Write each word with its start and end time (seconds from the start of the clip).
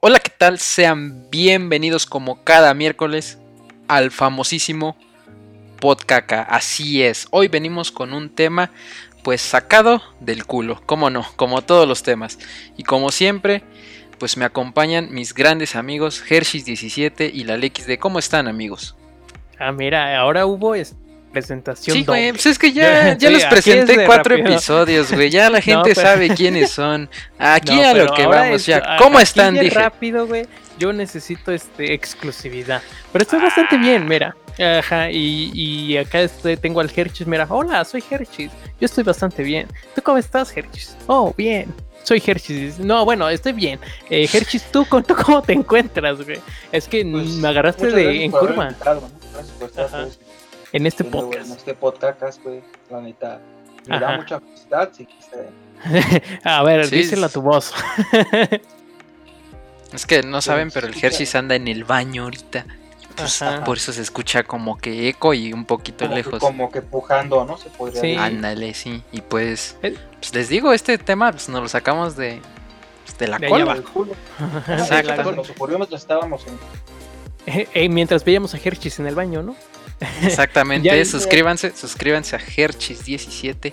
Hola, 0.00 0.20
¿qué 0.20 0.30
tal? 0.30 0.60
Sean 0.60 1.28
bienvenidos 1.28 2.06
como 2.06 2.44
cada 2.44 2.72
miércoles 2.72 3.36
al 3.88 4.12
famosísimo 4.12 4.96
Podcaca. 5.80 6.42
Así 6.42 7.02
es, 7.02 7.26
hoy 7.32 7.48
venimos 7.48 7.90
con 7.90 8.12
un 8.12 8.30
tema 8.30 8.70
pues 9.24 9.40
sacado 9.40 10.00
del 10.20 10.46
culo, 10.46 10.80
como 10.86 11.10
no, 11.10 11.26
como 11.34 11.62
todos 11.62 11.88
los 11.88 12.04
temas. 12.04 12.38
Y 12.76 12.84
como 12.84 13.10
siempre, 13.10 13.64
pues 14.20 14.36
me 14.36 14.44
acompañan 14.44 15.12
mis 15.12 15.34
grandes 15.34 15.74
amigos 15.74 16.22
Hershey's17 16.28 17.32
y 17.34 17.42
la 17.42 17.56
LXD. 17.56 17.98
¿Cómo 17.98 18.20
están 18.20 18.46
amigos? 18.46 18.94
Ah, 19.58 19.72
mira, 19.72 20.16
ahora 20.16 20.46
hubo 20.46 20.76
presentación. 21.28 21.96
Sí, 21.96 22.04
güey, 22.04 22.32
pues 22.32 22.46
es 22.46 22.58
que 22.58 22.72
ya, 22.72 23.14
ya 23.18 23.30
los 23.30 23.44
presenté 23.44 24.04
cuatro 24.04 24.34
episodios, 24.34 25.12
güey. 25.12 25.30
Ya 25.30 25.50
la 25.50 25.60
gente 25.62 25.94
sabe 25.94 26.28
quiénes 26.36 26.70
son. 26.70 27.08
Aquí 27.38 27.80
a 27.80 27.94
lo 27.94 28.12
que 28.14 28.26
vamos, 28.26 28.66
ya. 28.66 28.96
¿Cómo 28.98 29.20
están? 29.20 29.54
Dije. 29.54 29.74
rápido, 29.74 30.26
güey. 30.26 30.46
Yo 30.78 30.92
necesito 30.92 31.52
este 31.52 31.92
exclusividad. 31.92 32.82
Pero 33.12 33.22
estoy 33.22 33.40
bastante 33.40 33.76
bien, 33.76 34.06
mira. 34.06 34.36
Ajá, 34.58 35.10
y, 35.10 35.50
y 35.54 35.96
acá 35.96 36.20
estoy, 36.20 36.56
tengo 36.56 36.80
al 36.80 36.90
Hershey's. 36.94 37.26
Mira, 37.26 37.46
hola, 37.48 37.84
soy 37.84 38.02
Hershey's. 38.08 38.50
Yo 38.80 38.86
estoy 38.86 39.04
bastante 39.04 39.42
bien. 39.42 39.68
¿Tú 39.94 40.02
cómo 40.02 40.18
estás, 40.18 40.56
Hershey's? 40.56 40.96
Oh, 41.06 41.32
bien. 41.36 41.72
Soy 42.02 42.22
Hershey's. 42.24 42.78
No, 42.78 43.04
bueno, 43.04 43.28
estoy 43.28 43.52
bien. 43.52 43.78
Eh, 44.08 44.28
Hershey's, 44.32 44.64
¿tú, 44.72 44.86
¿tú 45.06 45.14
cómo 45.14 45.42
te 45.42 45.52
encuentras, 45.52 46.22
güey? 46.24 46.40
Es 46.72 46.88
que 46.88 47.04
pues, 47.04 47.26
me 47.26 47.48
agarraste 47.48 47.88
de, 47.88 48.24
en 48.24 48.30
curva. 48.30 48.74
En 50.72 50.86
este 50.86 51.04
podcast. 51.04 51.46
En 51.46 51.56
este 51.56 51.74
podcast, 51.74 52.42
güey, 52.42 52.62
la 52.90 53.00
neta. 53.00 53.40
Me 53.86 53.98
da 53.98 54.16
mucha 54.16 54.38
felicidad 54.40 54.90
si 54.92 55.06
quise. 55.06 55.48
a 56.44 56.62
ver, 56.62 56.90
díselo 56.90 57.26
a 57.26 57.28
tu 57.30 57.40
voz. 57.40 57.72
es 59.92 60.04
que 60.04 60.22
no 60.22 60.42
saben, 60.42 60.70
pero 60.70 60.86
el 60.86 60.94
Hershey's 60.94 61.34
anda 61.34 61.54
en 61.54 61.68
el 61.68 61.84
baño 61.84 62.24
ahorita. 62.24 62.66
Pues, 63.16 63.42
por 63.64 63.78
eso 63.78 63.92
se 63.92 64.02
escucha 64.02 64.44
como 64.44 64.76
que 64.78 65.08
eco 65.08 65.34
y 65.34 65.52
un 65.52 65.64
poquito 65.64 66.06
lejos. 66.06 66.38
como 66.38 66.70
que 66.70 66.82
pujando, 66.82 67.44
¿no? 67.44 67.56
Se 67.56 67.70
podría 67.70 68.00
sí. 68.00 68.14
Ándale, 68.14 68.74
sí. 68.74 69.02
Y 69.10 69.22
pues, 69.22 69.76
eh. 69.82 69.96
pues, 70.20 70.34
les 70.34 70.48
digo, 70.48 70.72
este 70.72 70.98
tema 70.98 71.32
pues, 71.32 71.48
nos 71.48 71.62
lo 71.62 71.68
sacamos 71.68 72.14
de, 72.14 72.40
pues, 73.04 73.18
de 73.18 73.26
la 73.26 73.38
de 73.38 73.48
cola. 73.48 73.82
Exacto. 74.68 75.32
Nos 75.32 75.50
ocurrió 75.50 75.78
mientras 75.78 76.02
estábamos 76.02 76.46
en... 76.46 76.58
Eh, 77.46 77.68
eh, 77.72 77.88
mientras 77.88 78.24
veíamos 78.24 78.54
a 78.54 78.58
Hershey's 78.58 79.00
en 79.00 79.06
el 79.06 79.14
baño, 79.14 79.42
¿no? 79.42 79.56
Exactamente, 80.22 81.04
suscríbanse, 81.04 81.74
suscríbanse 81.74 82.36
a 82.36 82.38
Herchis17. 82.38 83.72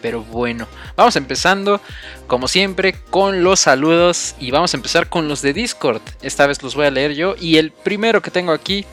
Pero 0.00 0.22
bueno, 0.22 0.66
vamos 0.96 1.16
empezando, 1.16 1.80
como 2.26 2.48
siempre, 2.48 2.94
con 3.10 3.42
los 3.42 3.60
saludos. 3.60 4.34
Y 4.38 4.50
vamos 4.50 4.74
a 4.74 4.76
empezar 4.76 5.08
con 5.08 5.28
los 5.28 5.42
de 5.42 5.52
Discord. 5.52 6.02
Esta 6.22 6.46
vez 6.46 6.62
los 6.62 6.74
voy 6.74 6.86
a 6.86 6.90
leer 6.90 7.14
yo. 7.14 7.34
Y 7.40 7.56
el 7.56 7.72
primero 7.72 8.22
que 8.22 8.30
tengo 8.30 8.52
aquí 8.52 8.84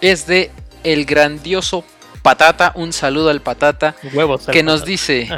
es 0.00 0.26
de 0.26 0.50
el 0.84 1.04
grandioso 1.04 1.84
Patata. 2.22 2.72
Un 2.74 2.92
saludo 2.92 3.30
al 3.30 3.40
Patata. 3.40 3.94
que 4.52 4.62
nos 4.62 4.84
dice: 4.84 5.28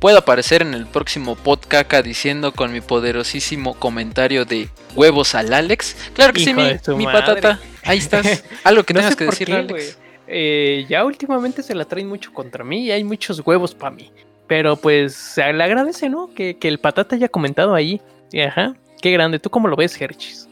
Puedo 0.00 0.16
aparecer 0.16 0.62
en 0.62 0.72
el 0.72 0.86
próximo 0.86 1.36
podcast 1.36 2.06
diciendo 2.06 2.52
con 2.52 2.72
mi 2.72 2.80
poderosísimo 2.80 3.74
comentario 3.74 4.46
de 4.46 4.70
huevos 4.96 5.34
al 5.34 5.52
Alex. 5.52 5.94
Claro 6.14 6.32
que 6.32 6.40
sí, 6.40 6.54
mi 6.54 7.04
Patata. 7.04 7.60
Ahí 7.84 7.98
estás. 7.98 8.42
Algo 8.64 8.82
que 8.82 8.94
tengas 8.94 9.14
que 9.14 9.26
decir, 9.26 9.52
Alex. 9.52 9.98
Eh, 10.26 10.86
ya 10.88 11.04
últimamente 11.04 11.62
se 11.62 11.74
la 11.74 11.84
traen 11.84 12.08
mucho 12.08 12.32
contra 12.32 12.64
mí 12.64 12.84
y 12.84 12.92
hay 12.92 13.04
muchos 13.04 13.42
huevos 13.44 13.74
para 13.74 13.94
mí. 13.94 14.10
Pero 14.46 14.74
pues 14.76 15.14
se 15.14 15.52
le 15.52 15.62
agradece, 15.62 16.08
¿no? 16.08 16.32
Que, 16.32 16.56
el 16.62 16.78
patata 16.78 17.16
haya 17.16 17.28
comentado 17.28 17.74
ahí. 17.74 18.00
Ajá. 18.46 18.74
Qué 19.02 19.10
grande. 19.10 19.38
¿Tú 19.38 19.50
cómo 19.50 19.68
lo 19.68 19.76
ves, 19.76 20.00
Herchis? 20.00 20.48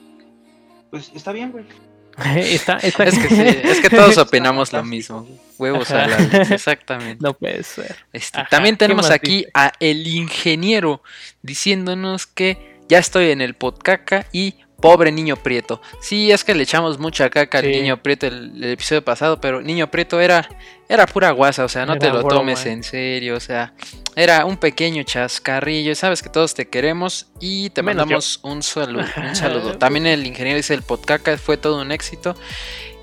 Pues 0.91 1.11
está 1.15 1.33
bien, 1.33 1.53
güey. 1.53 1.65
está, 2.37 2.79
Es, 2.79 2.95
que 2.97 3.63
es 3.65 3.81
que 3.81 3.91
todos 3.91 4.19
opinamos 4.19 4.73
lo 4.73 4.85
mismo. 4.85 5.29
Huevos 5.59 5.91
a 5.91 6.07
la 6.07 6.17
exactamente. 6.51 7.19
No 7.21 7.35
puede 7.35 7.63
ser. 7.63 7.97
Este, 8.13 8.45
también 8.51 8.77
tenemos 8.77 9.11
aquí 9.11 9.47
a 9.55 9.73
el 9.81 10.07
ingeniero 10.07 11.03
diciéndonos 11.43 12.27
que 12.27 12.79
ya 12.89 12.99
estoy 12.99 13.31
en 13.31 13.41
el 13.41 13.55
podcaca 13.55 14.27
y 14.33 14.55
Pobre 14.81 15.11
niño 15.11 15.37
Prieto. 15.37 15.81
Sí, 16.01 16.31
es 16.31 16.45
que 16.45 16.55
le 16.55 16.63
echamos 16.63 17.01
mucha 17.01 17.29
caca 17.31 17.59
al 17.59 17.69
niño 17.69 18.01
Prieto 18.01 18.29
el, 18.29 18.63
episodio 18.63 19.03
pasado, 19.03 19.41
pero 19.41 19.61
niño 19.61 19.91
Prieto 19.91 20.21
era, 20.21 20.49
era 20.89 21.05
pura 21.07 21.33
guasa, 21.33 21.65
o 21.65 21.69
sea, 21.69 21.85
no 21.85 21.99
te 21.99 22.11
lo 22.11 22.23
tomes 22.23 22.65
en 22.65 22.85
serio, 22.85 23.37
o 23.37 23.41
sea, 23.41 23.73
era 24.15 24.45
un 24.45 24.57
pequeño 24.57 25.03
chascarrillo, 25.03 25.97
sabes 25.97 26.23
que 26.23 26.29
todos 26.29 26.55
te 26.55 26.69
queremos 26.69 27.27
y 27.41 27.71
te 27.71 27.83
mandamos 27.83 28.39
un 28.43 28.63
saludo, 28.63 29.05
un 29.17 29.35
saludo. 29.37 29.77
También 29.79 30.07
el 30.07 30.25
ingeniero 30.25 30.57
dice 30.57 30.75
el 30.75 30.83
podcaca 30.83 31.37
fue 31.39 31.57
todo 31.57 31.81
un 31.81 31.91
éxito. 31.91 32.37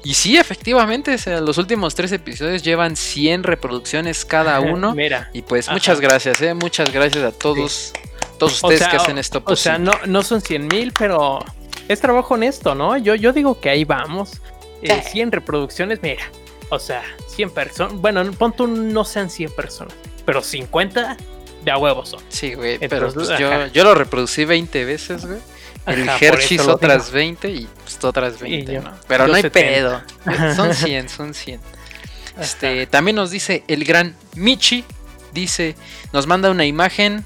Y 0.06 0.14
sí, 0.14 0.38
efectivamente, 0.38 1.18
los 1.42 1.58
últimos 1.58 1.94
tres 1.96 2.12
episodios 2.12 2.64
llevan 2.64 2.96
100 2.96 3.44
reproducciones 3.44 4.24
cada 4.24 4.60
uno. 4.62 4.96
Mira. 4.96 5.30
Y 5.34 5.42
pues 5.42 5.70
muchas 5.70 6.00
gracias, 6.00 6.42
eh, 6.42 6.54
muchas 6.54 6.90
gracias 6.94 7.24
a 7.24 7.32
todos. 7.32 7.92
Todos 8.38 8.64
ustedes 8.64 8.88
que 8.88 8.98
hacen 8.98 9.18
esto 9.18 9.44
posible. 9.44 9.54
O 9.54 9.56
sea, 9.56 9.78
no, 9.78 9.94
no 10.06 10.22
son 10.22 10.42
100 10.42 10.68
mil, 10.68 10.94
pero 10.98 11.40
es 11.88 12.00
trabajo 12.00 12.34
honesto, 12.34 12.76
¿no? 12.76 12.98
Yo, 12.98 13.16
yo 13.16 13.34
digo 13.34 13.60
que 13.60 13.70
ahí 13.70 13.84
vamos. 13.84 14.42
100 14.82 15.28
eh, 15.28 15.32
reproducciones, 15.32 16.02
mira. 16.02 16.24
O 16.70 16.80
sea, 16.80 17.04
100 17.28 17.50
personas. 17.52 17.94
Bueno, 17.96 18.32
pon 18.34 18.54
tú 18.54 18.68
no 18.68 19.04
sean 19.06 19.30
100 19.30 19.52
personas, 19.52 19.94
pero 20.26 20.42
50 20.42 21.18
de 21.64 21.72
a 21.72 21.78
huevos 21.78 22.10
son. 22.10 22.20
Sí, 22.30 22.54
güey. 22.54 22.78
pero 22.80 23.12
pues, 23.12 23.30
yo, 23.40 23.68
yo, 23.68 23.84
lo 23.84 23.96
reproducí 23.96 24.46
20 24.46 24.86
veces, 24.86 25.26
güey. 25.26 25.40
El 25.86 26.10
Hershey's 26.10 26.68
otras 26.68 27.12
20 27.12 27.50
y 27.50 27.68
pues 27.84 28.04
otras 28.04 28.40
20, 28.40 28.80
¿no? 28.80 28.92
Pero 29.08 29.28
no 29.28 29.36
hay 29.36 29.44
pedo. 29.44 30.02
Son 30.56 30.74
100, 30.74 31.10
son 31.10 31.34
100. 31.36 31.60
Este, 32.40 32.88
también 32.88 33.16
nos 33.16 33.30
dice 33.30 33.64
el 33.68 33.84
gran 33.86 34.16
Michi. 34.36 34.84
Dice, 35.32 35.76
nos 36.12 36.26
manda 36.28 36.50
una 36.50 36.66
imagen 36.66 37.24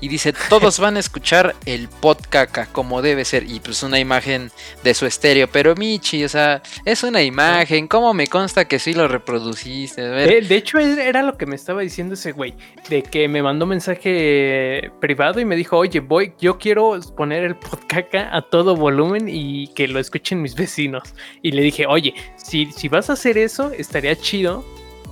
y 0.00 0.08
dice, 0.08 0.32
todos 0.48 0.78
van 0.78 0.96
a 0.96 1.00
escuchar 1.00 1.54
el 1.66 1.88
podcast 1.88 2.72
como 2.72 3.02
debe 3.02 3.24
ser. 3.24 3.44
Y 3.48 3.60
pues 3.60 3.82
una 3.82 3.98
imagen 3.98 4.50
de 4.82 4.94
su 4.94 5.06
estéreo. 5.06 5.48
Pero 5.48 5.74
Michi, 5.74 6.24
o 6.24 6.28
sea, 6.28 6.62
es 6.84 7.02
una 7.02 7.22
imagen. 7.22 7.86
¿Cómo 7.86 8.14
me 8.14 8.26
consta 8.26 8.66
que 8.66 8.78
sí 8.78 8.94
lo 8.94 9.08
reproduciste? 9.08 10.02
De, 10.02 10.54
hecho, 10.54 10.78
era 10.78 11.22
lo 11.22 11.36
que 11.36 11.46
me 11.46 11.56
estaba 11.56 11.82
diciendo 11.82 12.14
ese 12.14 12.32
güey. 12.32 12.54
De 12.88 13.02
que 13.02 13.28
me 13.28 13.42
mandó 13.42 13.66
mensaje 13.66 14.90
privado 15.00 15.40
y 15.40 15.44
me 15.44 15.56
dijo, 15.56 15.76
oye, 15.76 16.00
voy, 16.00 16.32
yo 16.40 16.58
quiero 16.58 16.98
poner 17.16 17.44
el 17.44 17.56
podcast 17.56 18.32
a 18.32 18.42
todo 18.42 18.76
volumen 18.76 19.28
y 19.28 19.68
que 19.74 19.86
lo 19.86 20.00
escuchen 20.00 20.40
mis 20.40 20.54
vecinos. 20.54 21.14
Y 21.42 21.52
le 21.52 21.62
dije, 21.62 21.86
oye, 21.86 22.14
si, 22.36 22.72
si 22.72 22.88
vas 22.88 23.10
a 23.10 23.14
hacer 23.14 23.36
eso, 23.36 23.70
estaría 23.72 24.16
chido 24.16 24.64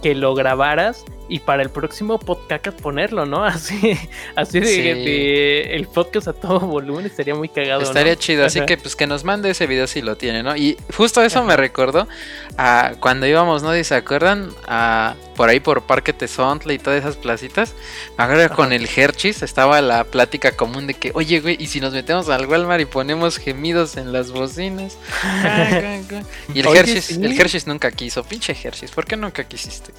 que 0.02 0.14
lo 0.14 0.34
grabaras 0.34 1.04
y 1.28 1.40
para 1.40 1.62
el 1.62 1.70
próximo 1.70 2.18
podcast 2.18 2.80
ponerlo, 2.80 3.26
¿no? 3.26 3.44
Así, 3.58 3.98
así 4.34 4.60
de, 4.60 5.74
el 5.74 5.86
podcast 5.86 6.28
a 6.28 6.32
todo 6.32 6.60
volumen 6.60 7.06
estaría 7.06 7.34
muy 7.34 7.48
cagado. 7.48 7.82
Estaría 7.82 8.16
chido, 8.16 8.44
así 8.44 8.60
que 8.66 8.76
pues 8.76 8.96
que 8.96 9.06
nos 9.06 9.24
mande 9.24 9.50
ese 9.50 9.66
video 9.66 9.86
si 9.86 10.00
lo 10.00 10.16
tiene, 10.16 10.42
¿no? 10.42 10.56
Y 10.56 10.76
justo 10.94 11.22
eso 11.22 11.44
me 11.44 11.56
recordó 11.56 12.08
a 12.56 12.94
cuando 13.00 13.26
íbamos, 13.26 13.62
¿no? 13.62 13.72
¿Se 13.82 13.94
acuerdan? 13.94 14.50
A, 14.66 15.14
por 15.38 15.48
ahí 15.48 15.60
por 15.60 15.82
Parque 15.82 16.12
Tesontle 16.12 16.74
y 16.74 16.78
todas 16.78 17.00
esas 17.00 17.16
placitas. 17.16 17.74
Ahora 18.16 18.48
con 18.48 18.72
el 18.72 18.88
Hershey's 18.88 19.42
estaba 19.42 19.80
la 19.80 20.04
plática 20.04 20.52
común 20.52 20.86
de 20.86 20.94
que, 20.94 21.12
oye, 21.14 21.40
güey, 21.40 21.56
¿y 21.60 21.68
si 21.68 21.80
nos 21.80 21.92
metemos 21.92 22.28
al 22.28 22.46
Walmart 22.46 22.80
y 22.80 22.86
ponemos 22.86 23.36
gemidos 23.36 23.96
en 23.96 24.12
las 24.12 24.32
bocinas? 24.32 24.98
y 26.54 26.60
el 26.60 26.66
Hershey's, 26.66 27.10
el 27.10 27.38
Hershey's 27.38 27.66
nunca 27.66 27.90
quiso, 27.90 28.24
pinche 28.24 28.52
Hershey's, 28.52 28.90
¿por 28.90 29.04
qué 29.04 29.16
nunca 29.16 29.44
quisiste? 29.44 29.92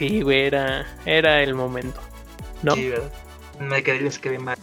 Sí, 0.00 0.22
güey, 0.22 0.46
era, 0.46 0.86
era 1.04 1.42
el 1.42 1.54
momento. 1.54 2.00
¿No? 2.62 2.74
Sí, 2.74 2.90
Me 3.58 3.82
quedé, 3.82 4.00
les 4.00 4.18
quedé 4.18 4.38
mal. 4.38 4.56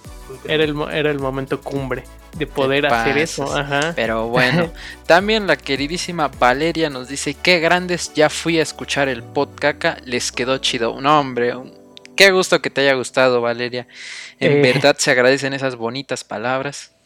Era 0.45 0.63
el, 0.63 0.75
era 0.91 1.11
el 1.11 1.19
momento 1.19 1.61
cumbre 1.61 2.03
de 2.35 2.47
poder 2.47 2.87
hacer 2.87 3.19
eso. 3.19 3.55
Ajá. 3.55 3.93
Pero 3.95 4.29
bueno, 4.29 4.73
también 5.05 5.45
la 5.45 5.55
queridísima 5.55 6.27
Valeria 6.27 6.89
nos 6.89 7.07
dice: 7.07 7.35
Qué 7.35 7.59
grandes, 7.59 8.15
ya 8.15 8.31
fui 8.31 8.57
a 8.57 8.63
escuchar 8.63 9.09
el 9.09 9.21
podcast, 9.21 9.99
les 10.05 10.31
quedó 10.31 10.57
chido. 10.57 10.99
No, 11.01 11.19
hombre, 11.19 11.53
qué 12.15 12.31
gusto 12.31 12.59
que 12.59 12.71
te 12.71 12.81
haya 12.81 12.95
gustado, 12.95 13.39
Valeria. 13.39 13.87
En 14.39 14.53
eh. 14.53 14.73
verdad 14.73 14.95
se 14.97 15.11
agradecen 15.11 15.53
esas 15.53 15.75
bonitas 15.75 16.23
palabras. 16.23 16.96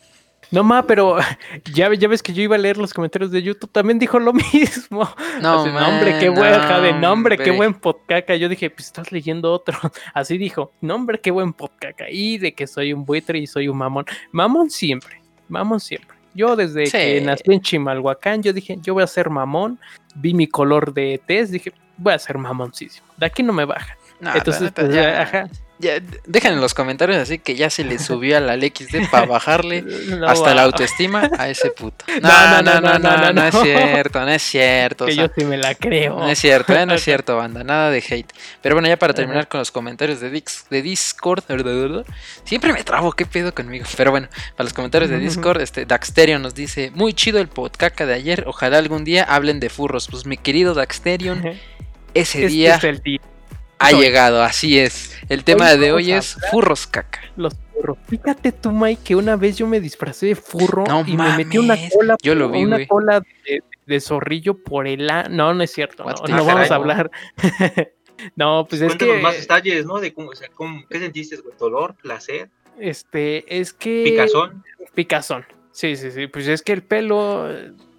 No, 0.52 0.64
ma, 0.64 0.86
pero 0.86 1.18
ya, 1.74 1.94
ya 1.94 2.08
ves 2.10 2.22
que 2.22 2.34
yo 2.34 2.44
iba 2.44 2.56
a 2.56 2.60
leer 2.60 2.78
los 2.78 2.94
comentarios 2.94 3.32
de 3.32 3.42
YouTube, 3.42 3.72
también 3.72 3.98
dijo 3.98 4.20
lo 4.20 4.34
mismo. 4.54 5.10
No, 5.42 5.66
nombre, 5.66 6.20
qué 6.20 6.30
buen, 6.30 6.52
de 6.84 6.94
nombre, 6.94 7.38
qué 7.38 7.52
buen 7.52 7.74
podcast. 7.74 8.30
Yo 8.34 8.50
dije, 8.50 8.70
pues 8.70 8.88
estás 8.88 9.12
leyendo 9.12 9.52
otro. 9.52 9.78
Así 10.14 10.38
dijo, 10.38 10.74
nombre, 10.82 11.20
qué 11.20 11.32
buen 11.32 11.54
podcast. 11.54 12.02
Y 12.12 12.38
de 12.38 12.54
que 12.54 12.68
soy 12.68 12.92
un 12.92 13.06
buitre 13.06 13.40
y 13.40 13.48
soy 13.48 13.70
un 13.70 13.78
mamón. 13.78 14.06
Mamón 14.32 14.70
siempre, 14.70 15.22
mamón 15.48 15.80
siempre. 15.80 16.18
Yo 16.34 16.56
desde 16.56 16.86
que 16.86 17.20
nací 17.22 17.44
en 17.52 17.62
Chimalhuacán, 17.62 18.42
yo 18.42 18.54
dije, 18.54 18.78
yo 18.82 18.94
voy 18.94 19.04
a 19.04 19.08
ser 19.08 19.30
mamón. 19.30 19.80
Vi 20.16 20.34
mi 20.34 20.48
color 20.48 20.94
de 20.94 21.22
test, 21.26 21.52
dije, 21.52 21.74
voy 21.98 22.14
a 22.14 22.20
ser 22.20 22.38
mamoncísimo. 22.38 23.06
De 23.18 23.26
aquí 23.26 23.44
no 23.44 23.52
me 23.52 23.66
baja. 23.66 23.98
Entonces, 24.22 24.72
pues, 24.72 24.94
ya, 24.94 25.24
ajá 25.24 25.50
dejen 26.26 26.54
en 26.54 26.62
los 26.62 26.74
comentarios 26.74 27.18
así 27.18 27.40
que 27.40 27.56
ya 27.56 27.70
se 27.70 27.84
le 27.84 28.00
subió 28.00 28.38
a 28.38 28.40
la 28.40 28.56
XD 28.56 29.10
para 29.12 29.26
bajarle 29.26 29.84
hasta 30.28 30.54
la 30.54 30.64
autoestima 30.64 31.30
a 31.38 31.50
ese 31.50 31.72
puto. 31.72 32.06
No, 32.22 32.62
no, 32.62 32.80
no, 32.80 33.00
no, 33.00 33.00
no, 33.00 33.34
no, 33.34 33.48
es 33.48 33.56
cierto, 33.62 34.22
no 34.22 34.30
es 34.30 34.42
cierto. 34.44 35.06
Que 35.06 35.16
yo 35.16 35.28
sí 35.36 35.44
me 35.44 35.58
la 35.58 35.74
creo. 35.76 36.20
No 36.20 36.30
es 36.30 36.40
cierto, 36.40 36.74
no 36.86 36.94
es 36.94 37.04
cierto, 37.04 37.36
banda, 37.36 37.64
nada 37.64 37.90
de 37.90 37.98
hate. 38.08 38.32
Pero 38.62 38.76
bueno, 38.76 38.88
ya 38.88 38.98
para 38.98 39.14
terminar 39.14 39.48
con 39.48 39.60
los 39.60 39.72
comentarios 39.72 40.20
de, 40.20 40.30
Dix, 40.30 40.66
de 40.70 40.82
Discord, 40.82 41.44
siempre 42.44 42.74
me 42.74 42.84
trabo, 42.84 43.12
qué 43.14 43.26
pedo 43.26 43.54
conmigo. 43.54 43.86
Pero 43.98 44.12
bueno, 44.12 44.28
para 44.56 44.66
los 44.66 44.74
comentarios 44.74 45.10
de 45.10 45.18
Discord, 45.18 45.62
este 45.62 45.86
Daxterion 45.86 46.42
nos 46.42 46.54
dice, 46.54 46.92
muy 46.94 47.14
chido 47.14 47.40
el 47.40 47.48
podcast 47.48 48.00
de 48.02 48.14
ayer, 48.14 48.44
ojalá 48.48 48.78
algún 48.78 49.04
día 49.04 49.24
hablen 49.24 49.60
de 49.60 49.70
furros. 49.70 50.08
Pues 50.10 50.26
mi 50.26 50.38
querido 50.38 50.74
Daxterion, 50.74 51.44
ese 52.14 52.48
día... 52.48 52.76
Es 52.76 52.84
el 52.84 53.02
día 53.02 53.22
ha 53.82 53.92
llegado, 53.92 54.44
así 54.44 54.80
es. 54.80 55.18
El 55.30 55.44
tema 55.44 55.76
de 55.76 55.92
hoy 55.92 56.12
es 56.12 56.38
furros 56.52 56.88
caca. 56.88 57.22
Los 57.36 57.56
furros. 57.74 57.98
Fíjate 58.08 58.52
tú, 58.52 58.72
Mike, 58.72 59.02
que 59.04 59.16
una 59.16 59.36
vez 59.36 59.58
yo 59.58 59.68
me 59.68 59.80
disfracé 59.80 60.28
de 60.28 60.36
furro 60.36 60.84
y 61.06 61.18
me 61.18 61.38
metí 61.38 61.58
una 61.58 61.78
cola, 61.90 62.18
yo 62.22 62.36
lo 62.36 62.50
vi, 62.50 62.64
una 62.64 62.86
cola 62.86 63.24
de, 63.86 64.00
zorrillo 64.00 64.58
por 64.62 64.88
el 64.88 65.10
a... 65.10 65.24
No, 65.30 65.54
no 65.54 65.64
es 65.64 65.72
cierto, 65.72 66.04
no, 66.04 66.46
vamos 66.46 66.70
a 66.72 66.76
hablar. 66.76 67.12
no, 68.36 68.66
pues 68.70 68.82
es 68.82 68.96
que... 68.96 69.20
más 69.22 69.40
detalles, 69.40 69.86
¿no? 69.86 70.00
De 70.00 70.14
cómo, 70.14 70.30
o 70.30 70.36
sea, 70.36 70.50
cómo, 70.50 70.86
¿qué 70.90 71.00
sentiste, 71.00 71.38
güey? 71.38 71.56
¿Dolor? 71.58 71.96
¿Placer? 71.96 72.50
Este, 72.80 73.60
es 73.60 73.74
que... 73.74 74.04
¿Picazón? 74.06 74.64
Picazón. 74.94 75.46
Sí, 75.72 75.96
sí, 75.96 76.12
sí. 76.12 76.28
Pues 76.28 76.48
es 76.48 76.62
que 76.62 76.74
el 76.74 76.84
pelo 76.84 77.50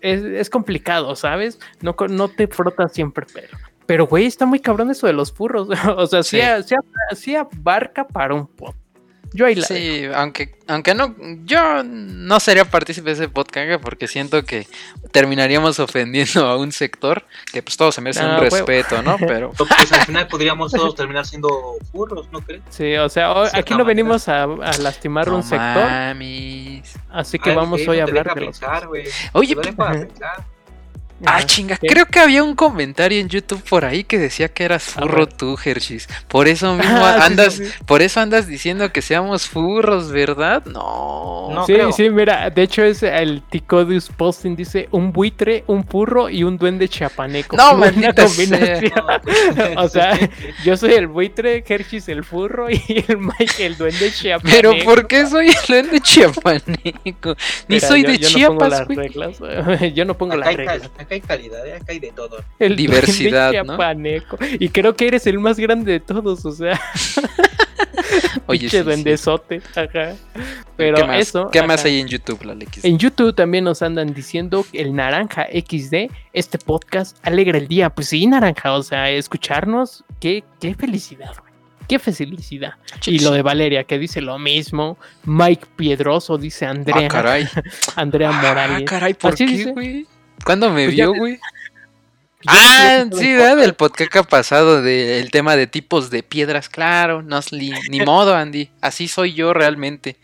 es, 0.00 0.22
es 0.22 0.50
complicado, 0.50 1.16
¿sabes? 1.16 1.58
No, 1.80 1.96
no 2.08 2.28
te 2.28 2.46
frotas 2.46 2.92
siempre 2.92 3.26
pelo. 3.26 3.56
Pero, 3.86 4.06
güey, 4.06 4.26
está 4.26 4.46
muy 4.46 4.60
cabrón 4.60 4.90
eso 4.90 5.06
de 5.06 5.12
los 5.12 5.32
furros. 5.32 5.68
o 5.96 6.06
sea, 6.06 6.22
sí, 6.22 6.40
sí, 7.16 7.34
abarca 7.34 8.06
para 8.06 8.34
un 8.34 8.46
pot. 8.46 8.74
Yo 9.34 9.46
ahí 9.46 9.54
la 9.54 9.66
Sí, 9.66 10.04
aunque, 10.14 10.54
aunque 10.66 10.94
no, 10.94 11.14
yo 11.44 11.82
no 11.84 12.38
sería 12.38 12.66
partícipe 12.66 13.06
de 13.06 13.12
ese 13.14 13.28
podcast 13.28 13.82
porque 13.82 14.06
siento 14.06 14.44
que 14.44 14.66
terminaríamos 15.10 15.80
ofendiendo 15.80 16.46
a 16.46 16.56
un 16.56 16.70
sector 16.70 17.24
que 17.50 17.62
pues 17.62 17.76
todos 17.76 17.94
se 17.94 18.02
merecen 18.02 18.26
un 18.26 18.40
respeto, 18.40 19.02
¿no? 19.02 19.16
Pero 19.26 19.52
pues 19.52 19.92
al 19.92 20.04
final 20.04 20.26
podríamos 20.28 20.72
todos 20.72 20.94
terminar 20.94 21.26
siendo 21.26 21.76
furros, 21.90 22.30
¿no 22.30 22.40
crees? 22.42 22.62
Sí, 22.68 22.94
o 22.96 23.08
sea, 23.08 23.32
aquí 23.54 23.74
no 23.74 23.84
venimos 23.84 24.28
a, 24.28 24.46
lastimar 24.78 25.30
un 25.30 25.42
sector. 25.42 25.88
Así 27.10 27.38
que 27.38 27.54
vamos 27.54 27.80
hoy 27.88 28.00
a 28.00 28.04
hablar 28.04 28.34
de 28.34 28.40
los. 28.42 28.60
Oye, 29.32 29.56
Ah, 31.26 31.42
chinga, 31.44 31.76
creo 31.76 32.06
que 32.06 32.18
había 32.18 32.42
un 32.42 32.54
comentario 32.54 33.20
en 33.20 33.28
YouTube 33.28 33.62
por 33.68 33.84
ahí 33.84 34.04
que 34.04 34.18
decía 34.18 34.48
que 34.48 34.64
eras 34.64 34.82
furro 34.82 35.26
tú, 35.26 35.56
Hershey's. 35.62 36.08
Por 36.28 36.48
eso 36.48 36.74
mismo 36.76 37.04
ah, 37.04 37.24
andas, 37.24 37.60
por 37.86 38.02
eso 38.02 38.20
andas 38.20 38.46
diciendo 38.46 38.92
que 38.92 39.02
seamos 39.02 39.48
furros, 39.48 40.10
¿verdad? 40.10 40.64
No. 40.66 41.64
sí, 41.66 41.76
sí, 41.94 42.10
mira, 42.10 42.50
de 42.50 42.62
hecho 42.62 42.82
es 42.82 43.02
el 43.02 43.42
Ticodius 43.42 44.08
Posting 44.08 44.56
dice 44.56 44.88
un 44.90 45.12
buitre, 45.12 45.64
un 45.66 45.84
furro 45.84 46.28
y 46.28 46.44
un 46.44 46.58
duende 46.58 46.88
chapaneco. 46.88 47.56
No, 47.56 47.74
maldita 47.76 48.24
combinación. 48.24 48.92
o 49.76 49.88
sea, 49.88 50.18
yo 50.64 50.76
soy 50.76 50.94
el 50.94 51.06
buitre, 51.06 51.64
Hershey's 51.66 52.08
el 52.08 52.24
furro 52.24 52.70
y 52.70 53.04
el 53.08 53.18
Mike 53.18 53.66
el 53.66 53.76
duende 53.76 54.10
chapaneco. 54.10 54.56
Pero 54.56 54.84
¿por 54.84 55.06
qué 55.06 55.26
soy 55.26 55.48
el 55.48 55.56
duende 55.66 56.00
chapaneco? 56.00 57.36
Ni 57.68 57.80
soy 57.80 58.02
de 58.02 58.18
Chiapas, 58.18 58.86
yo 59.94 60.04
no 60.04 60.16
pongo 60.16 60.36
las 60.36 60.54
reglas 60.54 60.90
hay 61.14 61.20
calidad, 61.20 61.66
¿eh? 61.66 61.74
acá 61.74 61.86
hay 61.88 61.98
de 61.98 62.12
todo. 62.12 62.42
El 62.58 62.76
diversidad, 62.76 63.52
¿no? 63.64 63.78
Y 64.58 64.68
creo 64.68 64.94
que 64.94 65.08
eres 65.08 65.26
el 65.26 65.38
más 65.38 65.58
grande 65.58 65.92
de 65.92 66.00
todos, 66.00 66.44
o 66.44 66.52
sea. 66.52 66.80
Oye, 68.46 68.68
sí, 68.68 68.78
duendesote, 68.78 69.62
ajá. 69.74 70.14
Pero 70.76 70.96
¿Qué 70.96 71.04
más, 71.04 71.20
eso. 71.20 71.50
¿Qué 71.50 71.62
más 71.62 71.84
hay 71.84 72.00
en 72.00 72.08
YouTube, 72.08 72.40
Alex? 72.48 72.84
En 72.84 72.98
YouTube 72.98 73.34
también 73.34 73.64
nos 73.64 73.82
andan 73.82 74.12
diciendo 74.12 74.66
el 74.72 74.94
Naranja 74.94 75.46
XD, 75.46 76.10
este 76.32 76.58
podcast 76.58 77.16
alegra 77.22 77.58
el 77.58 77.68
día. 77.68 77.90
Pues 77.90 78.08
sí, 78.08 78.26
Naranja, 78.26 78.72
o 78.72 78.82
sea, 78.82 79.10
escucharnos, 79.10 80.04
qué, 80.20 80.44
qué 80.60 80.74
felicidad, 80.74 81.34
güey. 81.38 81.52
Qué 81.88 81.98
felicidad. 81.98 82.74
Y 83.06 83.18
lo 83.18 83.32
de 83.32 83.42
Valeria, 83.42 83.84
que 83.84 83.98
dice 83.98 84.20
lo 84.20 84.38
mismo. 84.38 84.96
Mike 85.24 85.66
Piedroso, 85.76 86.38
dice 86.38 86.64
Andrea. 86.64 87.06
Ah, 87.06 87.08
caray. 87.08 87.48
Andrea 87.96 88.30
ah, 88.30 88.42
Morales. 88.42 88.82
Ah, 88.82 88.84
caray, 88.84 89.14
¿por 89.14 89.34
qué, 89.34 89.64
güey? 89.72 90.06
¿Cuándo 90.44 90.70
me 90.70 90.84
pues 90.84 90.96
vio, 90.96 91.14
güey? 91.14 91.38
Ah, 92.46 93.04
sí, 93.12 93.34
¿verdad? 93.34 93.56
Del 93.56 93.74
podcast 93.74 94.28
pasado 94.28 94.82
del 94.82 95.30
tema 95.30 95.56
de 95.56 95.66
tipos 95.66 96.10
de 96.10 96.22
piedras, 96.22 96.68
claro, 96.68 97.22
no 97.22 97.40
ni, 97.52 97.70
ni 97.88 98.00
modo, 98.00 98.34
Andy, 98.34 98.70
así 98.80 99.06
soy 99.08 99.34
yo 99.34 99.52
realmente. 99.52 100.16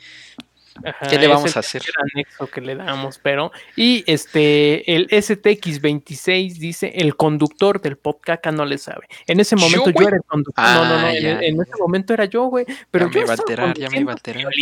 ¿Qué 1.08 1.18
le 1.18 1.28
vamos 1.28 1.56
a 1.56 1.60
hacer? 1.60 1.82
El 1.86 1.94
anexo 2.12 2.46
que 2.46 2.60
le 2.60 2.74
damos, 2.74 3.18
pero. 3.18 3.52
Y 3.76 4.04
este, 4.06 4.94
el 4.94 5.08
STX26 5.08 6.54
dice: 6.54 6.92
el 6.94 7.16
conductor 7.16 7.80
del 7.80 7.96
podcast 7.96 8.46
no 8.46 8.64
le 8.64 8.78
sabe. 8.78 9.06
En 9.26 9.40
ese 9.40 9.56
momento 9.56 9.90
yo, 9.90 10.06
era 10.06 10.16
el 10.16 10.22
conductor. 10.24 10.64
no, 10.64 10.84
no, 10.84 11.00
no. 11.00 11.06
Ah, 11.06 11.14
en, 11.14 11.60
ese 11.60 11.72
momento 11.78 12.14
era 12.14 12.24
yo, 12.26 12.44
güey. 12.44 12.66
Pero 12.90 13.10
ya 13.10 13.12
yo 13.12 13.18
me 13.20 13.24
iba 13.24 13.32
a 13.32 13.36
alterar, 13.36 13.78
ya 13.78 13.90
me 13.90 14.00
iba 14.00 14.12
a 14.12 14.14
alterar. 14.14 14.52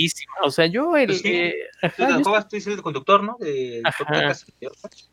O 0.42 0.50
sea, 0.50 0.66
yo 0.66 0.96
el. 0.96 1.14
Sí, 1.14 1.28
eh, 1.28 1.54
ajá, 1.82 2.22
tú, 2.22 2.34
estoy 2.36 2.74
el 2.74 2.82
conductor, 2.82 3.22
¿no? 3.22 3.36
De, 3.38 3.82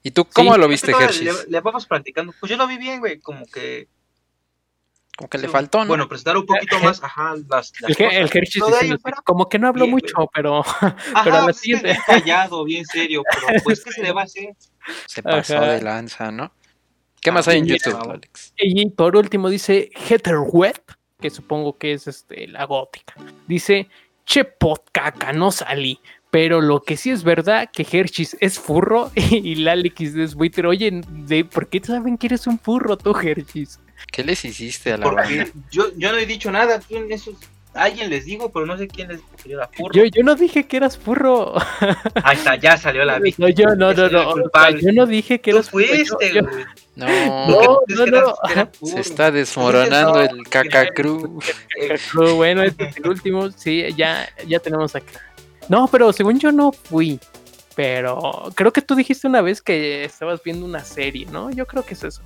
¿Y 0.04 0.12
tú 0.12 0.26
cómo 0.26 0.58
lo 0.58 0.68
viste, 0.68 0.92
Hershey? 0.92 1.26
Le, 1.26 1.32
le 1.48 1.62
vamos 1.62 1.86
practicando. 1.86 2.34
Pues 2.40 2.50
yo 2.50 2.58
lo 2.58 2.68
vi 2.68 2.78
bien, 2.78 3.00
güey. 3.00 3.20
Como 3.20 3.46
que 3.46 3.88
como 5.18 5.30
que 5.30 5.38
le 5.38 5.48
faltó, 5.48 5.80
¿no? 5.80 5.88
Bueno, 5.88 6.10
presentar 6.10 6.38
un 6.38 6.46
poquito 6.46 6.80
más, 6.80 7.04
ajá, 7.04 7.36
las, 7.48 7.72
el, 7.88 7.96
el 8.00 8.30
Hershey 8.34 8.62
como 9.24 9.48
que 9.48 9.60
no 9.60 9.68
habló 9.68 9.86
mucho, 9.88 10.14
pero, 10.34 10.60
ajá, 10.66 10.96
pero 11.24 11.38
a 11.38 11.48
la 11.48 11.54
siguiente. 11.54 11.96
callado, 12.06 12.64
bien 12.64 12.86
serio, 12.86 13.22
pero 13.30 13.60
pues, 13.64 13.84
¿qué 13.84 13.92
se 13.92 14.02
le 14.02 14.12
va 14.12 14.22
a 14.22 14.24
hacer? 14.26 14.56
Se 15.06 15.22
pasó 15.22 15.62
de 15.62 15.82
lanza, 15.82 16.32
¿no? 16.32 16.52
¿Qué 17.22 17.32
más 17.32 17.48
hay 17.48 17.60
en 17.60 17.68
YouTube, 17.68 17.96
Alex? 17.96 18.54
Y 18.58 18.90
por 18.90 19.16
último 19.16 19.50
dice 19.50 19.90
Web, 20.52 20.82
que 21.22 21.30
supongo 21.30 21.78
que 21.78 21.94
es 21.94 22.08
este, 22.08 22.48
la 22.48 22.66
gótica. 22.66 23.14
Dice, 23.48 23.88
che 24.26 24.46
caca, 24.92 25.32
no 25.32 25.52
salí. 25.52 26.00
Pero 26.32 26.62
lo 26.62 26.82
que 26.82 26.98
sí 26.98 27.12
es 27.12 27.24
verdad 27.24 27.70
que 27.72 27.86
Hershey's 27.90 28.36
es 28.40 28.58
furro 28.58 29.12
y, 29.16 29.56
Lalix 29.56 30.02
es 30.02 30.34
buitre. 30.34 30.68
Oye, 30.68 31.02
¿por 31.46 31.70
qué 31.70 31.80
saben 31.80 32.18
que 32.18 32.26
eres 32.28 32.48
un 32.48 32.58
furro 32.58 32.98
tú, 32.98 33.16
Hershey's? 33.16 33.80
¿Qué 34.14 34.24
les 34.24 34.46
hiciste 34.46 34.94
a 34.94 34.98
la 34.98 35.10
banda? 35.10 35.48
Yo, 35.72 35.88
yo 35.98 36.12
no 36.12 36.20
he 36.20 36.28
dicho 36.28 36.52
nada, 36.52 36.80
alguien 37.74 38.12
les 38.12 38.26
digo, 38.26 38.52
pero 38.52 38.68
no 38.68 38.78
sé 38.78 38.88
quién 38.88 39.08
les 39.08 39.18
dijo 39.18 39.30
que 39.42 39.50
yo 39.50 39.58
era 39.58 39.68
furro. 39.68 39.92
Yo, 39.92 40.06
yo 40.06 40.22
no 40.22 40.36
dije 40.36 40.68
que 40.68 40.78
eras 40.78 41.00
furro. 41.00 41.56
Ahí 42.24 42.38
está, 42.38 42.56
ya 42.56 42.78
salió 42.78 43.04
la 43.06 43.18
víctima. 43.18 43.48
No, 43.48 43.54
yo 43.56 43.76
no, 43.76 43.92
no, 43.92 44.10
no. 44.10 44.70
yo 44.80 44.94
no 44.94 45.08
dije 45.08 45.42
que 45.42 45.50
eras 45.50 45.72
furro. 45.72 45.86
fuiste, 45.88 46.42
güey. 46.42 46.66
No, 46.96 47.08
no, 47.48 47.80
no, 47.88 48.06
no. 48.06 48.36
Se 48.84 49.00
está 49.00 49.32
desmoronando 49.32 50.22
el 50.22 50.48
cacacru. 50.48 51.40
bueno, 52.36 52.62
este 52.62 52.90
es 52.90 52.98
el 52.98 53.08
último. 53.08 53.50
Sí, 53.50 53.84
ya, 53.98 54.30
ya 54.48 54.60
tenemos 54.60 54.96
acá. 54.96 55.12
No, 55.70 55.88
pero 55.88 56.14
según 56.14 56.40
yo 56.40 56.52
no 56.52 56.72
fui. 56.72 57.20
Pero 57.76 58.52
creo 58.54 58.72
que 58.72 58.84
tú 58.84 58.94
dijiste 58.94 59.26
una 59.26 59.42
vez 59.42 59.60
que 59.60 60.04
estabas 60.04 60.44
viendo 60.44 60.68
una 60.68 60.86
serie, 60.86 61.26
¿no? 61.32 61.50
Yo 61.50 61.66
creo 61.66 61.84
que 61.84 61.96
es 61.96 62.04
eso. 62.04 62.22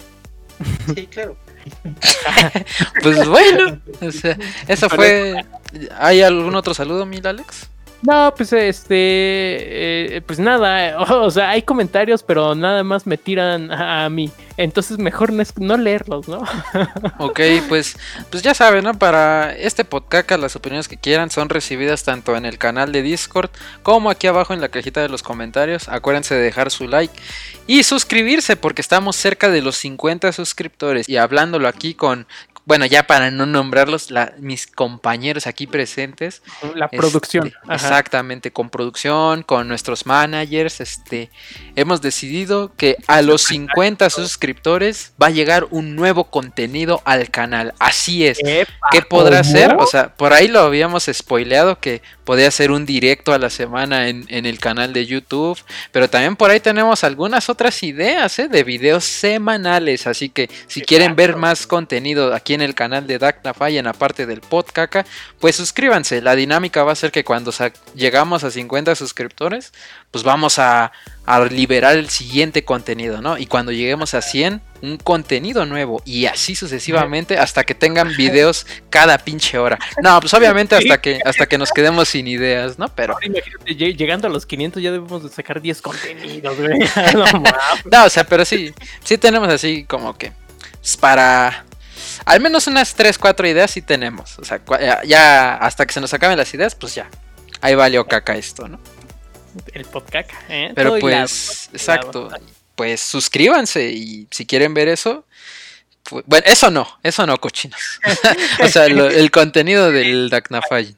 Sí, 0.94 1.08
claro. 1.08 1.38
pues 3.04 3.28
bueno, 3.28 3.80
eso 4.68 4.90
fue. 4.90 5.46
¿Hay 6.00 6.22
algún 6.22 6.56
otro 6.56 6.74
saludo, 6.74 7.06
mil 7.06 7.26
Alex? 7.26 7.70
No, 8.02 8.34
pues 8.36 8.54
este, 8.54 8.96
eh, 10.18 10.22
pues 10.22 10.38
nada, 10.40 11.00
o, 11.02 11.32
sea, 11.32 11.50
hay 11.50 11.64
comentarios, 11.64 12.22
pero 12.24 12.54
nada 12.54 12.84
más 12.84 13.08
me 13.08 13.18
tiran 13.18 13.72
a, 13.72 14.08
mí. 14.10 14.32
Entonces 14.56 14.98
mejor 14.98 15.32
no, 15.60 15.78
leerlos, 15.78 16.28
¿no? 16.28 16.44
ok, 17.20 17.40
pues, 17.70 17.98
pues 18.32 18.42
ya 18.44 18.54
saben, 18.54 18.84
¿no? 18.84 18.94
Para 18.98 19.56
este 19.56 19.86
podcast 19.86 20.40
las 20.40 20.56
opiniones 20.56 20.88
que 20.88 20.98
quieran 20.98 21.30
son 21.30 21.50
recibidas 21.50 22.04
tanto 22.04 22.36
en 22.36 22.46
el 22.46 22.58
canal 22.58 22.92
de 22.92 23.04
Discord 23.04 23.50
como 23.84 24.10
aquí 24.10 24.26
abajo 24.26 24.54
en 24.54 24.62
la 24.62 24.70
cajita 24.70 25.02
de 25.02 25.10
los 25.10 25.22
comentarios. 25.22 25.90
Acuérdense 25.90 26.34
de 26.34 26.42
dejar 26.42 26.72
su 26.72 26.88
like 26.88 27.14
y 27.68 27.84
suscribirse 27.84 28.56
porque 28.56 28.82
estamos 28.82 29.16
cerca 29.16 29.50
de 29.50 29.62
los 29.62 29.76
50 29.78 30.32
suscriptores. 30.32 31.08
Y 31.08 31.18
hablándolo 31.18 31.68
aquí 31.68 31.94
con, 31.94 32.26
bueno, 32.68 32.86
ya 32.86 33.08
para 33.08 33.32
no 33.32 33.46
nombrarlos, 33.46 34.10
mis 34.40 34.68
compañeros 34.68 35.48
aquí 35.48 35.68
presentes. 35.68 36.42
La 36.76 36.90
producción. 36.90 37.48
Este, 37.48 37.74
exactamente, 37.74 38.52
con 38.52 38.70
producción, 38.70 39.44
con 39.44 39.70
nuestros 39.70 40.06
managers, 40.06 40.82
este, 40.82 41.32
hemos 41.78 42.02
decidido 42.02 42.74
que 42.76 42.98
a 43.08 43.22
los 43.22 43.44
50 43.44 44.10
suscriptores 44.10 45.14
va 45.22 45.28
a 45.28 45.30
llegar 45.30 45.66
un 45.70 45.96
nuevo 45.96 46.26
contenido 46.26 47.02
al 47.06 47.32
canal. 47.32 47.74
Así 47.80 48.28
es. 48.28 48.38
¿Qué 48.38 49.02
podrá 49.02 49.46
ser? 49.46 49.76
O 49.80 49.88
sea, 49.88 50.14
por 50.14 50.34
ahí 50.34 50.50
lo 50.50 50.60
habíamos 50.60 51.10
spoileado 51.10 51.80
que 51.80 52.02
podría 52.28 52.52
ser 52.52 52.72
un 52.72 52.86
directo 52.86 53.32
a 53.32 53.38
la 53.38 53.50
semana 53.50 54.10
en, 54.10 54.28
el 54.28 54.60
canal 54.60 54.92
de 54.92 55.06
YouTube, 55.06 55.58
pero 55.94 56.10
también 56.10 56.36
por 56.36 56.50
ahí 56.50 56.60
tenemos 56.60 57.06
algunas 57.06 57.48
otras 57.48 57.82
ideas 57.84 58.38
¿eh? 58.38 58.50
de 58.50 58.66
videos 58.66 59.06
semanales, 59.06 60.08
así 60.08 60.28
que 60.28 60.50
si 60.68 60.82
quieren 60.82 61.16
ver 61.16 61.38
más 61.38 61.66
contenido 61.66 62.36
aquí 62.36 62.54
en 62.54 62.60
el 62.60 62.76
canal 62.76 63.08
de 63.08 63.18
Fay 63.58 63.78
en 63.78 63.86
la 63.86 63.94
parte 63.94 64.26
del 64.26 64.42
podcast, 64.42 65.08
pues 65.40 65.56
suscríbanse, 65.56 66.22
la 66.22 66.36
dinámica 66.36 66.84
va 66.84 66.92
a 66.92 66.96
ser 66.96 67.14
que 67.14 67.24
cuando 67.24 67.54
llegamos 67.96 68.44
a 68.44 68.52
50 68.52 68.96
suscriptores, 68.96 69.72
pues 70.12 70.24
vamos 70.24 70.60
a, 70.60 70.92
liberar 71.52 71.98
el 71.98 72.10
siguiente 72.10 72.64
contenido, 72.64 73.22
¿no? 73.22 73.38
Y 73.38 73.48
cuando 73.48 73.74
lleguemos 73.74 74.14
a 74.14 74.22
100, 74.22 74.62
un 74.82 74.98
contenido 74.98 75.66
nuevo 75.66 76.02
y 76.06 76.26
así 76.26 76.56
sucesivamente 76.56 77.38
hasta 77.38 77.66
que 77.66 77.76
tengan 77.76 78.16
videos 78.16 78.66
cada 78.90 79.18
pinche 79.18 79.58
hora. 79.58 79.78
No, 80.02 80.22
pues 80.22 80.34
obviamente 80.34 80.78
hasta 80.78 81.02
que 81.02 81.20
hasta 81.26 81.46
que 81.46 81.58
nos 81.58 81.72
quedemos 81.72 82.08
sin 82.08 82.30
ideas, 82.30 82.80
¿no? 82.80 82.88
Pero 82.96 83.18
llegando 83.66 84.28
a 84.28 84.30
los 84.30 84.46
500 84.46 84.82
ya 84.82 84.92
debemos 84.94 85.22
de 85.22 85.30
sacar 85.30 85.62
10 85.62 85.82
contenidos, 85.82 86.58
güey. 86.58 86.80
no, 87.92 88.06
o 88.06 88.10
sea, 88.10 88.24
pero 88.24 88.46
sí, 88.46 88.74
sí 89.04 89.18
tenemos 89.18 89.50
así 89.50 89.84
como 89.84 90.18
que 90.18 90.32
pues, 90.80 90.96
para 90.96 91.66
al 92.24 92.40
menos 92.40 92.68
unas 92.68 92.96
3, 92.96 93.18
4 93.18 93.48
ideas 93.48 93.72
sí 93.72 93.82
tenemos. 93.82 94.40
O 94.40 94.46
sea, 94.46 94.62
ya 95.04 95.56
hasta 95.56 95.86
que 95.86 95.94
se 95.94 96.00
nos 96.00 96.14
acaben 96.14 96.38
las 96.38 96.54
ideas, 96.54 96.74
pues 96.74 96.96
ya. 96.96 97.10
Ahí 97.60 97.76
valió 97.76 98.08
caca 98.08 98.36
esto, 98.38 98.70
¿no? 98.70 98.80
El 99.74 99.86
podcast. 99.86 100.32
¿eh? 100.50 100.72
Pero 100.76 100.98
pues, 101.00 101.70
exacto. 101.74 102.30
Pues 102.76 103.02
suscríbanse 103.02 103.90
y 103.90 104.28
si 104.30 104.46
quieren 104.46 104.74
ver 104.74 104.88
eso, 104.88 105.26
pues, 106.04 106.24
bueno, 106.28 106.44
eso 106.48 106.70
no, 106.70 106.88
eso 107.04 107.26
no, 107.26 107.38
cochinos. 107.38 108.00
o 108.64 108.68
sea, 108.68 108.86
el 108.86 109.32
contenido 109.32 109.92
del 109.92 110.30
Dagnafay. 110.30 110.96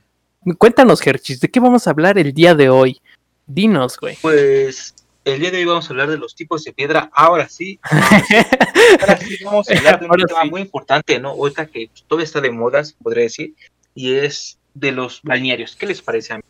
Cuéntanos, 0.58 1.06
Herchis, 1.06 1.40
¿de 1.40 1.50
qué 1.50 1.60
vamos 1.60 1.88
a 1.88 1.92
hablar 1.92 2.18
el 2.18 2.34
día 2.34 2.56
de 2.56 2.70
hoy? 2.70 3.02
Dinos, 3.46 3.98
güey. 3.98 4.18
Pues 4.22 4.94
el 5.26 5.40
día 5.40 5.52
de 5.52 5.58
hoy 5.58 5.66
vamos 5.66 5.86
a 5.88 5.90
hablar 5.90 6.10
de 6.10 6.18
los 6.18 6.36
tipos 6.36 6.64
de 6.64 6.74
piedra. 6.74 7.10
Ahora 7.14 7.50
sí. 7.50 7.80
Ahora 9.02 9.18
sí, 9.18 9.44
vamos 9.44 9.70
a 9.70 9.78
hablar 9.78 10.00
de 10.00 10.06
un 10.06 10.26
tema 10.26 10.46
muy 10.46 10.62
importante, 10.62 11.20
¿no? 11.20 11.30
Ahorita 11.30 11.66
que 11.66 11.90
todo 12.08 12.22
está 12.22 12.42
de 12.42 12.52
modas, 12.52 12.96
podría 13.02 13.24
decir, 13.24 13.54
y 13.96 14.16
es 14.16 14.58
de 14.74 14.92
los 14.92 15.22
balnearios. 15.24 15.76
¿Qué 15.76 15.88
les 15.88 16.02
parece 16.02 16.34
a 16.34 16.38
mí? 16.38 16.44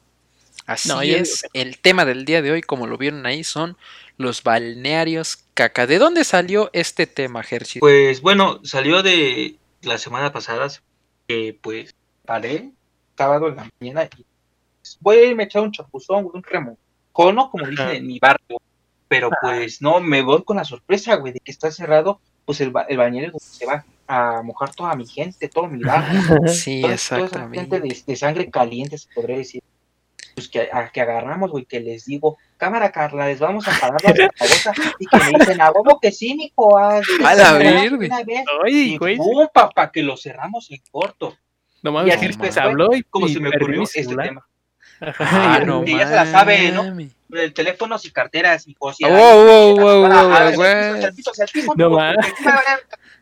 Así 0.70 0.92
es, 1.16 1.48
el 1.54 1.80
tema 1.80 2.06
del 2.06 2.26
día 2.26 2.44
de 2.44 2.52
hoy, 2.52 2.62
como 2.62 2.86
lo 2.86 2.96
vieron 3.00 3.26
ahí, 3.26 3.44
son 3.44 3.76
los 4.18 4.44
balnearios 4.44 5.46
caca. 5.56 5.88
¿De 5.88 5.98
dónde 5.98 6.24
salió 6.24 6.70
este 6.74 7.08
tema, 7.08 7.42
Hershey? 7.42 7.80
Pues 7.80 8.22
bueno, 8.22 8.60
salió 8.64 9.02
de 9.02 9.56
la 9.82 9.98
semana 9.98 10.32
pasada, 10.32 10.68
que 11.28 11.58
pues 11.60 11.96
paré, 12.24 12.70
sábado 13.18 13.48
en 13.48 13.56
la 13.56 13.70
mañana, 13.80 14.04
y 14.16 14.24
pues, 14.80 15.00
voy 15.02 15.18
a 15.18 15.26
irme 15.26 15.42
a 15.42 15.46
echar 15.48 15.64
un 15.64 15.72
chapuzón, 15.72 16.30
un 16.32 16.44
remojono, 16.44 17.50
como 17.50 17.66
dicen 17.66 17.90
en 17.90 18.06
mi 18.06 18.20
barrio, 18.20 18.62
pero 19.08 19.32
pues 19.42 19.82
no, 19.82 20.00
me 20.00 20.22
voy 20.22 20.44
con 20.44 20.58
la 20.58 20.66
sorpresa, 20.66 21.16
güey, 21.16 21.34
de 21.34 21.40
que 21.40 21.52
está 21.52 21.72
cerrado, 21.72 22.22
pues 22.46 22.62
el, 22.62 22.72
el 22.90 22.98
balneario 22.98 23.34
se 23.40 23.66
va 23.66 23.84
a 24.06 24.44
mojar 24.44 24.76
toda 24.76 24.94
mi 24.94 25.08
gente, 25.08 25.50
todo 25.50 25.68
mi 25.68 25.82
barrio. 25.84 26.22
sí, 26.48 26.84
exactamente. 26.86 27.66
Toda 27.66 27.80
gente 27.80 27.80
de, 27.80 28.04
de 28.06 28.16
sangre 28.16 28.52
caliente, 28.52 29.00
se 29.00 29.08
podría 29.16 29.38
decir 29.38 29.64
pues 30.40 30.50
que, 30.50 30.70
a, 30.72 30.90
que 30.90 31.02
agarramos, 31.02 31.52
güey, 31.52 31.66
que 31.66 31.82
les 31.82 32.06
digo, 32.06 32.38
cámara 32.56 32.92
Carla, 32.92 33.28
les 33.28 33.40
vamos 33.40 33.68
a 33.68 33.78
parar 33.80 34.02
la 34.04 34.30
cabeza 34.30 34.74
y 34.98 35.06
que 35.06 35.18
me 35.18 35.38
dicen, 35.38 35.60
a 35.60 35.72
huevo 35.72 36.00
que 36.00 36.12
sí, 36.12 36.34
mijo, 36.36 36.78
a, 36.78 37.02
la 37.36 37.54
ver, 37.54 37.96
güey. 37.96 38.10
Y 38.68 38.98
güey. 38.98 39.18
pum, 39.18 39.48
papá, 39.54 39.92
que 39.92 40.02
lo 40.02 40.16
cerramos 40.16 40.72
en 40.72 40.82
corto. 40.92 41.38
No 41.82 41.92
mames, 41.92 42.22
y 42.22 42.26
así 42.26 42.52
se 42.52 42.60
habló 42.60 42.94
y 42.96 43.04
como 43.04 43.28
se 43.28 43.40
me 43.40 43.50
ocurrió 43.50 43.84
este 43.84 44.06
tema. 44.06 44.46
Ah, 45.20 45.62
no, 45.66 45.86
ya 45.86 46.08
se 46.08 46.16
la 46.16 46.26
sabe, 46.26 46.72
¿no? 46.72 46.84
El 47.32 47.54
teléfonos 47.54 48.06
y 48.06 48.12
carteras 48.12 48.68
y 48.68 48.74
cosas. 48.74 49.10
Wow, 49.10 49.46
wow, 49.46 49.80
wow, 49.80 50.08
wow, 50.08 50.56
No. 51.76 52.14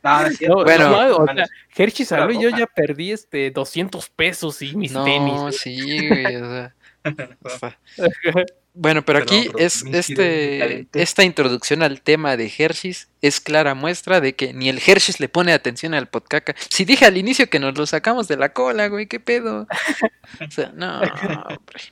No, 0.03 0.63
bueno, 0.63 1.25
no, 1.25 1.43
Hershey 1.75 2.05
salió 2.05 2.39
y 2.39 2.43
yo 2.43 2.49
ya 2.49 2.65
perdí 2.65 3.11
este 3.11 3.51
200 3.51 4.09
pesos 4.09 4.61
y 4.61 4.75
mis 4.75 4.93
tenis. 4.93 5.33
No, 5.33 5.51
sí, 5.51 6.07
güey, 6.07 6.35
o 6.37 6.49
sea. 6.49 6.73
Bueno, 8.79 9.03
pero 9.03 9.17
aquí 9.17 9.49
es 9.57 9.83
este 9.91 10.87
esta 10.93 11.23
introducción 11.23 11.81
al 11.81 11.99
tema 11.99 12.37
de 12.37 12.53
Hershey's 12.55 13.09
es 13.23 13.41
clara 13.41 13.73
muestra 13.73 14.21
de 14.21 14.35
que 14.35 14.53
ni 14.53 14.69
el 14.69 14.77
Hershey's 14.77 15.19
le 15.19 15.29
pone 15.29 15.51
atención 15.51 15.95
al 15.95 16.07
podcaca. 16.07 16.55
Si 16.69 16.85
dije 16.85 17.05
al 17.05 17.17
inicio 17.17 17.49
que 17.49 17.57
nos 17.57 17.75
lo 17.75 17.87
sacamos 17.87 18.27
de 18.27 18.37
la 18.37 18.49
cola, 18.53 18.87
güey, 18.87 19.07
qué 19.07 19.19
pedo. 19.19 19.67
O 20.47 20.51
sea, 20.51 20.71
no, 20.75 21.01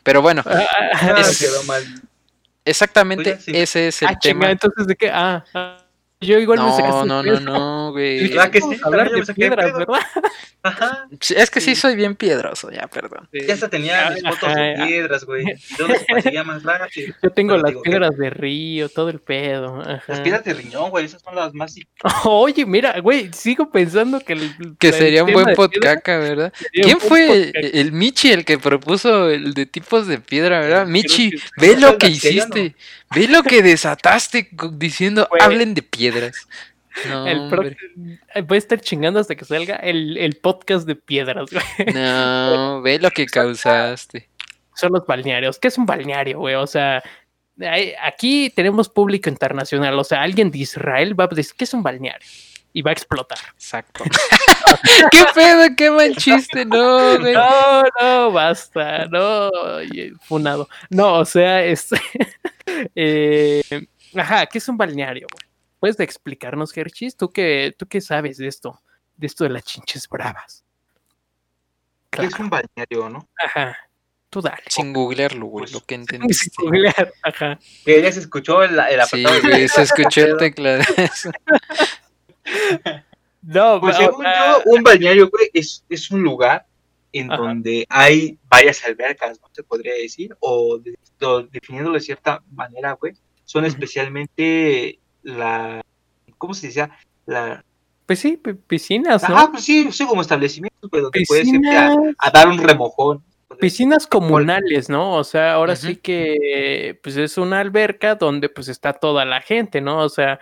Pero 0.03 0.21
bueno, 0.21 0.43
ah, 0.45 1.23
exactamente 2.65 3.39
ese 3.47 3.87
es 3.87 4.01
el 4.01 4.09
ah, 4.09 4.19
tema. 4.21 4.51
entonces 4.51 4.85
de 4.85 4.95
qué 4.95 5.09
ah, 5.09 5.43
ah. 5.53 5.84
Yo 6.21 6.39
igual 6.39 6.59
no, 6.59 6.77
me 6.77 7.07
No, 7.07 7.23
no, 7.23 7.39
no, 7.39 7.91
güey. 7.91 8.33
Ah, 8.39 8.49
que 8.49 8.61
sí, 8.61 8.77
hablar 8.83 9.09
de 9.09 9.33
piedras, 9.33 9.73
¿verdad? 9.73 9.99
Ajá. 10.63 11.07
Es 11.35 11.49
que 11.49 11.61
sí. 11.61 11.75
soy 11.75 11.95
bien 11.95 12.15
piedroso, 12.15 12.71
ya, 12.71 12.87
perdón. 12.87 13.29
Ya 13.31 13.53
hasta 13.53 13.69
tenía 13.69 14.09
mis 14.11 14.23
fotos 14.23 14.55
de 14.55 14.75
piedras, 14.85 15.23
güey. 15.25 15.45
¿Dónde 15.77 15.99
se 15.99 16.05
conseguía 16.05 16.43
más 16.43 16.63
rápido? 16.63 17.13
Yo 17.23 17.29
tengo 17.31 17.57
las 17.57 17.73
piedras 17.83 18.17
de 18.17 18.29
río, 18.29 18.89
todo 18.89 19.09
el 19.09 19.19
pedo. 19.19 19.83
Las 20.07 20.21
piedras 20.21 20.43
de 20.43 20.53
riñón, 20.53 20.89
güey, 20.89 21.05
esas 21.05 21.21
son 21.21 21.35
las 21.35 21.53
más. 21.53 21.75
Oye, 22.25 22.65
mira, 22.65 22.99
güey, 22.99 23.31
sigo 23.33 23.69
pensando 23.69 24.19
que. 24.19 24.33
El, 24.33 24.77
que 24.79 24.91
sería 24.91 25.23
un 25.23 25.33
buen 25.33 25.53
podcaca, 25.55 26.17
¿verdad? 26.17 26.53
¿Quién 26.71 26.99
fue 26.99 27.51
el 27.53 27.91
Michi 27.91 28.31
el 28.31 28.45
que 28.45 28.57
propuso 28.57 29.29
el 29.29 29.53
de 29.53 29.65
tipos 29.65 30.07
de 30.07 30.19
piedra, 30.19 30.61
verdad? 30.61 30.87
Michi, 30.87 31.31
ve 31.57 31.77
lo 31.77 31.97
que 31.97 32.07
hiciste. 32.07 32.75
Ve 33.13 33.27
lo 33.27 33.43
que 33.43 33.61
desataste 33.61 34.49
diciendo, 34.73 35.27
hablen 35.39 35.73
de 35.73 35.81
piedras. 35.81 36.47
No, 37.09 37.27
el 37.27 37.75
voy 38.43 38.55
a 38.55 38.57
estar 38.57 38.79
chingando 38.79 39.19
hasta 39.19 39.35
que 39.35 39.43
salga 39.43 39.75
el, 39.75 40.39
podcast 40.41 40.87
de 40.87 40.95
piedras, 40.95 41.49
güey. 41.51 41.93
No, 41.93 42.81
ve 42.81 42.99
lo 42.99 43.11
que 43.11 43.25
causaste. 43.25 44.29
Son 44.75 44.91
los 44.93 45.05
balnearios. 45.05 45.59
¿Qué 45.59 45.67
es 45.67 45.77
un 45.77 45.85
balneario, 45.85 46.39
güey? 46.39 46.55
O 46.55 46.67
sea, 46.67 47.03
aquí 48.01 48.49
tenemos 48.55 48.89
público 48.89 49.29
internacional. 49.29 49.97
O 49.99 50.03
sea, 50.03 50.21
alguien 50.21 50.51
de 50.51 50.59
Israel 50.59 51.19
va 51.19 51.25
a 51.25 51.27
decir, 51.27 51.55
¿qué 51.57 51.65
es 51.65 51.73
un 51.73 51.83
balneario? 51.83 52.27
Y 52.73 52.81
va 52.81 52.91
a 52.91 52.93
explotar. 52.93 53.39
Exacto. 53.53 54.03
¿Qué 55.11 55.25
pedo? 55.33 55.75
¿Qué 55.77 55.91
mal 55.91 56.15
chiste? 56.15 56.65
No, 56.65 57.19
güey. 57.19 57.33
No, 57.33 57.83
no, 58.01 58.31
basta. 58.31 59.05
No, 59.05 59.49
funado. 60.21 60.67
No, 60.89 61.19
o 61.19 61.25
sea, 61.25 61.63
es. 61.63 61.89
Eh, 62.95 63.61
ajá, 64.15 64.47
¿qué 64.47 64.57
es 64.57 64.67
un 64.67 64.77
balneario? 64.77 65.27
¿Puedes 65.79 65.99
explicarnos, 65.99 66.75
Hershis? 66.75 67.15
¿Tú 67.15 67.29
qué, 67.29 67.75
¿Tú 67.77 67.85
qué 67.87 68.01
sabes 68.01 68.37
de 68.37 68.47
esto? 68.47 68.81
De 69.15 69.27
esto 69.27 69.43
de 69.43 69.51
las 69.51 69.63
chinches 69.63 70.09
bravas. 70.09 70.63
¿Qué 72.09 72.25
es 72.25 72.39
un 72.39 72.49
balneario, 72.49 73.09
no? 73.09 73.29
Ajá. 73.37 73.77
Tú 74.29 74.41
dale. 74.41 74.63
Sin 74.67 74.93
googlearlo, 74.93 75.45
güey, 75.45 75.71
lo 75.71 75.81
que 75.81 75.95
entendiste. 75.95 76.49
Sin 76.55 76.65
googlear, 76.65 77.13
ajá. 77.23 77.59
Que 77.85 78.01
ya 78.01 78.11
se 78.11 78.21
escuchó 78.21 78.63
el, 78.63 78.79
el 78.79 79.01
Sí, 79.05 79.23
güey, 79.43 79.67
se 79.67 79.83
escuchó 79.83 80.25
el 80.25 80.37
teclado. 80.37 80.81
no, 83.43 83.79
pues 83.79 83.97
según 83.97 84.25
yo, 84.25 84.61
un 84.65 84.83
balneario, 84.83 85.29
güey, 85.29 85.51
es, 85.53 85.85
es 85.89 86.09
un 86.11 86.23
lugar 86.23 86.65
en 87.19 87.27
donde 87.27 87.85
hay 87.89 88.37
varias 88.49 88.83
albercas, 88.85 89.39
¿no? 89.41 89.47
Se 89.51 89.63
podría 89.63 89.93
decir, 89.93 90.35
o, 90.39 90.79
definiéndolo 91.49 91.95
de 91.95 92.01
cierta 92.01 92.43
manera, 92.51 92.93
güey, 92.93 93.13
son 93.45 93.65
especialmente 93.65 94.99
la, 95.23 95.81
¿cómo 96.37 96.53
se 96.53 96.67
decía? 96.67 96.91
La... 97.25 97.63
Pues 98.05 98.19
sí, 98.19 98.39
piscinas, 98.67 99.27
¿no? 99.27 99.37
Ah, 99.37 99.49
pues 99.51 99.63
sí, 99.63 99.91
sí, 99.91 100.05
como 100.05 100.21
establecimientos, 100.21 100.89
pues, 100.91 101.01
donde 101.03 101.23
puedes 101.27 101.47
irte 101.47 101.75
a, 101.75 102.31
dar 102.31 102.47
un 102.49 102.59
remojón. 102.59 103.23
Piscinas 103.59 104.07
comunales, 104.07 104.89
¿no? 104.89 105.13
O 105.13 105.23
sea, 105.23 105.53
ahora 105.53 105.75
sí 105.75 105.95
que 105.97 106.99
pues 107.03 107.17
es 107.17 107.37
una 107.37 107.59
alberca 107.59 108.15
donde 108.15 108.49
pues 108.49 108.67
está 108.67 108.93
toda 108.93 109.25
la 109.25 109.41
gente, 109.41 109.81
¿no? 109.81 109.99
O 109.99 110.09
sea, 110.09 110.39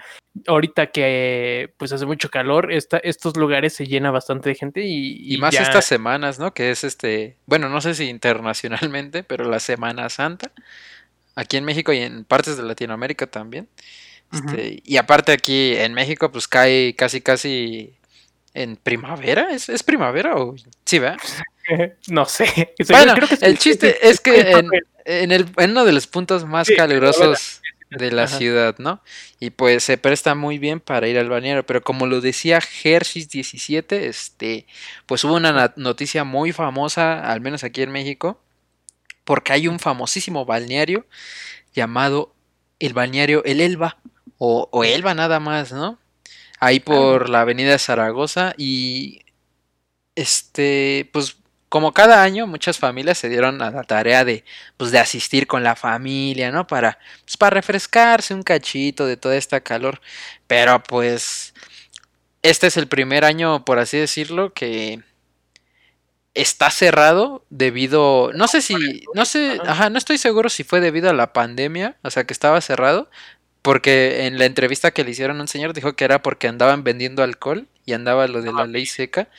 ahorita 0.47 0.87
que 0.87 1.73
pues 1.77 1.91
hace 1.93 2.05
mucho 2.05 2.29
calor, 2.29 2.71
esta, 2.71 2.97
estos 2.97 3.37
lugares 3.37 3.73
se 3.73 3.85
llena 3.85 4.11
bastante 4.11 4.49
de 4.49 4.55
gente 4.55 4.81
y... 4.81 5.33
Y, 5.33 5.37
más 5.37 5.53
estas 5.53 5.85
semanas, 5.85 6.39
¿no? 6.39 6.53
Que 6.53 6.71
es 6.71 6.83
este, 6.83 7.37
bueno, 7.45 7.69
no 7.69 7.81
sé 7.81 7.95
si 7.95 8.09
internacionalmente, 8.09 9.23
pero 9.23 9.45
la 9.45 9.59
Semana 9.59 10.09
Santa, 10.09 10.51
aquí 11.35 11.57
en 11.57 11.65
México 11.65 11.93
y 11.93 11.99
en 11.99 12.25
partes 12.25 12.57
de 12.57 12.63
Latinoamérica 12.63 13.27
también. 13.27 13.67
Este, 14.31 14.81
y 14.83 14.97
aparte 14.97 15.31
aquí 15.31 15.75
en 15.75 15.93
México 15.93 16.31
pues 16.31 16.47
cae 16.47 16.95
casi 16.95 17.21
casi 17.21 17.93
en 18.53 18.75
primavera, 18.75 19.51
¿es, 19.51 19.69
es 19.69 19.83
primavera 19.83 20.35
o 20.35 20.55
sí, 20.85 20.99
¿verdad? 20.99 21.17
no 22.07 22.25
sé. 22.25 22.73
bueno, 22.89 23.15
el 23.41 23.57
chiste 23.57 24.07
es 24.07 24.19
que 24.19 24.51
en, 24.51 24.69
en, 25.05 25.31
el, 25.31 25.47
en 25.57 25.71
uno 25.71 25.85
de 25.85 25.93
los 25.93 26.07
puntos 26.07 26.45
más 26.45 26.67
calurosos 26.75 27.61
de 27.89 28.11
la 28.11 28.27
ciudad, 28.27 28.75
¿no? 28.79 29.01
Y 29.39 29.51
pues 29.51 29.83
se 29.83 29.97
presta 29.97 30.35
muy 30.35 30.57
bien 30.57 30.79
para 30.79 31.07
ir 31.07 31.17
al 31.17 31.29
balneario, 31.29 31.65
pero 31.65 31.81
como 31.81 32.07
lo 32.07 32.21
decía 32.21 32.59
Hershey's 32.83 33.29
17, 33.29 34.07
este, 34.07 34.65
pues 35.05 35.23
hubo 35.23 35.35
una 35.35 35.73
noticia 35.75 36.23
muy 36.23 36.51
famosa, 36.51 37.19
al 37.31 37.41
menos 37.41 37.63
aquí 37.63 37.81
en 37.81 37.91
México, 37.91 38.41
porque 39.23 39.53
hay 39.53 39.67
un 39.67 39.79
famosísimo 39.79 40.45
balneario 40.45 41.05
llamado 41.73 42.33
el 42.79 42.93
balneario 42.93 43.43
El 43.45 43.61
Elba, 43.61 43.97
o, 44.37 44.67
o 44.71 44.83
Elba 44.83 45.13
nada 45.13 45.39
más, 45.39 45.71
¿no? 45.71 45.99
Ahí 46.59 46.79
por 46.79 47.29
la 47.29 47.41
avenida 47.41 47.77
Zaragoza 47.77 48.53
y 48.57 49.21
este, 50.15 51.09
pues 51.13 51.37
como 51.69 51.91
cada 51.91 52.21
año 52.21 52.45
muchas 52.45 52.77
familias 52.77 53.17
se 53.17 53.29
dieron 53.29 53.61
a 53.63 53.71
la 53.71 53.83
tarea 53.83 54.23
de, 54.25 54.45
pues, 54.77 54.91
de 54.91 54.99
asistir 54.99 55.47
con 55.47 55.63
la 55.63 55.75
familia, 55.75 56.51
¿no? 56.51 56.67
Para, 56.67 56.99
pues, 57.25 57.35
para 57.35 57.55
refrescarse 57.55 58.33
un 58.33 58.43
cachito 58.43 59.07
de 59.07 59.17
toda 59.17 59.35
esta 59.35 59.61
calor. 59.61 59.99
Pero 60.47 60.83
pues 60.83 61.53
este 62.43 62.67
es 62.67 62.77
el 62.77 62.87
primer 62.87 63.25
año, 63.25 63.65
por 63.65 63.79
así 63.79 63.97
decirlo, 63.97 64.53
que 64.53 65.01
está 66.33 66.69
cerrado 66.71 67.45
debido, 67.49 68.31
no 68.33 68.47
sé 68.47 68.61
si, 68.61 68.75
no 69.13 69.25
sé, 69.25 69.59
ajá, 69.65 69.89
no 69.89 69.97
estoy 69.97 70.17
seguro 70.17 70.49
si 70.49 70.63
fue 70.63 70.81
debido 70.81 71.09
a 71.09 71.13
la 71.13 71.31
pandemia, 71.33 71.97
o 72.03 72.09
sea 72.11 72.23
que 72.25 72.33
estaba 72.33 72.59
cerrado, 72.61 73.09
porque 73.63 74.27
en 74.27 74.37
la 74.37 74.45
entrevista 74.45 74.91
que 74.91 75.03
le 75.03 75.11
hicieron 75.11 75.39
a 75.39 75.41
un 75.41 75.47
señor 75.47 75.73
dijo 75.73 75.95
que 75.95 76.05
era 76.05 76.21
porque 76.21 76.47
andaban 76.47 76.83
vendiendo 76.83 77.23
alcohol 77.23 77.67
y 77.85 77.93
andaba 77.93 78.27
lo 78.27 78.41
de 78.43 78.53
la 78.53 78.67
ley 78.67 78.85
seca. 78.85 79.29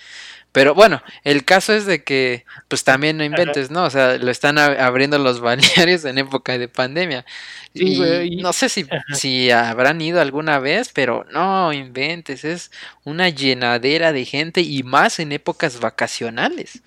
Pero 0.50 0.72
bueno, 0.72 1.02
el 1.24 1.44
caso 1.44 1.72
es 1.72 1.84
de 1.84 2.04
que, 2.04 2.44
pues 2.68 2.84
también 2.84 3.16
no 3.16 3.24
inventes, 3.24 3.72
¿no? 3.72 3.84
O 3.84 3.90
sea, 3.90 4.18
lo 4.18 4.30
están 4.30 4.56
abriendo 4.58 5.18
los 5.18 5.40
balnearios 5.40 6.04
en 6.04 6.16
época 6.16 6.56
de 6.56 6.68
pandemia. 6.68 7.26
y 7.74 8.36
no 8.36 8.52
sé 8.52 8.68
si, 8.68 8.86
si 9.14 9.50
habrán 9.50 10.00
ido 10.00 10.20
alguna 10.20 10.60
vez, 10.60 10.90
pero 10.94 11.26
no 11.32 11.72
inventes, 11.72 12.44
es 12.44 12.70
una 13.02 13.28
llenadera 13.30 14.12
de 14.12 14.24
gente 14.24 14.60
y 14.60 14.84
más 14.84 15.18
en 15.18 15.32
épocas 15.32 15.80
vacacionales. 15.80 16.82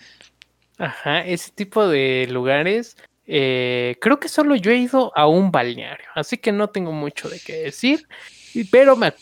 Ajá, 0.78 1.26
ese 1.26 1.52
tipo 1.52 1.88
de 1.88 2.28
lugares, 2.30 2.96
eh, 3.28 3.98
creo 4.02 4.20
que 4.20 4.30
solo 4.30 4.56
yo 4.56 4.72
he 4.72 4.78
ido 4.78 5.12
a 5.16 5.28
un 5.28 5.52
balneario, 5.52 6.08
así 6.16 6.38
que 6.38 6.52
no 6.52 6.70
tengo 6.70 6.92
mucho 6.92 7.30
de 7.30 7.40
qué 7.40 7.58
decir, 7.58 8.08
pero 8.72 8.96
me 8.96 9.14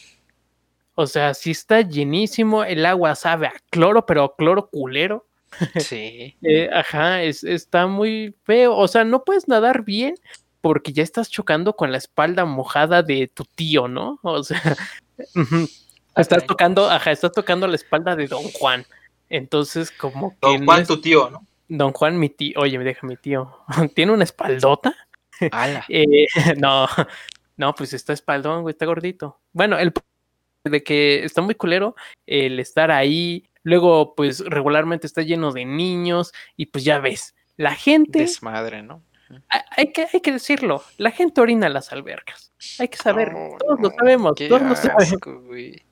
o 0.96 1.08
sea, 1.08 1.34
sí 1.34 1.52
está 1.52 1.82
llenísimo, 1.82 2.64
el 2.64 2.86
agua 2.86 3.16
sabe 3.16 3.48
a 3.48 3.54
cloro, 3.70 4.06
pero 4.06 4.36
cloro 4.36 4.70
culero. 4.70 5.28
Sí. 5.80 6.36
Eh, 6.42 6.70
ajá, 6.74 7.22
es, 7.22 7.44
está 7.44 7.88
muy 7.88 8.36
feo. 8.44 8.76
O 8.76 8.88
sea, 8.88 9.06
no 9.06 9.24
puedes 9.24 9.48
nadar 9.48 9.84
bien 9.84 10.16
porque 10.60 10.92
ya 10.92 11.04
estás 11.04 11.30
chocando 11.30 11.76
con 11.76 11.92
la 11.92 11.98
espalda 11.98 12.44
mojada 12.44 13.04
de 13.04 13.28
tu 13.28 13.46
tío, 13.46 13.88
¿no? 13.88 14.20
O 14.24 14.44
sea, 14.44 14.62
estás 16.18 16.46
tocando, 16.46 16.90
ajá, 16.90 17.12
estás 17.12 17.32
tocando 17.32 17.68
la 17.68 17.76
espalda 17.76 18.16
de 18.16 18.28
Don 18.28 18.44
Juan. 18.44 18.86
Entonces, 19.30 19.92
como 19.92 20.32
que. 20.32 20.38
Don 20.42 20.66
Juan, 20.66 20.86
tu 20.86 21.00
tío, 21.00 21.30
¿no? 21.30 21.46
Don 21.68 21.94
Juan, 21.94 22.20
mi 22.20 22.30
tío. 22.30 22.60
Oye, 22.60 22.78
me 22.78 22.84
deja 22.84 23.06
mi 23.06 23.18
tío. 23.18 23.60
¿Tiene 23.96 24.12
una 24.12 24.24
espaldota? 24.24 24.96
eh, 25.90 26.28
no, 26.58 26.88
no, 27.58 27.76
pues 27.76 27.94
está 27.94 28.14
espaldón, 28.14 28.62
güey, 28.62 28.74
está 28.74 28.86
gordito. 28.86 29.40
Bueno, 29.54 29.78
el 29.78 29.94
de 30.64 30.84
que 30.84 31.24
está 31.24 31.42
muy 31.42 31.56
culero 31.56 31.96
el 32.26 32.60
estar 32.60 32.92
ahí. 32.92 33.50
Luego, 33.64 34.14
pues 34.16 34.40
regularmente 34.46 35.08
está 35.08 35.22
lleno 35.22 35.52
de 35.52 35.66
niños 35.66 36.34
y 36.56 36.68
pues 36.68 36.84
ya 36.84 37.00
ves, 37.00 37.36
la 37.58 37.74
gente... 37.74 38.20
Desmadre, 38.20 38.84
¿no? 38.84 39.04
Hay 39.50 39.92
que, 39.92 40.06
hay 40.12 40.22
que 40.22 40.32
decirlo, 40.32 40.84
la 40.98 41.10
gente 41.10 41.42
orina 41.42 41.68
las 41.68 41.92
albercas. 41.92 42.54
Hay 42.78 42.88
que 42.90 42.98
saber, 42.98 43.34
todos 43.58 43.80
lo 43.82 43.90
sabemos, 43.90 44.36
todos 44.36 44.62
lo 44.62 44.76
sabemos. 44.76 45.20
Güey, 45.48 45.84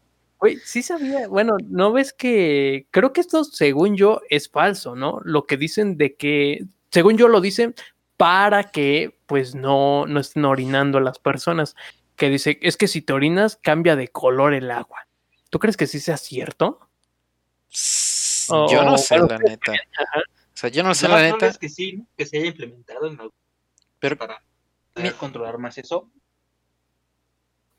sí 0.64 0.84
sabía, 0.84 1.28
bueno, 1.28 1.58
¿no 1.68 1.92
ves 1.92 2.14
que 2.14 2.88
creo 2.92 3.14
que 3.14 3.22
esto, 3.22 3.44
según 3.44 3.96
yo, 3.96 4.22
es 4.30 4.50
falso, 4.50 4.96
¿no? 4.96 5.20
Lo 5.24 5.46
que 5.46 5.58
dicen 5.58 5.98
de 5.98 6.16
que, 6.16 6.66
según 6.92 7.18
yo 7.18 7.28
lo 7.28 7.42
dicen, 7.42 7.76
para 8.18 8.72
que 8.72 9.20
pues 9.26 9.56
no, 9.56 10.06
no 10.06 10.20
estén 10.20 10.46
orinando 10.46 10.98
a 10.98 11.02
las 11.02 11.20
personas 11.20 11.76
que 12.16 12.30
dice, 12.30 12.60
es 12.62 12.78
que 12.78 12.88
si 12.88 13.02
te 13.02 13.14
orinas 13.14 13.58
cambia 13.58 13.96
de 13.96 14.08
color 14.08 14.54
el 14.54 14.72
agua. 14.72 15.08
¿Tú 15.50 15.60
crees 15.60 15.78
que 15.78 15.88
sí 15.88 16.00
sea 16.00 16.18
cierto? 16.18 16.80
yo 18.50 18.84
no 18.84 18.98
sé, 18.98 19.18
la 19.18 19.38
neta. 19.38 19.74
O 20.54 20.56
sea, 20.56 20.70
yo 20.70 20.84
no 20.84 20.94
sé, 20.94 21.08
la 21.08 21.20
neta. 21.20 21.48
Es 21.48 21.58
que 21.58 21.68
sí, 21.68 22.06
que 22.16 22.28
se 22.28 22.38
haya 22.38 22.46
implementado 22.46 23.08
en 23.08 23.20
Pero, 24.00 24.18
para 24.18 24.40
controlar 25.18 25.58
más 25.58 25.80
eso. 25.80 26.12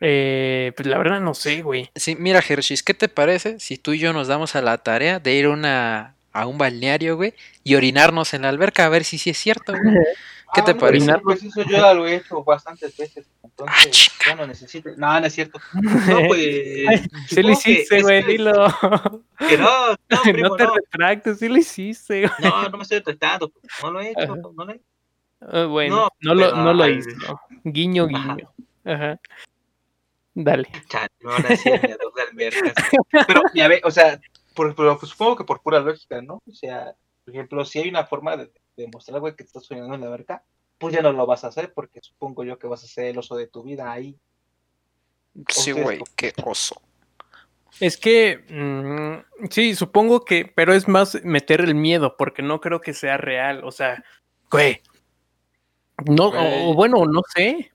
Eh, 0.06 0.72
pues 0.76 0.86
la 0.86 0.98
verdad 0.98 1.18
no 1.18 1.32
sé, 1.32 1.62
güey. 1.62 1.90
Sí, 1.94 2.14
mira, 2.18 2.42
Hershey, 2.46 2.76
¿qué 2.84 2.92
te 2.92 3.08
parece 3.08 3.58
si 3.58 3.78
tú 3.78 3.94
y 3.94 3.98
yo 3.98 4.12
nos 4.12 4.28
damos 4.28 4.54
a 4.54 4.60
la 4.60 4.76
tarea 4.76 5.18
de 5.18 5.34
ir 5.34 5.48
una, 5.48 6.14
a 6.34 6.46
un 6.46 6.58
balneario, 6.58 7.16
güey, 7.16 7.32
y 7.62 7.74
orinarnos 7.74 8.34
en 8.34 8.42
la 8.42 8.50
alberca 8.50 8.84
a 8.84 8.90
ver 8.90 9.04
si 9.04 9.16
sí 9.16 9.30
es 9.30 9.38
cierto, 9.38 9.72
güey? 9.72 9.82
¿Qué 10.54 10.60
te 10.60 10.72
ah, 10.72 10.76
parece? 10.76 11.18
Pues 11.20 11.42
eso 11.42 11.62
yo 11.62 11.94
lo 11.94 12.06
he 12.06 12.16
hecho 12.16 12.44
bastantes 12.44 12.94
veces. 12.98 13.26
Entonces, 13.42 14.10
ah, 14.10 14.24
ya 14.26 14.34
no 14.34 14.46
necesito. 14.46 14.90
No, 14.98 15.18
no 15.18 15.26
es 15.26 15.32
cierto. 15.32 15.58
No, 15.72 16.26
pues. 16.26 17.08
sí 17.28 17.42
lo 17.42 17.52
hiciste, 17.52 18.02
güey, 18.02 18.22
dilo. 18.24 18.52
Que 19.38 19.56
no, 19.56 19.92
no, 19.92 20.22
primo, 20.22 20.48
no 20.50 20.56
te 20.56 20.66
retractes, 20.66 21.38
sí 21.38 21.48
lo 21.48 21.56
hiciste, 21.56 22.28
güey. 22.28 22.50
No, 22.50 22.68
no 22.68 22.76
me 22.76 22.82
estoy 22.82 22.98
retractando. 22.98 23.50
No 23.82 23.90
lo 23.90 24.00
he 24.00 24.10
hecho, 24.10 24.36
no 24.36 24.64
lo 24.66 24.70
he 24.70 24.76
hecho. 24.76 24.84
Uh, 25.40 25.68
bueno, 25.68 26.10
no, 26.20 26.34
lo, 26.34 26.54
no 26.54 26.74
lo 26.74 26.88
hizo. 26.90 27.40
Guiño, 27.64 28.06
guiño. 28.06 28.52
Ajá. 28.84 29.18
Dale. 30.34 30.68
Chale, 30.88 31.08
no, 31.20 31.30
ahora 31.30 31.56
sí, 31.56 31.70
dos 31.70 32.12
albercas. 32.28 32.74
Pero, 33.26 33.42
ya 33.54 33.68
ve, 33.68 33.80
o 33.84 33.90
sea, 33.90 34.20
por, 34.54 34.74
pero, 34.74 34.98
pues, 34.98 35.10
supongo 35.10 35.36
que 35.36 35.44
por 35.44 35.62
pura 35.62 35.80
lógica, 35.80 36.20
¿no? 36.20 36.42
O 36.48 36.52
sea, 36.52 36.94
por 37.24 37.34
ejemplo, 37.34 37.64
si 37.64 37.78
hay 37.78 37.88
una 37.88 38.04
forma 38.04 38.36
de 38.36 38.52
demostrar, 38.76 39.20
güey, 39.20 39.36
que 39.36 39.44
estás 39.44 39.64
soñando 39.64 39.94
en 39.94 40.00
la 40.00 40.10
verga, 40.10 40.44
pues 40.78 40.94
ya 40.94 41.02
no 41.02 41.12
lo 41.12 41.26
vas 41.26 41.44
a 41.44 41.48
hacer 41.48 41.72
porque 41.72 42.00
supongo 42.02 42.44
yo 42.44 42.58
que 42.58 42.66
vas 42.66 42.82
a 42.82 42.88
ser 42.88 43.06
el 43.06 43.18
oso 43.18 43.36
de 43.36 43.46
tu 43.46 43.62
vida 43.62 43.92
ahí. 43.92 44.18
Sí, 45.48 45.72
güey, 45.72 46.00
qué 46.16 46.32
oso. 46.44 46.80
Es 47.80 47.96
que, 47.96 48.44
mm, 48.48 49.48
sí, 49.50 49.74
supongo 49.74 50.24
que, 50.24 50.46
pero 50.46 50.74
es 50.74 50.86
más 50.86 51.22
meter 51.24 51.60
el 51.60 51.74
miedo, 51.74 52.16
porque 52.16 52.42
no 52.42 52.60
creo 52.60 52.80
que 52.80 52.92
sea 52.92 53.16
real, 53.16 53.64
o 53.64 53.72
sea, 53.72 54.04
güey. 54.50 54.80
No, 56.06 56.28
o 56.28 56.74
bueno, 56.74 57.04
no 57.06 57.22
sé. 57.34 57.72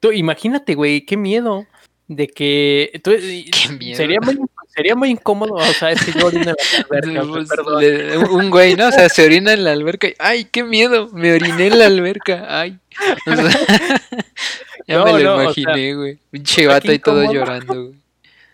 Tú, 0.00 0.12
imagínate, 0.12 0.74
güey, 0.74 1.06
qué 1.06 1.16
miedo 1.16 1.66
de 2.10 2.26
que 2.26 3.00
sería 3.94 4.18
muy 4.20 4.36
sería 4.66 4.96
muy 4.96 5.10
incómodo, 5.10 5.54
o 5.54 5.62
sea, 5.62 5.94
que 5.94 6.12
yo 6.12 6.26
orino 6.26 6.54
en 6.90 7.14
la 7.14 7.20
alberca, 7.20 7.62
un 8.30 8.50
güey, 8.50 8.74
¿no? 8.74 8.88
O 8.88 8.92
sea, 8.92 9.08
se 9.08 9.24
orina 9.24 9.52
en 9.52 9.62
la 9.62 9.72
alberca 9.72 10.08
y, 10.08 10.14
ay, 10.18 10.44
qué 10.44 10.64
miedo, 10.64 11.08
me 11.12 11.32
oriné 11.32 11.68
en 11.68 11.78
la 11.78 11.86
alberca, 11.86 12.46
ay. 12.48 12.80
ya 14.88 15.04
me 15.04 15.22
lo 15.22 15.42
imaginé, 15.42 15.94
güey. 15.94 16.18
Un 16.32 16.42
chivato 16.42 16.92
y 16.92 16.98
todo 16.98 17.32
llorando, 17.32 17.74
güey. 17.74 18.00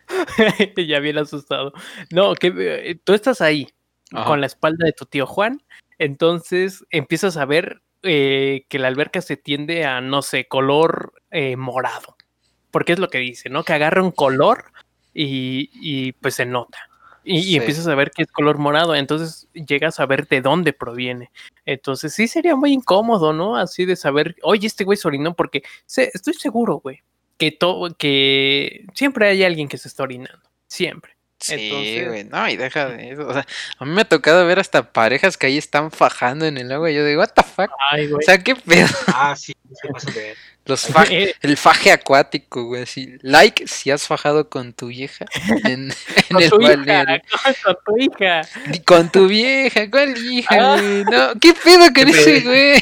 ya 0.87 1.01
bien 1.01 1.17
asustado. 1.17 1.73
No, 2.11 2.35
que 2.35 2.53
eh, 2.59 2.99
tú 3.03 3.15
estás 3.15 3.41
ahí 3.41 3.69
con 4.27 4.41
la 4.41 4.47
espalda 4.47 4.85
de 4.85 4.93
tu 4.93 5.07
tío 5.07 5.27
Juan, 5.27 5.63
entonces 5.99 6.85
empiezas 6.91 7.39
a 7.39 7.47
ver 7.47 7.81
eh, 8.03 8.67
que 8.69 8.79
la 8.79 8.89
alberca 8.89 9.23
se 9.23 9.39
tiende 9.39 9.87
a, 9.87 10.03
no 10.03 10.21
sé, 10.21 10.47
color 10.47 11.15
eh, 11.31 11.57
morado 11.57 12.16
porque 12.77 12.93
es 12.93 12.99
lo 12.99 13.09
que 13.09 13.17
dice, 13.17 13.49
¿no? 13.49 13.65
Que 13.65 13.73
agarra 13.73 14.03
un 14.03 14.11
color 14.11 14.67
y, 15.15 16.13
pues 16.21 16.35
se 16.35 16.45
nota. 16.45 16.77
Y, 17.25 17.57
empiezas 17.57 17.87
a 17.87 17.95
ver 17.95 18.11
que 18.11 18.25
es 18.25 18.31
color 18.31 18.59
morado, 18.59 18.95
entonces 18.95 19.49
llegas 19.55 19.99
a 19.99 20.05
ver 20.05 20.29
de 20.29 20.43
dónde 20.43 20.75
proviene. 20.75 21.31
Entonces 21.65 22.13
sí 22.13 22.29
sería 22.29 22.55
muy 22.55 22.75
incómodo, 22.75 23.33
¿no? 23.33 23.57
Así 23.57 23.87
de 23.87 23.97
saber, 23.97 24.37
oye, 24.43 24.67
este 24.67 24.85
güey 24.85 24.99
se 24.99 25.09
orinó, 25.09 25.33
porque 25.33 25.63
estoy 25.87 26.35
seguro, 26.35 26.81
güey, 26.81 27.03
que 27.39 28.85
siempre 28.93 29.29
hay 29.29 29.43
alguien 29.43 29.69
que 29.69 29.79
se 29.79 29.89
está 29.89 30.03
orinando, 30.03 30.47
siempre. 30.67 31.16
Sí, 31.39 32.03
güey, 32.07 32.25
no, 32.25 32.49
y 32.49 32.57
deja 32.57 32.89
de 32.89 33.11
eso. 33.13 33.27
O 33.27 33.33
sea, 33.33 33.47
a 33.79 33.85
mí 33.85 33.93
me 33.93 34.03
ha 34.03 34.09
tocado 34.09 34.47
ver 34.47 34.59
hasta 34.59 34.93
parejas 34.93 35.37
que 35.37 35.47
ahí 35.47 35.59
están 35.59 35.91
fajando 35.91 36.47
en 36.47 36.57
el 36.57 36.73
agua. 36.73 36.91
Y 36.91 36.95
yo 36.95 37.05
digo, 37.05 37.21
¿What 37.21 37.31
the 37.35 37.43
fuck? 37.43 37.71
O 38.17 38.23
sea, 38.23 38.39
¿qué 38.39 38.57
pedo? 38.57 38.89
Ah, 39.09 39.35
sí, 39.37 39.55
se 39.75 39.89
pasa 39.89 40.11
de 40.11 40.21
ver. 40.21 40.37
Los 40.67 40.89
el 41.43 41.57
faje 41.57 41.93
acuático, 41.93 42.65
güey. 42.65 42.83
Así, 42.83 43.17
like 43.23 43.69
si 43.69 43.93
has 43.93 44.05
fajado 44.05 44.49
con 44.49 44.73
tu 44.73 44.89
vieja 44.89 45.25
en, 45.65 45.93
en 46.29 46.43
el 46.43 46.51
balneario. 46.51 47.23
Con 47.65 47.77
tu 47.87 47.99
hija. 48.03 48.41
Con 48.85 49.13
tu 49.13 49.29
vieja, 49.29 49.89
¿cuál 49.89 50.17
hija, 50.19 50.57
ah. 50.59 50.81
güey? 50.81 51.05
No, 51.05 51.41
¿qué 51.41 51.55
pedo 51.55 51.87
con 51.95 52.09
ese, 52.09 52.41
güey? 52.41 52.81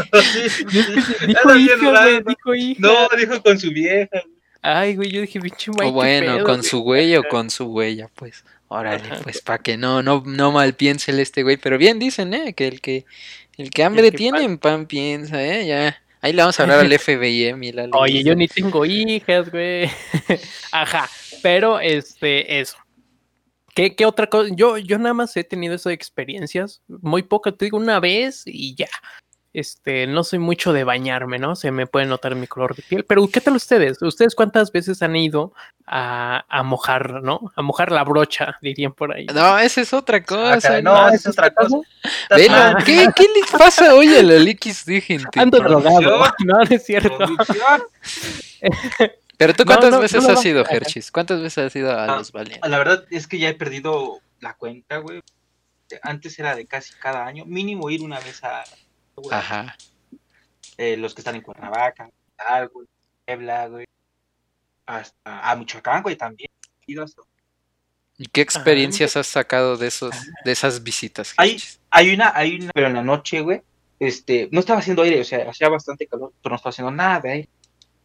dijo 1.26 1.54
hija, 1.56 1.76
güey, 1.76 2.22
dijo 2.26 2.54
hija. 2.54 2.80
No, 2.80 3.08
dijo 3.18 3.42
con 3.42 3.58
su 3.58 3.70
vieja, 3.70 4.22
Ay, 4.66 4.96
güey, 4.96 5.11
yo 5.11 5.20
dije, 5.20 5.38
pinche. 5.40 5.70
O 5.70 5.92
bueno, 5.92 6.42
con 6.42 6.62
su 6.62 6.81
huella 6.81 7.20
o 7.20 7.24
con 7.24 7.50
su 7.50 7.66
huella, 7.66 8.09
pues. 8.14 8.44
Órale, 8.68 9.11
pues 9.22 9.42
para 9.42 9.59
que 9.59 9.77
no, 9.77 10.03
no, 10.03 10.22
no 10.24 10.53
mal 10.53 10.72
piense 10.74 11.11
el 11.11 11.20
este 11.20 11.42
güey. 11.42 11.59
Pero 11.59 11.77
bien 11.77 11.98
dicen, 11.98 12.33
eh, 12.33 12.55
que 12.55 12.66
el 12.66 12.81
que, 12.81 13.05
el 13.59 13.68
que 13.68 13.85
hambre 13.85 14.11
tiene, 14.11 14.42
en 14.42 14.57
pan 14.57 14.87
piensa, 14.87 15.44
eh, 15.44 15.66
ya. 15.66 16.03
Ahí 16.22 16.33
le 16.33 16.40
vamos 16.40 16.59
a 16.59 16.62
hablar 16.62 16.81
al 16.81 16.90
FBI, 16.98 17.44
eh. 17.44 17.88
Oye, 17.92 18.24
yo 18.24 18.35
ni 18.35 18.48
tengo 18.48 18.87
hijas, 18.87 19.50
güey. 19.50 19.90
Ajá, 20.72 21.11
pero 21.42 21.79
este, 21.79 22.59
eso. 22.59 22.79
¿Qué, 23.74 23.94
¿Qué, 23.94 24.07
otra 24.07 24.29
cosa? 24.29 24.48
Yo, 24.57 24.79
yo 24.79 24.96
nada 24.98 25.12
más 25.12 25.37
he 25.37 25.44
tenido 25.44 25.74
esas 25.74 25.92
experiencias, 25.92 26.81
muy 26.88 27.22
poco, 27.22 27.53
te 27.53 27.66
digo 27.66 27.77
una 27.77 28.00
vez 28.00 28.44
y 28.46 28.74
ya. 28.74 28.88
Este, 29.54 30.06
no 30.08 30.24
soy 30.24 30.40
mucho 30.40 30.72
de 30.72 30.84
bañarme, 30.84 31.38
¿no? 31.38 31.54
Se 31.56 31.70
me 31.70 31.86
puede 31.86 32.06
notar 32.06 32.34
mi 32.34 32.46
color 32.46 32.74
de 32.74 32.82
piel. 32.82 33.04
Pero, 33.04 33.26
¿qué 33.28 33.40
tal 33.40 33.54
ustedes? 33.56 34.02
¿Ustedes 34.02 34.34
cuántas 34.34 34.72
veces 34.72 35.00
han 35.00 35.14
ido 35.16 35.52
a, 35.86 36.44
a 36.48 36.62
mojar, 36.64 37.22
¿no? 37.22 37.52
A 37.54 37.62
mojar 37.62 37.92
la 37.92 38.02
brocha, 38.04 38.58
dirían 38.60 38.92
por 38.92 39.14
ahí. 39.14 39.26
No, 39.26 39.56
esa 39.58 39.80
es 39.80 39.92
otra 39.94 40.22
cosa. 40.22 40.54
Acá, 40.54 40.82
no, 40.82 41.08
esa 41.08 41.30
es 41.30 41.38
otra 41.38 41.54
cosa. 41.54 41.78
Velo, 42.30 42.54
Ah. 42.56 42.78
¿qué, 42.84 43.08
¿Qué 43.14 43.26
les 43.34 43.50
pasa 43.50 43.94
hoy 43.94 44.14
a 44.16 44.22
la 44.22 44.34
de 44.34 45.00
gente? 45.00 45.28
Ando 45.40 45.58
drogado. 45.60 46.24
No, 46.44 46.54
no 46.56 46.62
es 46.62 46.84
cierto. 46.84 47.16
Producción. 47.16 47.82
Pero 49.36 49.52
tú 49.54 49.62
No, 49.64 49.66
cuántas 49.66 49.90
no, 49.90 50.00
veces 50.00 50.22
no 50.22 50.30
has 50.30 50.44
ido, 50.44 50.62
Ajá. 50.62 50.74
Hershey's? 50.74 51.10
¿Cuántas 51.10 51.40
veces 51.40 51.66
has 51.66 51.76
ido 51.76 51.90
a 51.90 52.04
Ah, 52.04 52.16
los 52.18 52.32
balnearios? 52.32 52.68
La 52.68 52.78
verdad 52.78 53.04
es 53.10 53.26
que 53.26 53.38
ya 53.38 53.48
he 53.48 53.54
perdido 53.54 54.18
la 54.40 54.54
cuenta, 54.54 54.98
güey. 54.98 55.20
Antes 56.02 56.38
era 56.38 56.54
de 56.56 56.66
casi 56.66 56.92
cada 56.94 57.26
año, 57.26 57.44
mínimo 57.44 57.90
ir 57.90 58.02
una 58.02 58.18
vez 58.20 58.42
a 58.42 58.64
güey, 59.16 59.37
Ajá. 59.37 59.77
eh, 60.77 60.96
los 60.96 61.14
que 61.14 61.20
están 61.20 61.37
en 61.37 61.42
Cuernavaca, 61.42 62.11
tal, 62.37 62.68
güey, 62.68 62.87
Puebla, 63.24 63.68
güey, 63.68 63.87
hasta 64.87 65.50
a 65.50 65.57
Michoacán, 65.57 66.03
güey, 66.03 66.16
también. 66.16 66.50
¿Y 68.16 68.27
qué 68.27 68.42
experiencias 68.42 69.16
has 69.16 69.27
sacado 69.27 69.77
de 69.77 69.87
esos, 69.87 70.14
de 70.44 70.53
esas 70.53 70.83
visitas? 70.83 71.35
Hay, 71.38 71.57
hay 71.90 72.14
una, 72.14 72.33
hay 72.35 72.57
una, 72.57 72.70
pero 72.72 72.88
en 72.88 72.94
la 72.94 73.03
noche, 73.03 73.40
güey, 73.40 73.62
este, 73.98 74.48
no 74.53 74.61
estaba 74.61 74.81
haciendo 74.81 75.03
aire, 75.03 75.20
o 75.20 75.24
sea, 75.24 75.48
hacía 75.48 75.68
bastante 75.68 76.07
calor, 76.07 76.33
pero 76.42 76.53
no 76.53 76.57
estaba 76.57 76.70
haciendo 76.70 76.90
nada 76.90 77.20
de 77.20 77.33
aire. 77.33 77.48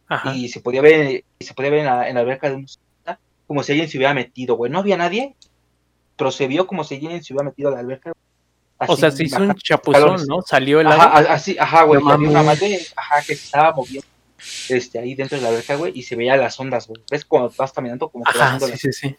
Ajá. 0.08 0.34
Y 0.34 0.48
se 0.48 0.60
podía 0.60 0.80
ver, 0.80 1.24
y 1.38 1.44
se 1.44 1.54
podía 1.54 1.70
ver 1.70 1.80
en 1.80 1.86
la, 1.86 2.08
en 2.08 2.14
la 2.14 2.20
alberca 2.20 2.48
de 2.48 2.56
un 2.56 2.66
como 3.50 3.64
si 3.64 3.72
alguien 3.72 3.88
se 3.88 3.98
hubiera 3.98 4.14
metido, 4.14 4.54
güey. 4.54 4.70
No 4.70 4.78
había 4.78 4.96
nadie, 4.96 5.34
pero 6.16 6.30
se 6.30 6.46
vio 6.46 6.68
como 6.68 6.84
si 6.84 6.94
alguien 6.94 7.20
se 7.20 7.32
hubiera 7.32 7.50
metido 7.50 7.68
a 7.68 7.72
la 7.72 7.80
alberca. 7.80 8.12
Así, 8.80 8.96
sea, 9.00 9.10
se 9.10 9.24
hizo 9.24 9.42
un 9.42 9.54
chapuzón. 9.54 10.26
¿no? 10.26 10.42
Salió 10.42 10.80
el 10.80 10.86
Ajá, 10.86 11.04
agua. 11.04 11.30
a- 11.30 11.34
así, 11.34 11.56
ajá, 11.58 11.82
güey. 11.84 12.02
No 12.02 12.10
había 12.12 12.28
una 12.30 12.42
madre, 12.42 12.78
ajá, 12.96 13.16
que 13.20 13.34
se 13.36 13.44
estaba 13.44 13.72
moviendo 13.72 14.06
este, 14.70 14.98
ahí 14.98 15.14
dentro 15.14 15.36
de 15.36 15.42
la 15.42 15.50
alberca, 15.50 15.74
güey, 15.76 15.92
y 15.94 16.02
se 16.02 16.16
veía 16.16 16.36
las 16.36 16.58
ondas, 16.58 16.86
güey. 16.88 17.02
¿Ves 17.10 17.24
cuando 17.24 17.52
vas 17.56 17.72
caminando 17.72 18.08
como 18.08 18.24
que 18.24 18.38
Ajá, 18.38 18.58
sí, 18.58 18.70
las- 18.70 18.80
sí, 18.80 18.92
sí. 18.92 19.16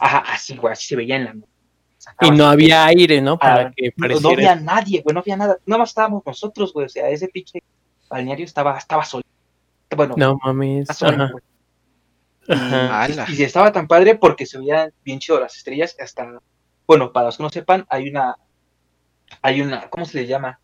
Ajá, 0.00 0.18
así, 0.32 0.56
güey, 0.56 0.72
así 0.72 0.88
se 0.88 0.96
veía 0.96 1.16
en 1.16 1.24
la 1.24 1.34
noche. 1.34 1.46
Y 2.22 2.30
no 2.30 2.46
había 2.46 2.86
aire, 2.86 3.20
¿no? 3.20 3.38
Para 3.38 3.66
Ah, 3.68 3.72
que 3.76 3.88
no, 3.88 3.92
no 3.96 4.00
pareciera. 4.20 4.30
había 4.52 4.54
nadie, 4.56 5.02
güey, 5.02 5.12
no 5.14 5.20
había 5.20 5.36
nada. 5.36 5.58
Nada 5.66 5.78
más 5.80 5.90
estábamos 5.90 6.22
nosotros, 6.24 6.72
güey. 6.72 6.86
O 6.86 6.88
sea, 6.88 7.08
ese 7.10 7.28
pinche 7.28 7.62
balneario 8.08 8.44
estaba, 8.46 8.76
estaba 8.78 9.04
solo. 9.04 9.22
Bueno, 9.94 10.14
No 10.16 10.38
mames. 10.42 10.88
Ajá. 10.90 11.30
Ajá. 12.48 13.06
Y, 13.28 13.34
y 13.40 13.42
estaba 13.44 13.70
tan 13.70 13.86
padre 13.86 14.14
porque 14.16 14.46
se 14.46 14.58
veían 14.58 14.92
bien 15.04 15.18
chido 15.18 15.38
las 15.40 15.56
estrellas. 15.56 15.94
Hasta, 16.00 16.40
bueno, 16.86 17.12
para 17.12 17.26
los 17.26 17.36
que 17.36 17.42
no 17.42 17.50
sepan, 17.50 17.86
hay 17.90 18.08
una, 18.08 18.36
hay 19.42 19.60
una, 19.62 19.88
¿cómo 19.90 20.04
se 20.04 20.18
le 20.18 20.26
llama? 20.26 20.58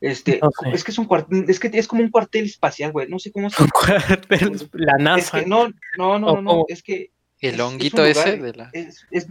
Este, 0.00 0.38
No 0.42 0.50
sé. 0.50 0.70
es 0.74 0.84
que 0.84 0.90
es 0.90 0.98
un 0.98 1.06
cuartel, 1.06 1.44
es 1.48 1.58
que 1.58 1.70
es 1.72 1.88
como 1.88 2.02
un 2.02 2.10
cuartel 2.10 2.44
espacial, 2.44 2.92
güey. 2.92 3.08
No 3.08 3.18
sé 3.18 3.32
cómo 3.32 3.48
se 3.50 3.62
Un 3.62 3.68
cuartel, 3.70 4.68
La 4.72 4.92
Es 4.96 5.02
NASA. 5.02 5.40
que 5.40 5.46
no, 5.46 5.68
no, 5.96 6.18
no, 6.18 6.26
¿O 6.32 6.40
no, 6.42 6.64
es 6.68 6.82
que 6.82 7.10
El 7.40 7.54
es- 7.54 7.54
es 7.54 7.60
honguito 7.60 8.04
ese 8.04 8.36
de 8.36 8.52
la... 8.54 8.70
es, 8.72 9.06
es- 9.10 9.26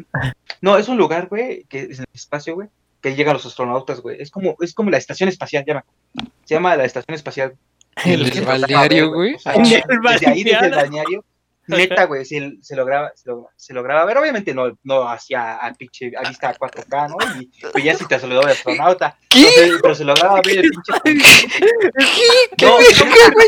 no, 0.61 0.77
es 0.77 0.87
un 0.87 0.97
lugar, 0.97 1.27
güey, 1.27 1.65
que 1.65 1.81
es 1.81 1.99
en 1.99 2.05
el 2.05 2.15
espacio, 2.15 2.55
güey, 2.55 2.69
que 3.01 3.15
llegan 3.15 3.33
los 3.33 3.45
astronautas, 3.45 3.99
güey. 4.01 4.19
Es 4.21 4.31
como, 4.31 4.55
es 4.59 4.73
como 4.73 4.89
la 4.89 4.97
estación 4.97 5.29
espacial, 5.29 5.63
llama. 5.67 5.85
Se 6.45 6.55
llama 6.55 6.75
la 6.75 6.85
estación 6.85 7.13
espacial. 7.15 7.55
El 8.03 8.29
balneario, 8.43 9.11
güey. 9.13 9.35
O 9.35 9.39
sea, 9.39 9.53
En 9.53 9.65
el 9.65 9.83
desde 10.11 10.29
ahí, 10.29 10.43
desde 10.43 10.65
el 10.65 10.71
balneario. 10.75 11.23
Neta, 11.67 12.05
güey, 12.05 12.25
se, 12.25 12.57
se 12.61 12.75
lo 12.75 12.85
graba, 12.85 13.11
se 13.15 13.29
lo, 13.29 13.49
se 13.55 13.73
lo 13.73 13.83
graba 13.83 14.01
a 14.01 14.05
ver, 14.05 14.17
obviamente 14.17 14.53
no, 14.53 14.77
no 14.83 15.07
hacia 15.09 15.55
a 15.57 15.73
pinche, 15.73 16.11
a 16.17 16.27
vista 16.27 16.53
4K, 16.53 17.09
¿no? 17.09 17.41
Y 17.41 17.51
pues 17.71 17.83
ya 17.83 17.95
si 17.95 18.05
te 18.05 18.19
saludó 18.19 18.41
de 18.41 18.51
astronauta. 18.51 19.17
¿Qué? 19.29 19.41
No 19.41 19.49
sé, 19.49 19.79
pero 19.81 19.95
se 19.95 20.03
lo 20.03 20.13
graba 20.13 20.39
a 20.39 20.41
ver 20.41 20.59
el 20.59 20.71
pinche. 20.71 20.93
¿Qué? 22.57 22.65
No, 22.65 22.77
¿Qué, 22.77 22.87
es 22.87 23.05
neta, 23.05 23.31
güey? 23.33 23.47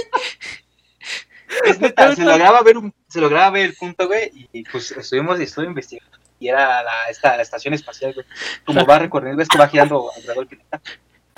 Es 1.65 1.79
neta, 1.79 2.15
se 2.15 2.23
lograba 2.23 2.61
ver 2.61 2.77
un, 2.77 2.93
se 3.07 3.21
lograba 3.21 3.49
ver 3.51 3.65
el 3.67 3.73
punto, 3.73 4.07
güey, 4.07 4.49
y 4.51 4.63
pues 4.63 4.91
estuvimos, 4.91 5.39
estuve 5.39 5.65
investigando, 5.65 6.17
y 6.39 6.49
era 6.49 6.83
la, 6.83 7.09
esta, 7.09 7.37
la 7.37 7.43
estación 7.43 7.73
espacial, 7.73 8.13
güey, 8.13 8.25
como 8.65 8.85
va 8.85 8.99
recorriendo, 8.99 9.37
ves 9.37 9.47
que 9.47 9.57
va 9.57 9.67
girando 9.67 10.11
alrededor 10.13 10.47
del 10.47 10.59
planeta. 10.59 10.81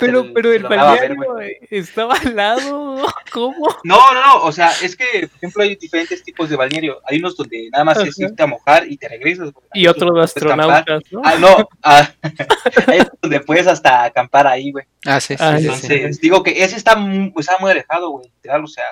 Pero, 0.00 0.32
pero 0.32 0.52
el 0.52 0.62
ver, 0.62 0.78
balneario 0.78 1.36
estaba 1.70 2.14
al 2.14 2.34
lado. 2.34 2.96
¿Cómo? 3.32 3.68
No, 3.84 4.14
no, 4.14 4.20
no, 4.20 4.42
o 4.42 4.52
sea, 4.52 4.72
es 4.82 4.96
que, 4.96 5.28
por 5.28 5.36
ejemplo, 5.36 5.62
hay 5.62 5.76
diferentes 5.76 6.22
tipos 6.22 6.48
de 6.48 6.56
balneario, 6.56 7.00
hay 7.04 7.18
unos 7.18 7.36
donde 7.36 7.68
nada 7.70 7.84
más 7.84 7.98
es 7.98 8.18
irte 8.18 8.42
a 8.42 8.46
mojar 8.46 8.90
y 8.90 8.96
te 8.96 9.08
regresas. 9.08 9.50
Y 9.74 9.86
otro 9.86 10.12
de 10.12 10.22
astronautas, 10.22 11.02
¿no? 11.10 11.22
Ah, 11.24 11.34
no, 11.38 11.68
ah, 11.82 12.10
hay 12.86 13.00
otros 13.00 13.18
donde 13.22 13.40
puedes 13.40 13.66
hasta 13.66 14.04
acampar 14.04 14.46
ahí, 14.46 14.72
güey. 14.72 14.84
Ah, 15.06 15.20
sí, 15.20 15.36
sí, 15.36 15.42
Ah. 15.42 15.58
Entonces, 15.58 16.20
digo 16.20 16.42
que 16.42 16.62
ese 16.62 16.76
está 16.76 16.96
muy, 16.96 17.32
está 17.36 17.58
muy 17.58 17.70
alejado, 17.70 18.10
güey, 18.10 18.26
literal, 18.26 18.64
o 18.64 18.68
sea, 18.68 18.84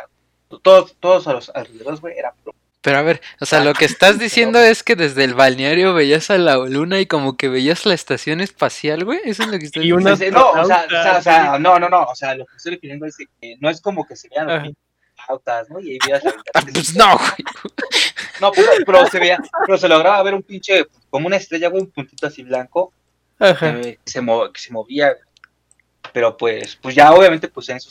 todos, 0.62 0.96
todos 0.98 1.26
a 1.26 1.32
los 1.34 1.50
alrededores, 1.50 2.00
güey, 2.00 2.16
era 2.16 2.32
puro. 2.32 2.57
Pero 2.88 3.00
a 3.00 3.02
ver, 3.02 3.20
o 3.38 3.44
sea, 3.44 3.62
lo 3.62 3.74
que 3.74 3.84
estás 3.84 4.18
diciendo 4.18 4.58
es 4.58 4.82
que 4.82 4.96
desde 4.96 5.22
el 5.24 5.34
balneario 5.34 5.92
veías 5.92 6.30
a 6.30 6.38
la 6.38 6.56
luna 6.56 7.00
y 7.00 7.06
como 7.06 7.36
que 7.36 7.50
veías 7.50 7.84
la 7.84 7.92
estación 7.92 8.40
espacial, 8.40 9.04
güey. 9.04 9.20
Eso 9.24 9.42
es 9.42 9.48
lo 9.50 9.58
que 9.58 9.66
estás 9.66 9.84
Y 9.84 9.92
diciendo. 9.94 10.38
No, 10.54 10.62
o 10.62 10.64
sea, 10.64 10.86
o 10.86 10.88
sea, 10.88 11.18
o 11.18 11.22
sea, 11.22 11.36
astronauta, 11.52 11.58
no, 11.58 11.78
no, 11.78 11.88
no, 11.90 12.02
o 12.04 12.14
sea, 12.14 12.34
lo 12.34 12.46
que 12.46 12.56
estoy 12.56 12.72
refiriendo 12.76 13.04
es 13.04 13.14
que 13.18 13.56
no 13.60 13.68
es 13.68 13.82
como 13.82 14.06
que 14.06 14.16
se 14.16 14.30
vean 14.30 14.46
los 14.46 14.54
Ajá. 14.54 14.62
pinches 14.64 14.82
autas, 15.28 15.68
¿no? 15.68 15.80
Y 15.80 15.90
ahí 15.92 15.98
veas 16.06 16.22
Ah, 16.54 16.62
pues 16.72 16.96
no, 16.96 17.14
güey. 17.18 17.44
No, 18.40 18.52
pero, 18.52 18.68
pero 18.86 19.06
se 19.08 19.18
veía, 19.18 19.38
pero 19.66 19.76
se 19.76 19.86
lograba 19.88 20.22
ver 20.22 20.32
un 20.32 20.42
pinche, 20.42 20.86
como 21.10 21.26
una 21.26 21.36
estrella, 21.36 21.68
güey, 21.68 21.82
un 21.82 21.90
puntito 21.90 22.26
así 22.26 22.42
blanco, 22.42 22.94
Ajá. 23.38 23.80
que, 23.82 23.98
se 24.06 24.20
que 24.54 24.60
se 24.60 24.72
movía, 24.72 25.08
güey. 25.10 25.22
pero 26.14 26.34
pues, 26.38 26.76
pues 26.76 26.94
ya 26.94 27.12
obviamente, 27.12 27.48
pues 27.48 27.68
en 27.68 27.76
eso 27.76 27.90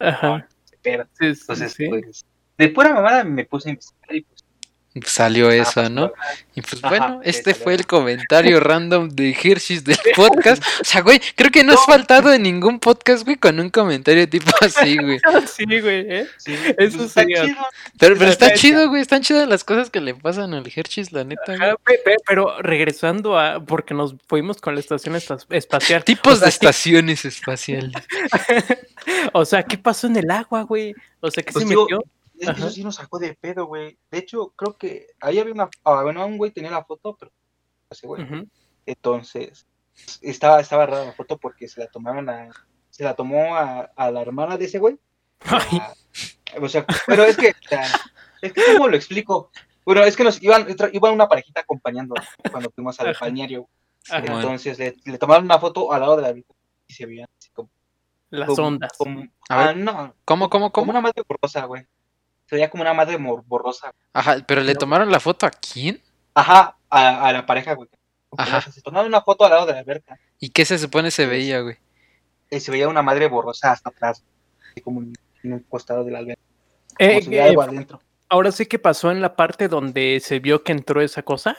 Ajá. 0.00 0.46
Sí, 0.66 0.74
sí, 0.74 1.40
Entonces, 1.40 1.72
sí. 1.72 1.88
pues, 1.88 2.24
de 2.58 2.68
pura 2.68 2.92
mamada 2.94 3.24
me 3.24 3.44
puse 3.44 3.68
a 3.68 3.72
investigar 3.72 4.16
y 4.16 4.20
pues, 4.22 4.38
Salió 5.04 5.48
ah, 5.50 5.54
eso, 5.54 5.72
pues, 5.74 5.90
¿no? 5.90 6.12
Y 6.56 6.62
pues 6.62 6.82
Ajá, 6.82 6.88
bueno, 6.88 7.20
este 7.22 7.52
salió. 7.52 7.62
fue 7.62 7.74
el 7.74 7.86
comentario 7.86 8.58
random 8.60 9.08
de 9.10 9.30
Hershey's 9.30 9.84
del 9.84 9.98
podcast. 10.16 10.60
O 10.80 10.84
sea, 10.84 11.02
güey, 11.02 11.20
creo 11.36 11.52
que 11.52 11.62
no 11.62 11.74
has 11.74 11.84
faltado 11.86 12.32
en 12.32 12.42
ningún 12.42 12.80
podcast, 12.80 13.22
güey, 13.24 13.36
con 13.36 13.60
un 13.60 13.70
comentario 13.70 14.28
tipo 14.28 14.50
así, 14.60 14.96
güey. 14.96 15.20
Sí, 15.46 15.64
güey, 15.66 16.04
¿eh? 16.10 16.26
Sí, 16.38 16.52
Eso 16.78 17.04
está 17.04 17.20
sería- 17.20 17.44
chido. 17.44 17.56
Pero, 18.00 18.16
pero 18.18 18.30
está 18.30 18.52
chido, 18.54 18.88
güey, 18.88 19.00
están 19.02 19.22
chidas 19.22 19.46
las 19.46 19.62
cosas 19.62 19.88
que 19.90 20.00
le 20.00 20.14
pasan 20.14 20.52
al 20.54 20.66
Hershey's, 20.74 21.12
la 21.12 21.22
neta, 21.22 21.42
güey. 21.46 21.60
Ajá, 21.62 21.76
pe- 21.84 22.16
pero 22.26 22.60
regresando 22.62 23.38
a, 23.38 23.60
porque 23.64 23.94
nos 23.94 24.16
fuimos 24.26 24.60
con 24.60 24.74
la 24.74 24.80
estación 24.80 25.14
espa- 25.14 25.44
espacial. 25.50 26.02
Tipos 26.02 26.32
o 26.32 26.36
sea, 26.36 26.46
de 26.46 26.50
estaciones 26.50 27.24
espaciales. 27.24 27.92
¿qué- 28.48 28.78
o 29.32 29.44
sea, 29.44 29.62
¿qué 29.62 29.78
pasó 29.78 30.08
en 30.08 30.16
el 30.16 30.30
agua, 30.30 30.62
güey? 30.62 30.92
O 31.20 31.30
sea, 31.30 31.44
¿qué 31.44 31.52
Pues 31.52 31.62
se 31.64 31.68
digo, 31.68 31.82
metió? 31.84 32.02
Es 32.38 32.46
que 32.46 32.50
Ajá. 32.52 32.60
eso 32.60 32.70
sí 32.70 32.84
nos 32.84 32.94
sacó 32.96 33.18
de 33.18 33.34
pedo, 33.34 33.66
güey. 33.66 33.98
De 34.10 34.18
hecho, 34.18 34.50
creo 34.56 34.76
que 34.76 35.08
ahí 35.20 35.38
había 35.38 35.52
una. 35.54 35.68
ah, 35.84 36.02
bueno, 36.02 36.24
un 36.26 36.38
güey 36.38 36.50
tenía 36.52 36.70
la 36.70 36.84
foto, 36.84 37.16
pero. 37.18 37.32
Ese 37.90 38.06
güey. 38.06 38.24
Entonces, 38.86 39.66
estaba, 40.20 40.60
estaba 40.60 40.86
rara 40.86 41.04
la 41.06 41.12
foto 41.12 41.38
porque 41.38 41.68
se 41.68 41.80
la 41.80 41.88
tomaron 41.88 42.28
a. 42.28 42.48
Se 42.90 43.04
la 43.04 43.14
tomó 43.14 43.56
a, 43.56 43.80
a 43.96 44.10
la 44.10 44.22
hermana 44.22 44.56
de 44.56 44.64
ese 44.66 44.78
güey. 44.78 44.98
Ay, 45.40 45.78
A- 45.78 45.94
o 46.60 46.68
sea, 46.68 46.84
pero 47.06 47.24
es 47.24 47.36
que. 47.36 47.48
o 47.50 47.68
sea, 47.68 47.84
es 48.42 48.52
que, 48.52 48.62
¿cómo 48.72 48.88
lo 48.88 48.96
explico? 48.96 49.50
Bueno, 49.84 50.02
es 50.04 50.16
que 50.16 50.24
nos 50.24 50.42
iban, 50.42 50.66
iban 50.92 51.14
una 51.14 51.28
parejita 51.28 51.60
acompañando 51.60 52.14
cuando 52.50 52.70
fuimos 52.70 52.98
al 53.00 53.16
balneario. 53.18 53.68
Entonces, 54.12 54.78
le, 54.78 54.94
le 55.04 55.18
tomaron 55.18 55.44
una 55.44 55.58
foto 55.58 55.92
al 55.92 56.00
lado 56.00 56.16
de 56.16 56.22
la 56.22 56.28
habitación 56.28 56.58
y 56.86 56.92
se 56.94 57.06
veían 57.06 57.28
así 57.38 57.50
como. 57.50 57.70
las 58.30 58.48
como- 58.48 58.68
ondas. 58.68 58.92
como- 58.96 59.26
ah, 59.48 59.72
no, 59.74 60.14
¿Cómo, 60.24 60.48
cómo, 60.50 60.70
como 60.70 60.72
cómo? 60.72 60.90
una 60.90 61.00
madre 61.00 61.22
borrosa, 61.26 61.64
güey. 61.64 61.86
Se 62.48 62.56
veía 62.56 62.70
como 62.70 62.82
una 62.82 62.94
madre 62.94 63.18
mor- 63.18 63.44
borrosa. 63.46 63.92
Ajá, 64.12 64.36
pero 64.46 64.62
le 64.62 64.72
No. 64.74 64.78
tomaron 64.78 65.10
la 65.12 65.20
foto 65.20 65.46
a 65.46 65.50
quién? 65.50 66.00
Ajá, 66.34 66.76
a, 66.88 67.26
a 67.28 67.32
la 67.32 67.44
pareja, 67.46 67.74
güey. 67.74 67.88
Ajá. 68.36 68.60
Se 68.70 68.80
tomaron 68.82 69.08
una 69.08 69.22
foto 69.22 69.44
al 69.44 69.50
lado 69.50 69.66
de 69.66 69.72
la 69.72 69.78
alberca. 69.80 70.18
¿Y 70.38 70.50
qué 70.50 70.64
se 70.64 70.78
supone 70.78 71.10
se 71.10 71.26
veía, 71.26 71.60
güey? 71.60 71.76
Y 72.50 72.60
se 72.60 72.70
veía 72.70 72.88
una 72.88 73.02
madre 73.02 73.26
borrosa 73.28 73.72
hasta 73.72 73.90
atrás. 73.90 74.22
Como 74.84 75.00
en, 75.02 75.12
un 75.44 75.58
costado 75.60 76.04
de 76.04 76.12
la 76.12 76.18
alberca. 76.20 76.40
Eh, 76.98 77.08
Como 77.08 77.20
si 77.22 77.28
hubiera 77.28 77.46
eh, 77.46 77.48
algo 77.50 77.62
adentro. 77.62 78.00
ahora 78.28 78.52
sí 78.52 78.66
que 78.66 78.78
pasó 78.78 79.10
en 79.10 79.20
la 79.20 79.34
parte 79.36 79.68
donde 79.68 80.20
se 80.22 80.38
vio 80.40 80.62
que 80.62 80.72
entró 80.72 81.00
esa 81.00 81.22
cosa. 81.22 81.56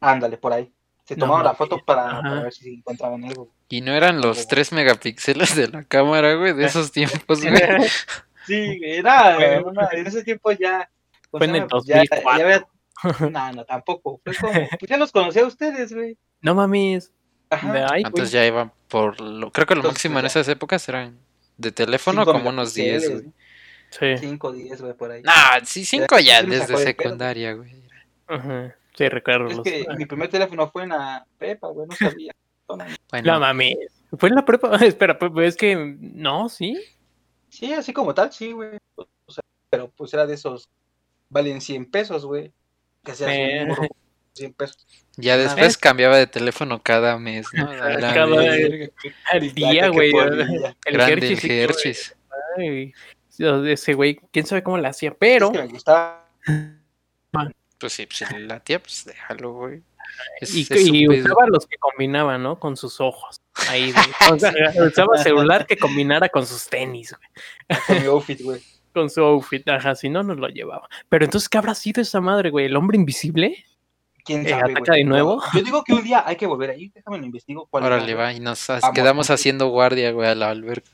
Ándale, 0.00 0.36
por 0.38 0.52
ahí. 0.52 0.72
Se 1.04 1.16
No 1.16 1.24
tomaron 1.26 1.44
la 1.46 1.54
foto 1.54 1.78
para 1.84 2.20
ver 2.42 2.52
si 2.52 2.74
encontraban 2.74 3.24
algo. 3.24 3.50
Y 3.68 3.80
no 3.80 3.92
eran 3.94 4.20
los 4.20 4.46
3 4.46 4.72
megapíxeles 4.72 5.56
de 5.56 5.68
la 5.68 5.84
cámara, 5.84 6.34
güey, 6.34 6.52
de 6.52 6.64
esos 6.66 6.92
tiempos, 6.92 7.40
güey. 7.42 7.54
Sí, 8.48 8.80
era, 8.82 9.36
Bueno. 9.36 9.66
una- 9.68 9.88
en 9.92 10.06
ese 10.06 10.24
tiempo 10.24 10.50
ya. 10.52 10.90
¿cómo 11.30 11.38
Fue 11.38 11.46
en 11.46 11.54
el 11.54 11.60
llama? 11.62 11.68
Pues 11.70 11.84
ya- 11.84 11.96
2004. 11.98 12.38
ya 12.38 12.44
había- 12.44 12.66
No, 13.30 13.52
no, 13.52 13.64
tampoco. 13.64 14.20
Fue 14.24 14.34
como, 14.34 14.52
pues 14.52 14.88
ya 14.88 14.96
los 14.96 15.12
conocí 15.12 15.38
a 15.38 15.46
ustedes, 15.46 15.92
güey. 15.94 16.16
No 16.40 16.54
mames. 16.54 17.12
Ahí, 17.50 18.02
Entonces 18.04 18.32
ya 18.32 18.44
iban 18.44 18.72
por 18.88 19.20
lo, 19.20 19.50
creo 19.52 19.66
que 19.66 19.74
lo 19.74 19.80
Entonces, 19.80 19.94
máximo 20.10 20.18
en 20.18 20.26
esas 20.26 20.48
épocas 20.48 20.86
eran 20.88 21.16
de 21.56 21.72
teléfono 21.72 22.22
Cinco 22.22 22.32
como 22.32 22.48
unos 22.50 22.74
10, 22.74 23.02
megapíxeles, 23.02 23.22
güey. 23.22 23.32
Sí. 24.18 24.26
5 24.26 24.52
10, 24.52 24.82
güey, 24.82 24.92
por 24.94 25.10
ahí. 25.12 25.22
Nah, 25.22 25.60
sí, 25.64 25.84
5 25.84 26.18
ya 26.18 26.42
desde 26.42 26.76
secundaria, 26.76 27.52
güey. 27.54 27.72
Ajá. 28.26 28.74
Sí, 28.96 29.08
recuerdo. 29.08 29.46
Es 29.48 29.56
los- 29.56 29.64
que 29.64 29.86
mi 29.96 30.04
primer 30.06 30.28
teléfono 30.28 30.68
fue 30.70 30.82
en 30.82 30.90
la 30.90 31.24
prepa, 31.38 31.68
güey, 31.68 31.86
no 31.88 31.96
sabía. 31.96 32.32
No, 32.68 32.76
no, 32.76 32.84
Bueno, 33.10 33.32
No 33.32 33.40
mames. 33.40 33.76
Fue 34.18 34.28
en 34.28 34.34
la 34.34 34.44
prepa. 34.44 34.70
Espera, 34.84 35.18
pues 35.18 35.32
es 35.48 35.56
que 35.56 35.74
no, 36.00 36.48
sí. 36.50 36.78
Sí, 37.50 37.72
así 37.72 37.92
como 37.92 38.14
tal, 38.14 38.32
sí, 38.32 38.52
güey. 38.52 38.78
O 38.96 39.32
sea, 39.32 39.42
pero 39.70 39.90
pues 39.90 40.12
era 40.14 40.26
de 40.26 40.34
esos. 40.34 40.68
Valen 41.30 41.60
100 41.60 41.90
pesos, 41.90 42.24
güey. 42.24 42.52
Que 43.04 43.14
sea 43.14 43.34
Eh. 43.34 43.68
100 44.34 44.52
pesos. 44.54 44.86
Ya 45.16 45.36
después 45.36 45.76
cambiaba 45.76 46.16
de 46.16 46.26
teléfono 46.26 46.82
cada 46.82 47.18
mes, 47.18 47.46
¿no? 47.52 47.66
Cada-. 47.78 48.44
Al 49.32 49.52
día, 49.54 49.88
güey. 49.88 50.12
El 50.84 50.96
Grande 50.96 51.32
el 51.32 51.50
Hershey's. 51.50 52.16
Ay, 52.56 52.92
Ese 53.66 53.94
güey, 53.94 54.20
quién 54.32 54.46
sabe 54.46 54.62
cómo 54.62 54.78
la 54.78 54.90
hacía, 54.90 55.14
pero. 55.14 55.46
Es 55.46 55.52
que 55.52 55.58
me 55.64 55.68
gustaba. 55.68 56.28
Pues 57.78 57.92
sí, 57.92 58.06
pues 58.06 58.18
si 58.28 58.38
la 58.38 58.60
tía, 58.60 58.80
pues 58.82 59.04
déjalo, 59.04 59.52
güey. 59.52 59.82
Es- 60.40 60.54
Y, 60.54 60.62
es 60.70 61.24
usaba 61.24 61.46
los 61.48 61.66
que 61.66 61.76
combinaban, 61.78 62.42
¿no? 62.42 62.58
Con 62.58 62.76
sus 62.76 63.00
ojos. 63.00 63.40
Ahí, 63.68 63.92
güey. 63.92 64.06
O 64.32 64.38
sea, 64.38 64.52
usaba 64.86 65.18
celular 65.18 65.66
que 65.66 65.76
combinara 65.76 66.28
con 66.28 66.46
sus 66.46 66.66
tenis, 66.68 67.14
güey. 67.16 67.80
Con 67.86 68.00
mi 68.00 68.06
outfit, 68.06 68.40
güey. 68.42 68.60
Con 68.94 69.10
su 69.10 69.20
outfit, 69.22 69.68
ajá, 69.68 69.94
si 69.94 70.08
no, 70.08 70.22
nos 70.24 70.38
lo 70.38 70.48
llevaba. 70.48 70.88
Pero 71.08 71.24
entonces, 71.24 71.48
¿qué 71.48 71.58
habrá 71.58 71.74
sido 71.74 72.00
esa 72.02 72.20
madre, 72.20 72.50
güey? 72.50 72.66
¿El 72.66 72.74
hombre 72.74 72.96
invisible? 72.96 73.64
¿Quién 74.24 74.44
Eh, 74.46 74.50
sabe, 74.50 74.72
¿ataca 74.72 74.92
güey? 74.92 75.00
de 75.00 75.04
nuevo? 75.04 75.42
Yo 75.54 75.62
digo 75.62 75.84
que 75.84 75.92
un 75.92 76.02
día 76.02 76.24
hay 76.26 76.34
que 76.36 76.46
volver 76.46 76.70
ahí. 76.70 76.90
Déjame 76.92 77.18
lo 77.18 77.24
investigo. 77.26 77.66
cuál 77.70 77.84
Órale, 77.84 78.10
era, 78.12 78.20
va, 78.22 78.32
y 78.32 78.40
nos 78.40 78.66
quedamos 78.94 79.30
haciendo 79.30 79.68
guardia, 79.68 80.10
güey, 80.10 80.28
a 80.28 80.34
la 80.34 80.50
alberca. 80.50 80.90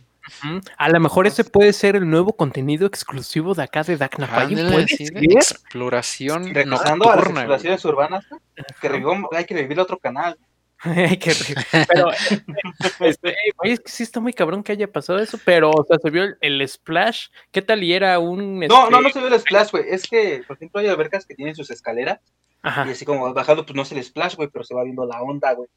A 0.77 0.89
lo 0.89 1.01
mejor 1.01 1.27
ese 1.27 1.45
puede 1.45 1.73
ser 1.73 1.97
el 1.97 2.09
nuevo 2.09 2.37
contenido 2.37 2.87
exclusivo 2.87 3.55
de 3.55 3.63
acá 3.63 3.83
de. 3.83 3.95
Ándale, 3.95 4.71
¿Puede 4.71 4.89
ser? 4.89 5.13
exploración 5.19 6.55
Regresando 6.55 7.11
a 7.11 7.17
las 7.17 7.27
exploraciones 7.27 7.85
urbanas, 7.85 8.27
güey, 8.29 8.41
que 8.81 9.37
hay 9.37 9.45
que 9.45 9.55
revivir 9.55 9.81
otro 9.81 9.99
canal. 9.99 10.39
Ay, 10.85 11.17
qué 11.17 11.33
rico. 11.33 11.61
Pero, 11.89 12.11
este, 13.01 13.35
güey, 13.57 13.73
es 13.73 13.81
que 13.81 13.91
sí 13.91 14.03
está 14.03 14.21
muy 14.21 14.33
cabrón 14.33 14.63
que 14.63 14.73
haya 14.73 14.91
pasado 14.91 15.19
eso, 15.19 15.39
pero, 15.45 15.71
o 15.71 15.85
sea, 15.85 15.99
se 15.99 16.11
vio 16.11 16.25
el, 16.25 16.37
el 16.41 16.69
splash. 16.69 17.29
¿Qué 17.51 17.63
tal? 17.63 17.83
Y 17.83 17.95
era 17.95 18.19
un. 18.19 18.61
No, 18.61 18.65
este, 18.65 18.91
no, 18.91 19.01
no 19.01 19.09
se 19.11 19.21
ve 19.21 19.29
el 19.29 19.41
splash, 19.41 19.71
güey. 19.71 19.85
Es 19.89 20.07
que, 20.07 20.43
por 20.47 20.57
ejemplo, 20.57 20.81
hay 20.81 20.89
albercas 20.89 21.25
que 21.25 21.35
tienen 21.35 21.55
sus 21.55 21.71
escaleras 21.71 22.21
Ajá. 22.63 22.87
y 22.87 22.91
así 22.91 23.05
como 23.05 23.33
bajando, 23.33 23.65
pues 23.65 23.75
no 23.75 23.83
es 23.83 23.93
el 23.93 24.05
splash, 24.05 24.37
güey, 24.37 24.49
pero 24.53 24.65
se 24.65 24.75
va 24.75 24.85
viendo 24.85 25.07
la 25.07 25.23
onda, 25.23 25.53
güey. 25.55 25.69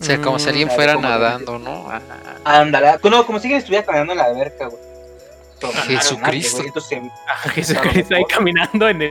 O 0.00 0.04
sea, 0.04 0.18
como 0.20 0.38
si 0.38 0.48
alguien 0.48 0.68
Mm, 0.68 0.70
fuera 0.72 0.94
como- 0.94 1.08
nadando, 1.08 1.58
¿no? 1.58 1.86
Ah, 1.90 2.00
Ándale, 2.44 2.92
no, 3.02 3.26
como 3.26 3.38
si 3.38 3.46
alguien 3.46 3.58
estuviera 3.58 3.84
caminando 3.84 4.12
en 4.12 4.18
la 4.18 4.24
alberca, 4.24 4.66
güey. 4.66 4.82
Jesucristo. 5.88 6.62
Jesucristo 7.54 8.14
ahí 8.14 8.24
caminando 8.24 8.88
en 8.88 9.02
el. 9.02 9.10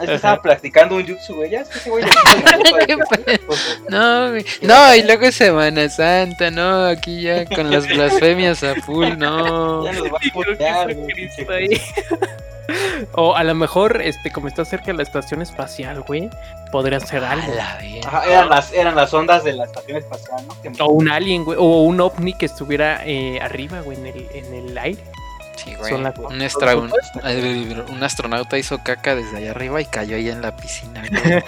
es 0.00 0.06
que 0.06 0.14
estaba 0.14 0.40
practicando 0.40 0.94
un 0.94 1.04
jutsu, 1.04 1.34
güey. 1.34 1.50
Ya 1.50 1.62
es 1.62 1.68
que 1.68 1.78
ese 1.80 1.90
güey 1.90 2.04
que- 2.86 3.38
pues, 3.38 3.80
No. 3.88 4.30
No, 4.62 4.94
y 4.94 5.02
luego 5.02 5.32
Semana 5.32 5.88
Santa, 5.88 6.52
no, 6.52 6.86
aquí 6.86 7.22
ya 7.22 7.44
con 7.46 7.68
las 7.72 7.88
blasfemias 7.88 8.62
a 8.62 8.76
full, 8.76 9.08
no. 9.18 9.84
Ya 9.84 9.92
nos 9.94 10.04
va 10.12 10.16
a 10.16 10.20
que 10.20 10.30
putear, 10.30 10.94
güey. 10.94 11.80
O 13.14 13.34
a 13.34 13.44
lo 13.44 13.54
mejor, 13.54 14.02
este, 14.02 14.30
como 14.30 14.48
está 14.48 14.64
cerca 14.64 14.86
de 14.86 14.94
la 14.94 15.02
estación 15.02 15.40
espacial, 15.40 16.02
güey, 16.02 16.28
podría 16.70 17.00
ser 17.00 17.24
algo. 17.24 17.54
la. 17.54 17.78
Ajá, 18.06 18.24
eran 18.26 18.48
las, 18.50 18.72
eran 18.72 18.94
las 18.94 19.14
ondas 19.14 19.44
de 19.44 19.52
la 19.54 19.64
estación 19.64 19.96
espacial, 19.98 20.46
¿no? 20.46 20.60
Que- 20.60 20.72
O 20.82 20.86
un 20.90 21.08
alien, 21.08 21.44
güey, 21.44 21.56
o 21.58 21.82
un 21.82 22.00
ovni 22.00 22.34
que 22.34 22.46
estuviera 22.46 23.00
eh, 23.06 23.40
arriba, 23.40 23.80
güey, 23.80 23.98
en 23.98 24.06
el, 24.08 24.28
en 24.32 24.54
el 24.54 24.76
aire. 24.78 25.02
Sí, 25.56 25.74
güey. 25.74 25.90
Son 25.90 26.02
las- 26.02 26.16
Un, 26.18 26.92
eh, 27.24 27.84
un 27.88 28.02
astronauta 28.02 28.58
hizo 28.58 28.78
caca 28.84 29.14
desde 29.16 29.38
allá 29.38 29.50
arriba 29.52 29.80
y 29.80 29.86
cayó 29.86 30.16
ahí 30.16 30.28
en 30.28 30.40
la 30.42 30.54
piscina, 30.56 31.02
güey. 31.10 31.42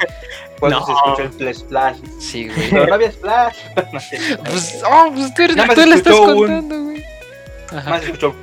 No. 0.72 0.84
se 0.86 0.92
escuchó 0.92 1.22
el 1.22 1.30
pl- 1.30 1.54
splash. 1.54 1.96
Sí, 2.20 2.48
güey. 2.48 2.70
Pero 2.70 2.86
no 2.86 2.94
había 2.94 3.12
splash. 3.12 3.56
No 3.92 4.00
sé. 4.00 4.18
Pues, 4.44 4.82
oh, 4.90 5.10
pues 5.14 5.34
tú, 5.34 5.42
tú 5.74 5.86
le 5.86 5.94
estás 5.94 6.14
un- 6.18 6.34
contando, 6.34 6.82
güey. 6.84 7.04
Ajá. 7.76 7.90
Más 7.90 8.02
escuchó. 8.02 8.34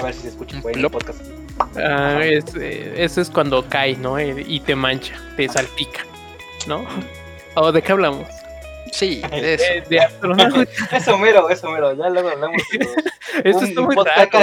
A 0.00 0.04
ver 0.04 0.14
si 0.14 0.20
se 0.22 0.28
escucha, 0.28 0.60
güey, 0.60 0.74
en 0.74 0.84
el 0.84 0.90
podcast. 0.90 1.18
Ah, 1.76 2.20
es, 2.22 2.44
eh, 2.56 2.94
eso 2.96 3.20
es 3.20 3.30
cuando 3.30 3.64
cae, 3.68 3.96
¿no? 3.96 4.18
Eh, 4.18 4.44
Y 4.46 4.60
te 4.60 4.74
mancha, 4.74 5.14
te 5.36 5.48
salpica, 5.48 6.04
¿no? 6.66 6.84
¿O 7.54 7.72
de 7.72 7.82
qué 7.82 7.92
hablamos? 7.92 8.26
Sí, 8.92 9.20
de 9.30 9.54
eso. 9.54 9.64
Eh, 9.64 9.84
de 9.90 10.00
astronauta. 10.00 10.64
Eso 10.96 11.18
mero, 11.18 11.50
eso 11.50 11.68
mero. 11.70 11.92
Ya 11.94 12.08
luego 12.08 12.30
hablamos 12.30 12.56
de 13.42 13.50
un 13.54 13.62
está 13.64 13.80
muy 13.82 13.94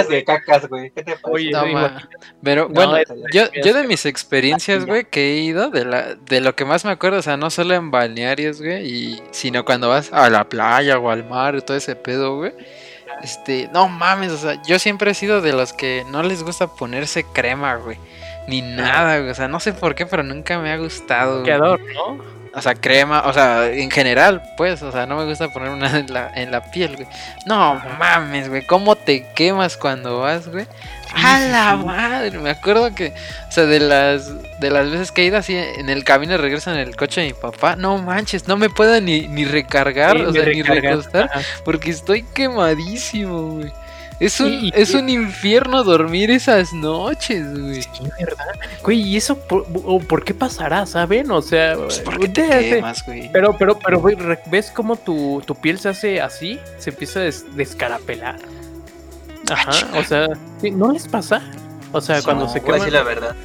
de 0.08 0.24
cacas, 0.24 0.68
güey. 0.68 0.90
¿Qué 0.92 1.02
te? 1.02 1.16
Oye, 1.22 1.50
No, 1.50 1.66
ma. 1.66 2.08
Pero 2.44 2.68
No, 2.68 2.74
bueno, 2.74 2.96
es- 2.96 3.08
yo, 3.32 3.42
es- 3.42 3.66
yo 3.66 3.74
de 3.74 3.84
mis 3.88 4.06
experiencias, 4.06 4.86
güey, 4.86 5.04
que 5.04 5.32
he 5.32 5.38
ido, 5.38 5.70
de, 5.70 5.84
la, 5.84 6.14
de 6.14 6.40
lo 6.40 6.54
que 6.54 6.64
más 6.64 6.84
me 6.84 6.92
acuerdo, 6.92 7.18
o 7.18 7.22
sea, 7.22 7.36
no 7.36 7.50
solo 7.50 7.74
en 7.74 7.90
balnearios, 7.90 8.62
güey, 8.62 8.86
y, 8.88 9.22
sino 9.32 9.64
cuando 9.64 9.88
vas 9.88 10.12
a 10.12 10.30
la 10.30 10.48
playa 10.48 10.96
o 11.00 11.10
al 11.10 11.28
mar, 11.28 11.60
todo 11.62 11.76
ese 11.76 11.96
pedo, 11.96 12.36
güey. 12.36 12.52
Este, 13.22 13.68
no 13.72 13.88
mames, 13.88 14.32
o 14.32 14.36
sea, 14.38 14.60
yo 14.62 14.78
siempre 14.78 15.10
he 15.10 15.14
sido 15.14 15.40
de 15.40 15.52
los 15.52 15.72
que 15.72 16.04
no 16.10 16.22
les 16.22 16.42
gusta 16.42 16.66
ponerse 16.66 17.24
crema, 17.24 17.76
güey. 17.76 17.98
Ni 18.48 18.62
nada, 18.62 19.18
güey. 19.18 19.30
O 19.30 19.34
sea, 19.34 19.48
no 19.48 19.58
sé 19.60 19.72
por 19.72 19.94
qué, 19.94 20.06
pero 20.06 20.22
nunca 20.22 20.58
me 20.58 20.70
ha 20.70 20.76
gustado. 20.76 21.40
güey. 21.42 21.56
Bloqueador, 21.56 21.80
¿no? 21.94 22.35
O 22.56 22.62
sea, 22.62 22.74
crema, 22.74 23.22
o 23.26 23.34
sea, 23.34 23.70
en 23.70 23.90
general, 23.90 24.42
pues, 24.56 24.82
o 24.82 24.90
sea, 24.90 25.04
no 25.04 25.16
me 25.18 25.26
gusta 25.26 25.50
poner 25.50 25.68
una 25.68 25.98
en 25.98 26.10
la, 26.12 26.30
en 26.34 26.50
la 26.50 26.62
piel, 26.70 26.96
güey. 26.96 27.06
No 27.44 27.78
mames, 27.98 28.48
güey, 28.48 28.66
¿cómo 28.66 28.96
te 28.96 29.26
quemas 29.34 29.76
cuando 29.76 30.20
vas, 30.20 30.48
güey? 30.48 30.66
A 31.14 31.38
la 31.38 31.76
madre, 31.76 32.38
me 32.38 32.48
acuerdo 32.50 32.94
que, 32.94 33.12
o 33.48 33.52
sea, 33.52 33.64
de 33.66 33.78
las, 33.80 34.30
de 34.58 34.70
las 34.70 34.90
veces 34.90 35.12
que 35.12 35.22
he 35.22 35.26
ido 35.26 35.36
así 35.36 35.54
en 35.54 35.90
el 35.90 36.02
camino 36.02 36.32
de 36.32 36.38
regreso 36.38 36.72
en 36.72 36.78
el 36.78 36.96
coche 36.96 37.20
de 37.20 37.26
mi 37.28 37.32
papá, 37.34 37.76
no 37.76 37.98
manches, 37.98 38.48
no 38.48 38.56
me 38.56 38.70
puedo 38.70 38.98
ni, 39.02 39.28
ni 39.28 39.44
recargar, 39.44 40.16
Sí, 40.16 40.22
o 40.24 40.32
sea, 40.32 40.46
ni 40.46 40.62
recostar, 40.62 41.24
ajá. 41.30 41.40
porque 41.64 41.90
estoy 41.90 42.22
quemadísimo, 42.22 43.50
güey. 43.50 43.72
Es 44.18 44.40
un, 44.40 44.70
es 44.74 44.94
un 44.94 45.08
infierno 45.10 45.84
dormir 45.84 46.30
esas 46.30 46.72
noches, 46.72 47.46
güey. 47.60 47.82
Sí, 47.82 47.88
¿verdad? 48.18 48.46
Güey, 48.82 49.00
¿y 49.02 49.16
eso 49.18 49.38
por, 49.38 49.66
o 49.84 49.98
por 50.00 50.24
qué 50.24 50.32
pasará, 50.32 50.86
saben? 50.86 51.30
O 51.30 51.42
sea, 51.42 51.74
Pues 51.76 51.98
porque 52.00 52.28
te 52.28 52.48
quemas, 52.48 53.04
güey. 53.04 53.30
pero, 53.30 53.54
pero, 53.58 53.78
pero, 53.78 54.00
güey, 54.00 54.16
¿ves 54.46 54.70
cómo 54.74 54.96
tu, 54.96 55.42
tu 55.46 55.54
piel 55.54 55.78
se 55.78 55.90
hace 55.90 56.20
así? 56.22 56.58
Se 56.78 56.90
empieza 56.90 57.20
a 57.20 57.22
des- 57.24 57.44
descarapelar. 57.56 58.38
Ajá, 59.50 59.70
o 59.98 60.02
sea, 60.02 60.28
¿sí? 60.60 60.70
¿no 60.70 60.92
les 60.92 61.06
pasa? 61.08 61.42
O 61.92 62.00
sea, 62.00 62.22
cuando 62.22 62.46
No, 62.46 62.52
se 62.52 62.60
voy 62.60 62.70
a 62.70 62.72
queman... 62.72 62.80
decir 62.80 62.92
la 62.94 63.02
verdad. 63.02 63.36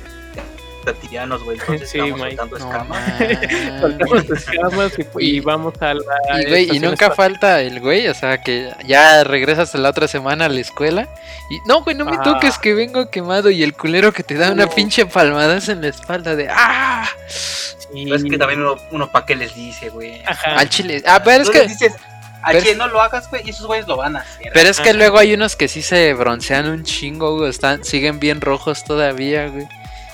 Reptilianos, 0.86 1.44
güey. 1.44 1.60
Entonces 1.60 1.90
Sí, 1.90 1.98
estamos 2.00 2.20
Mike. 2.20 2.38
soltando 2.38 2.60
No 2.60 2.72
escamas. 2.72 3.80
soltamos 3.82 4.24
escamas 4.30 4.92
y, 5.00 5.02
y 5.26 5.36
Y- 5.38 5.40
vamos 5.40 5.74
a 5.82 5.94
la... 5.94 6.02
Y, 6.42 6.46
güey, 6.50 6.60
y 6.60 6.62
estación 6.64 6.84
nunca 6.92 7.06
espacial. 7.06 7.16
falta 7.16 7.62
el 7.62 7.80
güey, 7.80 8.08
o 8.08 8.14
sea, 8.14 8.42
que 8.42 8.72
ya 8.86 9.24
regresas 9.24 9.74
la 9.76 9.90
otra 9.90 10.08
semana 10.08 10.46
a 10.46 10.50
la 10.50 10.60
escuela 10.60 11.08
y 11.50 11.60
no, 11.68 11.84
güey, 11.84 11.96
no 11.96 12.06
me 12.06 12.18
Ah. 12.18 12.24
toques 12.24 12.58
que 12.58 12.74
vengo 12.74 13.10
quemado 13.10 13.50
y 13.50 13.64
el 13.64 13.74
culero 13.74 14.12
que 14.14 14.24
te 14.24 14.36
da 14.36 14.52
una 14.52 14.68
pinche 14.68 15.06
palmadaza 15.06 15.72
en 15.74 15.82
la 15.82 15.88
espalda 15.90 16.36
de 16.36 16.48
¡ah! 16.50 17.08
Sí. 17.28 18.04
Pero 18.06 18.16
es 18.16 18.24
que 18.24 18.38
también 18.38 18.62
uno, 18.62 18.78
uno 18.92 19.12
pa' 19.12 19.26
qué 19.26 19.36
les 19.36 19.54
dice, 19.54 19.90
güey. 19.90 20.22
Ajá. 20.26 20.56
Al 20.56 20.70
chile. 20.70 21.04
Ah, 21.06 21.22
pero 21.24 21.44
es 21.44 21.50
que 21.50 21.68
dices, 21.68 21.94
a 22.42 22.52
pero- 22.52 22.64
quien 22.64 22.78
no 22.78 22.88
lo 22.88 23.02
hagas, 23.02 23.30
güey, 23.30 23.42
y 23.46 23.50
esos 23.50 23.68
güeyes 23.68 23.86
lo 23.88 23.98
van 23.98 24.16
a 24.16 24.20
hacer. 24.22 24.50
pero 24.54 24.70
es 24.70 24.80
que 24.80 24.90
Ajá. 24.92 24.98
luego 24.98 25.18
hay 25.20 25.34
unos 25.34 25.56
que 25.58 25.68
sí 25.68 25.82
se 25.82 26.14
broncean 26.14 26.70
un 26.70 26.84
chingo, 26.84 27.36
güey, 27.38 27.50
están 27.50 27.84
siguen 27.84 28.20
bien 28.20 28.40
rojos 28.42 28.84
todavía, 28.86 29.48
güey. 29.48 29.68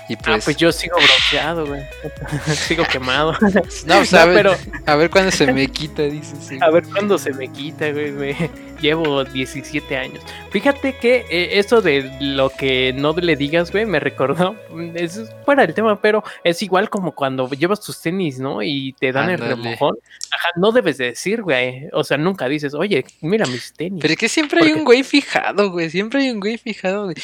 Y 0.10 0.14
Ah, 0.16 0.20
pues, 0.24 0.46
pues 0.46 0.58
yo 0.58 0.72
sigo 0.72 0.96
bronceado, 0.96 1.66
güey. 1.68 1.82
sigo 2.56 2.84
quemado. 2.86 3.34
no, 3.34 3.50
pues, 3.62 3.86
No, 3.86 3.96
a, 3.96 4.26
ver, 4.26 4.36
pero 4.36 4.56
a 4.86 4.96
ver 4.96 5.10
cuándo 5.10 5.32
se 5.32 5.52
me 5.52 5.68
quita, 5.68 6.04
dices. 6.04 6.40
sí. 6.48 6.58
a 6.62 6.70
ver 6.70 6.84
cuándo 6.84 7.18
se 7.18 7.34
me 7.34 7.48
quita, 7.50 7.92
güey. 7.92 8.12
me- 8.12 8.50
Llevo 8.78 9.24
17 9.24 9.98
años. 9.98 10.24
Fíjate 10.52 10.94
que 10.98 11.26
eh, 11.32 11.58
eso 11.58 11.82
de 11.82 12.12
lo 12.22 12.52
que 12.52 12.94
no 12.94 13.12
le 13.14 13.36
digas, 13.36 13.72
güey, 13.72 13.88
me 13.88 14.00
recordó. 14.00 14.56
mm, 14.70 14.92
Es 14.96 15.20
fuera 15.46 15.66
del 15.66 15.74
tema, 15.74 16.00
pero 16.00 16.24
es 16.44 16.62
igual 16.62 16.88
como 16.92 17.14
cuando 17.14 17.50
llevas 17.50 17.82
tus 17.82 18.00
tenis, 18.00 18.40
¿no? 18.40 18.62
Y 18.62 18.94
te 19.00 19.12
dan 19.12 19.32
el 19.32 19.40
remojón. 19.40 19.98
Ajá, 20.32 20.50
no 20.58 20.72
debes 20.72 21.00
de 21.00 21.06
decir, 21.06 21.42
güey. 21.42 21.88
O 21.92 22.04
sea, 22.04 22.18
nunca 22.18 22.48
dices, 22.48 22.76
oye, 22.76 23.04
mira 23.22 23.48
mis 23.48 23.74
tenis. 23.74 24.00
Pero 24.00 24.14
es 24.14 24.20
que 24.20 24.30
siempre 24.30 24.62
hay 24.64 24.74
un 24.74 24.84
güey 24.84 25.02
fijado, 25.04 25.72
güey. 25.72 25.90
Siempre 25.90 26.22
hay 26.22 26.30
un 26.30 26.40
güey 26.40 26.60
fijado 26.60 27.08
de. 27.08 27.16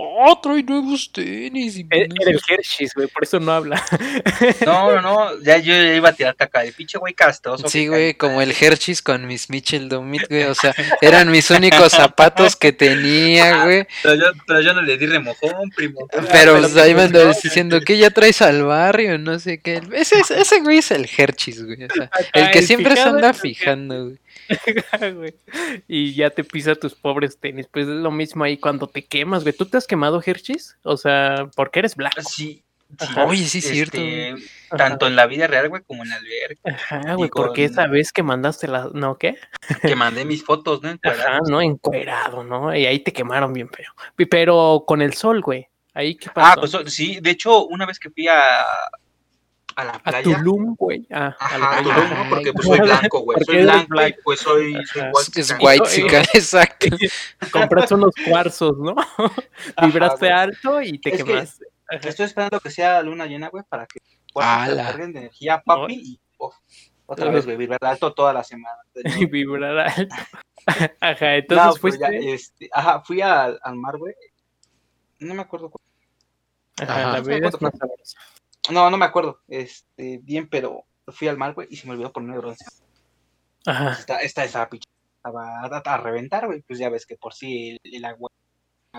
¡Oh, 0.00 0.38
trae 0.40 0.62
nuevos 0.62 1.10
tenis! 1.12 1.76
Y 1.76 1.84
Era 1.90 2.06
sé 2.22 2.30
el 2.30 2.40
Hershey's, 2.48 2.94
güey, 2.94 3.08
por 3.08 3.24
eso 3.24 3.40
no 3.40 3.50
habla. 3.50 3.84
No, 4.64 4.92
no, 4.94 5.02
no. 5.02 5.40
Ya 5.42 5.58
yo 5.58 5.72
ya 5.74 5.94
iba 5.94 6.10
a 6.10 6.12
tirar 6.12 6.36
caca 6.36 6.60
de 6.62 6.70
pinche 6.72 6.98
güey 6.98 7.14
castroso. 7.14 7.68
Sí, 7.68 7.88
güey, 7.88 8.14
como 8.14 8.40
el 8.40 8.52
Hershey's 8.58 9.02
con 9.02 9.26
mis 9.26 9.50
Mitchell 9.50 9.88
Domit, 9.88 10.28
güey. 10.28 10.44
O 10.44 10.54
sea, 10.54 10.72
eran 11.00 11.30
mis 11.32 11.50
únicos 11.50 11.90
zapatos 11.92 12.54
que 12.54 12.72
tenía, 12.72 13.64
güey. 13.64 13.86
Pero 14.04 14.14
yo, 14.14 14.24
pero 14.46 14.60
yo 14.60 14.72
no 14.72 14.82
le 14.82 14.96
di 14.98 15.06
remojón, 15.06 15.70
primo. 15.74 16.06
Pero 16.30 16.54
Ah, 16.56 16.58
pues, 16.60 16.76
ahí 16.76 16.94
me 16.94 17.02
andas 17.02 17.42
diciendo 17.42 17.80
que 17.80 17.98
ya 17.98 18.10
traes 18.10 18.40
al 18.40 18.62
barrio, 18.62 19.18
no 19.18 19.38
sé 19.40 19.58
qué. 19.58 19.80
Ese, 19.92 20.20
es- 20.20 20.30
ese 20.30 20.60
güey 20.60 20.78
es 20.78 20.92
el 20.92 21.08
Hershey's, 21.16 21.64
güey. 21.64 21.82
O 21.84 21.88
sea, 21.92 22.08
el 22.34 22.50
que 22.52 22.62
siempre 22.62 22.94
se 22.94 23.02
anda 23.02 23.32
fijando, 23.32 24.04
güey. 24.04 24.18
y 25.88 26.14
ya 26.14 26.30
te 26.30 26.44
pisa 26.44 26.74
tus 26.74 26.94
pobres 26.94 27.38
tenis. 27.38 27.68
Pues 27.70 27.86
es 27.86 27.94
lo 27.94 28.10
mismo 28.10 28.44
ahí 28.44 28.58
cuando 28.58 28.86
te 28.86 29.04
quemas, 29.04 29.42
güey. 29.42 29.54
¿Tú 29.54 29.66
te 29.66 29.76
has 29.76 29.86
quemado, 29.86 30.22
Hershey's? 30.24 30.76
O 30.82 30.96
sea, 30.96 31.48
porque 31.54 31.80
eres 31.80 31.96
blanco. 31.96 32.22
Sí. 32.22 32.64
Ajá. 32.98 33.26
Oye, 33.26 33.44
sí, 33.44 33.58
es 33.58 33.68
cierto. 33.68 33.98
este, 33.98 34.32
güey. 34.32 34.44
tanto 34.76 35.06
en 35.06 35.14
la 35.14 35.26
vida 35.26 35.46
real, 35.46 35.68
güey, 35.68 35.82
como 35.86 36.04
en 36.04 36.08
la 36.08 36.16
alberca. 36.16 36.70
Ajá, 36.70 37.14
güey, 37.14 37.28
porque 37.28 37.64
esa 37.64 37.86
vez 37.86 38.12
que 38.12 38.22
mandaste 38.22 38.66
la. 38.66 38.88
¿No 38.94 39.18
qué? 39.18 39.36
Que 39.82 39.94
mandé 39.94 40.24
mis 40.24 40.42
fotos, 40.42 40.82
¿no? 40.82 40.88
Ajá, 40.88 40.96
Encuerados. 41.02 41.50
no, 41.50 41.60
encuerado, 41.60 42.44
¿no? 42.44 42.74
Y 42.74 42.86
ahí 42.86 43.00
te 43.00 43.12
quemaron 43.12 43.52
bien 43.52 43.68
feo. 43.68 43.92
Pero 44.30 44.84
con 44.86 45.02
el 45.02 45.12
sol, 45.12 45.42
güey. 45.42 45.68
Ahí 45.92 46.14
qué 46.14 46.30
pasó. 46.30 46.52
Ah, 46.52 46.56
pues 46.56 46.94
sí, 46.94 47.18
de 47.20 47.30
hecho, 47.30 47.66
una 47.66 47.84
vez 47.84 47.98
que 47.98 48.08
fui 48.08 48.26
a, 48.28 48.64
a 49.80 49.84
la 49.84 49.90
a 49.92 50.02
playa. 50.02 50.22
Tulum, 50.22 50.74
güey. 50.76 51.06
Ah, 51.10 51.36
a 51.38 51.58
la 51.58 51.70
Ajá, 51.70 51.78
a. 51.78 51.82
Tulum, 51.82 52.10
¿no? 52.24 52.30
Porque 52.30 52.52
pues 52.52 52.66
soy 52.66 52.78
blanco, 53.10 53.20
güey. 53.20 53.38
Soy 53.44 53.62
blanco 53.62 54.06
y 54.06 54.12
pues 54.24 54.40
soy, 54.40 54.74
soy 54.86 55.02
white 55.12 55.40
Es 55.40 55.54
white 55.60 55.84
chican, 55.88 56.24
exacto. 56.34 56.86
Compraste 57.52 57.94
unos 57.94 58.12
cuarzos, 58.28 58.76
¿no? 58.78 58.94
Vibraste 59.82 60.30
alto 60.30 60.82
y 60.82 60.98
te 60.98 61.14
Es 61.14 61.18
que- 61.18 61.24
quemaste. 61.24 61.64
Estoy 62.02 62.26
esperando 62.26 62.60
que 62.60 62.70
sea 62.70 63.00
luna 63.02 63.24
llena, 63.26 63.48
güey, 63.48 63.64
para 63.68 63.86
que 63.86 64.00
puedan 64.32 64.60
Ala. 64.60 64.84
carguen 64.84 65.12
de 65.14 65.20
energía, 65.20 65.62
papi, 65.64 65.94
y 65.94 66.20
otra 67.06 67.30
vez, 67.30 67.46
güey, 67.46 67.56
vibrar 67.56 67.82
alto 67.82 68.12
toda 68.12 68.34
la 68.34 68.44
semana. 68.44 68.76
Y 69.16 69.24
vibrar 69.24 69.78
alto. 69.78 70.14
Ajá, 70.66 70.90
No, 71.00 71.26
entonces 71.36 71.80
pues 71.80 71.98
ya, 71.98 72.08
fuiste. 72.08 72.32
este, 72.34 72.68
ajá, 72.72 73.00
fui 73.00 73.22
al, 73.22 73.58
al 73.62 73.76
mar, 73.76 73.96
güey. 73.96 74.12
No 75.20 75.32
me 75.34 75.40
acuerdo. 75.40 75.70
cu- 75.70 75.80
Ajá, 76.82 76.92
Ajá. 77.00 77.12
la 77.12 77.20
vida 77.20 77.48
es 77.48 77.60
más 77.62 77.72
sabrosa. 77.78 78.18
No, 78.70 78.90
no 78.90 78.96
me 78.96 79.04
acuerdo. 79.04 79.40
Este, 79.48 80.18
bien, 80.22 80.48
pero 80.48 80.84
fui 81.08 81.28
al 81.28 81.36
mar, 81.38 81.54
güey, 81.54 81.68
y 81.70 81.76
se 81.76 81.86
me 81.86 81.94
olvidó 81.94 82.12
poner 82.12 82.38
bronce. 82.38 82.64
Ajá. 83.66 83.92
Esta, 83.92 84.20
esta 84.20 84.44
estaba 84.44 84.68
pinche. 84.68 84.88
Estaba 85.16 85.60
a, 85.60 85.82
a 85.84 85.96
reventar, 85.96 86.46
güey. 86.46 86.62
Pues 86.62 86.78
ya 86.78 86.88
ves 86.88 87.06
que 87.06 87.16
por 87.16 87.34
sí 87.34 87.70
el, 87.70 87.80
el 87.82 88.04
agua, 88.04 88.30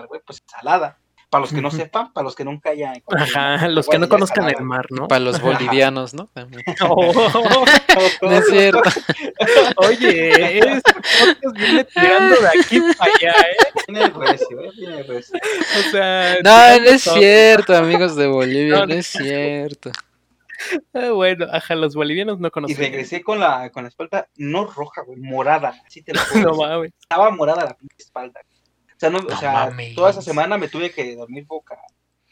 güey, 0.08 0.20
pues 0.24 0.38
es 0.38 0.44
salada. 0.50 0.98
Para 1.30 1.42
los 1.42 1.52
que 1.52 1.62
no 1.62 1.70
sepan, 1.70 2.12
para 2.12 2.24
los 2.24 2.34
que 2.34 2.44
nunca 2.44 2.70
hayan. 2.70 3.00
Ajá, 3.06 3.68
los 3.68 3.86
que 3.86 4.00
no 4.00 4.08
conozcan 4.08 4.48
el 4.48 4.64
mar, 4.64 4.86
¿no? 4.90 5.06
Para 5.06 5.20
los 5.20 5.40
bolivianos, 5.40 6.12
¿no? 6.12 6.26
También. 6.26 6.64
No 8.22 8.32
es 8.32 8.46
cierto. 8.48 8.82
oye, 9.76 10.58
este 10.58 10.92
podcast 10.92 11.56
viene 11.56 11.84
tirando 11.84 12.36
de 12.40 12.48
aquí 12.48 12.80
para 12.98 13.12
allá, 13.12 13.30
¿eh? 13.30 13.56
Viene 13.88 14.08
recio, 14.08 14.60
eh, 14.60 14.70
viene 14.76 15.02
recio. 15.04 15.38
O 15.78 15.90
sea, 15.90 16.36
No, 16.42 16.80
no 16.80 16.90
es 16.90 17.02
cierto, 17.02 17.76
amigos 17.76 18.16
de 18.16 18.26
Bolivia, 18.26 18.84
No, 18.86 18.94
es 18.94 19.06
cierto. 19.06 19.90
Ah, 20.92 21.10
Bueno, 21.12 21.46
ajá, 21.52 21.74
los 21.76 21.94
bolivianos 21.94 22.40
no 22.40 22.48
Y 22.48 22.50
conocen. 22.50 22.76
regresé 22.76 23.22
con 23.22 23.38
la, 23.38 23.70
con 23.70 23.84
la 23.84 23.88
espalda, 23.88 24.28
no 24.36 24.66
roja, 24.66 25.02
güey, 25.02 25.18
morada. 25.20 25.80
Así 25.86 26.02
te 26.02 26.12
lo. 26.12 26.20
No 26.42 26.54
mames. 26.54 26.92
Estaba 27.00 27.30
morada 27.30 27.64
la 27.64 27.74
pinche 27.74 27.96
espalda. 27.98 28.40
O 29.00 29.02
sea, 29.02 29.08
no, 29.10 29.18
o 29.18 29.22
No 29.22 29.36
sea 29.38 29.52
mames. 29.52 29.94
toda 29.94 30.10
esa 30.10 30.20
semana 30.20 30.58
me 30.58 30.68
tuve 30.68 30.90
que 30.92 31.16
dormir 31.16 31.46
boca, 31.46 31.78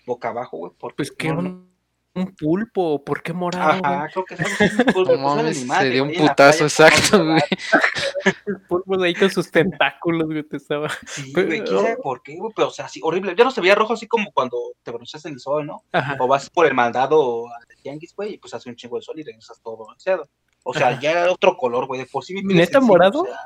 boca 0.05 0.29
abajo, 0.29 0.59
güey. 0.59 0.73
Porque 0.79 0.97
Pues 0.97 1.11
que 1.11 1.29
no, 1.33 1.39
un, 1.39 1.73
un 2.15 2.35
pulpo, 2.37 3.03
¿por 3.03 3.23
qué 3.23 3.33
morado? 3.33 3.81
Ajá, 3.83 4.09
creo 4.13 4.25
que 4.27 4.37
sabes, 4.37 4.59
pues, 4.85 4.97
No 4.97 5.05
pues, 5.07 5.19
mames, 5.19 5.65
madre, 5.65 5.87
se 5.89 5.91
dio 5.95 6.05
un 6.05 6.13
putazo, 6.13 6.59
playa, 6.59 6.65
exacto, 6.67 7.19
¿cómo 7.19 7.31
güey. 7.31 7.43
El 8.47 8.61
pulpo 8.69 9.03
ahí 9.03 9.15
con 9.15 9.31
sus 9.31 9.51
tentáculos, 9.51 10.27
güey, 10.27 10.43
te 10.43 10.59
estaba. 10.59 10.91
Sí, 11.07 11.33
güey, 11.33 11.63
quién 11.63 11.67
sabe 11.67 11.97
por 12.03 12.23
qué, 12.23 12.37
güey, 12.37 12.53
pero 12.55 12.69
o 12.69 12.71
sea, 12.71 12.85
así 12.85 13.01
horrible. 13.03 13.35
Ya 13.35 13.45
no 13.45 13.51
se 13.51 13.63
veía 13.63 13.75
rojo 13.75 13.95
así 13.95 14.07
como 14.07 14.31
cuando 14.33 14.59
te 14.83 14.91
bronceas 14.91 15.25
en 15.25 15.33
el 15.33 15.41
sol, 15.41 15.65
¿no? 15.65 15.85
Ajá. 15.93 16.19
O 16.21 16.29
vas 16.29 16.51
por 16.51 16.67
el 16.67 16.75
mandado 16.75 17.47
al 17.47 17.65
tianguis, 17.83 18.15
güey, 18.15 18.35
y 18.35 18.39
pues 18.39 18.53
hace 18.53 18.69
un 18.69 18.77
chingo 18.77 18.97
de 18.97 19.03
sol 19.03 19.19
y 19.19 19.23
regresas 19.23 19.59
todo 19.63 19.79
bronceado. 19.79 20.29
O 20.65 20.75
sea, 20.75 20.89
Ajá. 20.89 21.01
ya 21.01 21.11
era 21.13 21.33
otro 21.33 21.57
color, 21.57 21.87
güey, 21.87 22.01
de 22.01 22.07
por 22.07 22.23
sí 22.23 22.37
es 22.37 22.45
¿Neta 22.45 22.81
morado? 22.81 23.23
o 23.23 23.25
sea, 23.25 23.39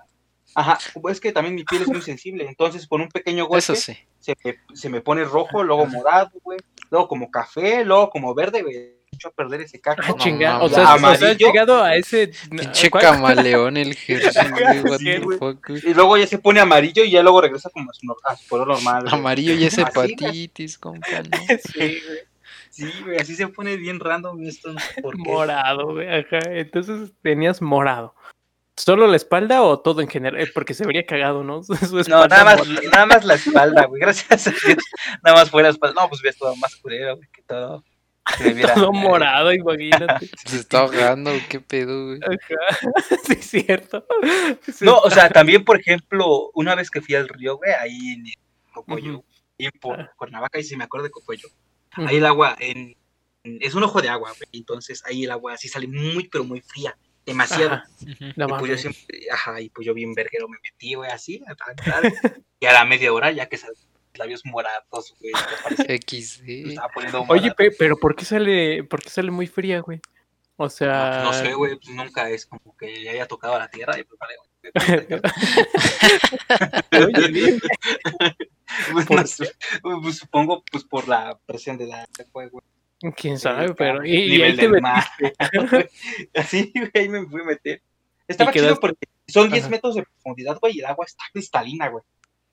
ajá, 0.55 0.79
es 1.11 1.21
que 1.21 1.33
también 1.33 1.55
mi 1.55 1.65
piel 1.65 1.83
es 1.83 1.88
muy 1.88 2.03
sensible, 2.03 2.47
entonces 2.47 2.87
con 2.87 3.01
un 3.01 3.09
pequeño 3.09 3.47
golpe 3.47 3.59
Eso 3.59 3.75
sí. 3.75 3.97
se, 4.21 4.35
me, 4.45 4.57
se 4.75 4.88
me 4.88 5.01
pone 5.01 5.25
rojo, 5.25 5.62
luego 5.62 5.87
morado, 5.87 6.31
güey, 6.43 6.59
luego 6.91 7.09
como 7.09 7.31
café, 7.31 7.85
luego 7.85 8.11
como 8.11 8.35
verde, 8.35 8.62
güey, 8.62 9.03
echó 9.12 9.29
a 9.29 9.33
perder 9.33 9.61
ese 9.61 9.81
caco. 9.81 10.01
Ah, 10.05 10.09
No 10.09 10.17
chinga. 10.17 10.62
O 10.62 10.69
sea, 10.69 10.95
o 10.95 11.15
sea, 11.17 11.35
llegado 11.35 11.83
a 11.83 11.97
ese. 11.97 12.33
Pinche 12.51 12.91
camaleón 12.91 13.77
el 13.77 13.95
Gerson. 13.97 14.55
Y 15.85 15.95
luego 15.95 16.17
ya 16.17 16.27
se 16.27 16.38
pone 16.38 16.61
amarillo 16.61 17.05
y 17.05 17.11
ya 17.11 17.23
luego 17.23 17.41
regresa 17.43 17.69
como 17.71 17.91
a 17.91 17.95
su, 17.95 18.17
a 18.25 18.37
su 18.37 18.49
color 18.49 18.69
normal. 18.69 19.03
güey. 19.03 19.15
Amarillo 19.15 19.55
y 19.55 19.65
es 19.65 19.77
hepatitis, 19.79 20.79
compa, 20.79 21.23
¿no? 21.23 21.38
Sí, 21.73 21.79
güey. 22.07 22.19
Sí, 22.71 22.91
güey, 23.05 23.19
así 23.19 23.37
se 23.37 23.49
pone 23.49 23.77
bien 23.77 24.01
random 24.01 24.43
esto, 24.47 24.73
no 24.73 24.81
sé 24.81 25.03
por 25.03 25.15
qué. 25.15 25.23
Morado, 25.23 25.93
güey. 25.93 26.09
Ajá. 26.09 26.38
Entonces 26.47 27.11
tenías 27.21 27.61
morado. 27.61 28.15
¿Solo 28.76 29.06
la 29.06 29.16
espalda 29.16 29.62
o 29.62 29.80
todo 29.80 30.00
en 30.00 30.08
general? 30.08 30.40
Eh, 30.40 30.50
Porque 30.52 30.74
se 30.74 30.87
vería 30.87 31.04
cagado, 31.06 31.44
¿no? 31.44 31.62
Su 31.64 31.74
No, 32.08 32.26
nada 32.26 32.44
más, 32.44 32.66
morada. 32.66 32.88
nada 32.90 33.06
más 33.06 33.24
la 33.24 33.35
espalda, 33.35 33.85
güey. 33.87 34.00
Gracias 34.00 34.46
a 34.46 34.50
Dios. 34.50 34.78
Nada 35.22 35.37
más 35.37 35.50
fue 35.50 35.62
la 35.62 35.68
espalda. 35.70 36.00
No, 36.02 36.08
pues 36.08 36.22
ves 36.22 36.37
todo 36.38 36.56
más 36.56 36.74
culero, 36.76 37.16
güey, 37.16 37.28
que 37.32 37.42
todo. 37.42 37.85
Viera- 38.38 38.74
Todo 38.74 38.92
morado, 38.92 39.52
imagínate. 39.52 40.30
Se 40.46 40.56
está 40.56 40.80
ahogando, 40.80 41.30
qué 41.48 41.61
pedo, 41.61 42.06
güey. 42.06 42.20
Ajá. 42.22 42.78
Sí, 43.26 43.32
es 43.32 43.44
cierto. 43.50 44.06
Sí. 44.72 44.85
No, 44.85 44.98
o 44.98 45.11
sea, 45.11 45.28
también, 45.28 45.64
por 45.64 45.78
ejemplo, 45.80 46.50
una 46.54 46.74
vez 46.74 46.88
que 46.90 47.00
fui 47.00 47.14
al 47.16 47.28
río, 47.28 47.56
güey, 47.56 47.72
ahí 47.72 48.12
en 48.14 48.26
el 48.26 48.35
Cocoyo, 48.72 49.18
Ujú. 49.18 49.24
y 49.58 49.70
por. 49.72 50.11
Cuernavaca, 50.16 50.58
y 50.58 50.62
si 50.64 50.76
me 50.76 50.85
acuerdo 50.85 51.04
de 51.04 51.11
Cocoyo. 51.11 51.48
Ahí 51.94 52.16
el 52.16 52.26
agua, 52.26 52.56
en, 52.61 52.96
en- 53.44 53.58
es 53.61 53.74
un 53.74 53.82
ojo 53.82 54.00
de 54.00 54.08
agua, 54.08 54.30
güey. 54.30 54.48
Entonces 54.52 55.02
ahí 55.04 55.24
el 55.24 55.30
agua 55.32 55.54
así 55.54 55.68
sale 55.68 55.88
muy, 55.88 56.28
pero 56.28 56.44
muy 56.44 56.61
fría. 56.62 56.96
Demasiado. 57.24 57.74
Ajá. 57.74 57.87
Ujú. 58.02 58.24
No 58.37 58.46
y 58.46 58.48
pues 58.58 58.70
yo 58.70 58.78
siempre, 58.78 59.18
ajá, 59.32 59.61
y 59.61 59.68
pues 59.70 59.87
yo 59.87 59.94
bien 59.94 60.12
verguero 60.14 60.48
me 60.48 60.58
metí, 60.62 60.94
güey, 60.94 61.11
así, 61.11 61.42
y 62.61 62.66
a 62.66 62.72
la 62.72 62.85
media 62.85 63.12
hora 63.12 63.30
ya 63.30 63.48
que 63.48 63.58
los 63.58 63.87
labios 64.14 64.42
morados, 64.44 65.14
güey, 65.20 65.32
poniendo 66.92 67.24
Oye, 67.28 67.52
pe- 67.54 67.70
pero 67.78 67.96
¿por 67.96 68.16
qué 68.16 68.24
sale, 68.24 68.85
por 68.85 69.02
qué 69.02 69.08
sale 69.08 69.30
muy 69.30 69.46
fría, 69.46 69.80
güey? 69.80 70.00
O 70.56 70.68
sea. 70.68 71.22
No 71.24 71.32
sé, 71.32 71.54
güey, 71.54 71.76
pues 71.76 71.88
nunca 71.88 72.28
es 72.28 72.44
como 72.46 72.76
que 72.76 73.08
haya 73.08 73.26
tocado 73.26 73.54
a 73.56 73.61
la 73.61 73.70
tierra 73.70 73.98
y 73.98 74.04
pues 74.04 74.18
vale, 74.18 74.35
güey. 74.37 74.52
Pues, 78.92 79.11
no 79.11 79.26
sé, 79.26 79.52
pues, 79.82 80.18
supongo 80.18 80.64
pues 80.70 80.85
por 80.85 81.06
la 81.06 81.38
presión 81.44 81.76
de 81.76 81.87
la 81.87 82.06
güey, 82.32 82.48
güey, 82.48 82.64
quién 83.11 83.38
sabe, 83.38 83.65
el 83.65 83.75
pero. 83.75 84.05
Y, 84.05 84.37
y 84.37 84.43
ahí 84.43 84.55
te 84.57 84.69
del 84.69 84.81
metiste. 84.81 85.35
mar. 85.59 85.91
Así, 86.35 86.73
güey, 86.75 86.91
ahí 86.95 87.09
me 87.09 87.27
fui 87.27 87.41
a 87.41 87.45
meter. 87.45 87.83
Estaba 88.29 88.53
chido 88.53 88.79
porque 88.79 89.09
son 89.27 89.51
10 89.51 89.65
Ajá. 89.65 89.71
metros 89.71 89.95
de 89.97 90.05
profundidad, 90.05 90.59
güey, 90.61 90.77
y 90.77 90.81
el 90.81 90.87
agua 90.87 91.05
está 91.07 91.25
cristalina, 91.33 91.88
güey. 91.88 92.05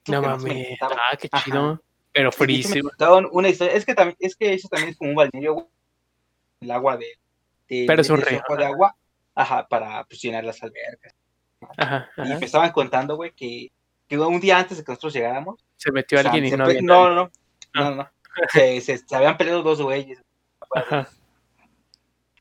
No 0.08 0.22
mames. 0.22 0.78
Ah, 0.80 1.16
qué 1.18 1.28
Ajá. 1.30 1.44
chido. 1.44 1.82
Pero 2.12 2.32
frísimo. 2.32 2.90
una 3.32 3.48
historia, 3.48 3.74
es 3.74 3.84
que 3.86 3.94
también, 3.94 4.16
es 4.18 4.34
que 4.34 4.52
eso 4.52 4.68
también 4.68 4.90
es 4.90 4.96
como 4.96 5.10
un 5.10 5.16
balneario, 5.16 5.54
güey, 5.54 5.66
el 6.60 6.70
agua 6.72 6.96
de, 6.96 7.06
de 7.68 7.84
Pero 7.86 8.02
es 8.02 8.10
un 8.10 8.20
río, 8.20 8.42
de 8.58 8.64
agua, 8.64 8.96
ajá, 9.34 9.68
para 9.68 10.04
pues, 10.04 10.20
llenar 10.20 10.42
las 10.44 10.60
albercas. 10.62 11.14
Ajá, 11.76 12.10
Y 12.16 12.34
me 12.34 12.46
estaban 12.46 12.72
contando, 12.72 13.14
güey, 13.16 13.32
que, 13.32 13.70
que 14.08 14.18
un 14.18 14.40
día 14.40 14.58
antes 14.58 14.78
de 14.78 14.84
que 14.84 14.90
nosotros 14.90 15.12
llegáramos, 15.12 15.64
Se 15.76 15.92
metió 15.92 16.18
o 16.18 16.22
sea, 16.22 16.32
alguien 16.32 16.52
y 16.52 16.56
no 16.56 16.64
había. 16.64 16.82
no, 16.82 17.10
no, 17.10 17.30
no, 17.74 17.90
no, 17.90 17.94
no, 17.94 18.10
se, 18.52 18.80
se, 18.80 18.98
se 18.98 19.16
habían 19.16 19.36
peleado 19.36 19.62
dos 19.62 19.80
güeyes, 19.80 20.20
Ajá. 20.74 21.08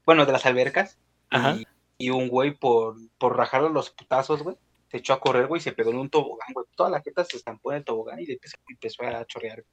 bueno, 0.05 0.25
de 0.25 0.31
las 0.31 0.45
albercas, 0.45 0.97
Ajá. 1.29 1.55
y, 1.55 1.67
y 1.97 2.09
un 2.09 2.27
güey 2.27 2.51
por, 2.51 2.95
por 3.17 3.35
rajarle 3.37 3.69
los 3.69 3.89
putazos, 3.89 4.41
güey, 4.43 4.55
se 4.89 4.97
echó 4.97 5.13
a 5.13 5.19
correr, 5.19 5.47
güey, 5.47 5.59
y 5.59 5.63
se 5.63 5.71
pegó 5.71 5.91
en 5.91 5.97
un 5.97 6.09
tobogán, 6.09 6.49
güey, 6.53 6.65
toda 6.75 6.89
la 6.89 7.01
jeta 7.01 7.23
se 7.25 7.37
estampó 7.37 7.71
en 7.71 7.79
el 7.79 7.83
tobogán 7.85 8.19
y 8.19 8.25
le 8.25 8.33
empezó, 8.33 8.57
empezó 8.67 9.03
a 9.03 9.25
chorrear. 9.25 9.63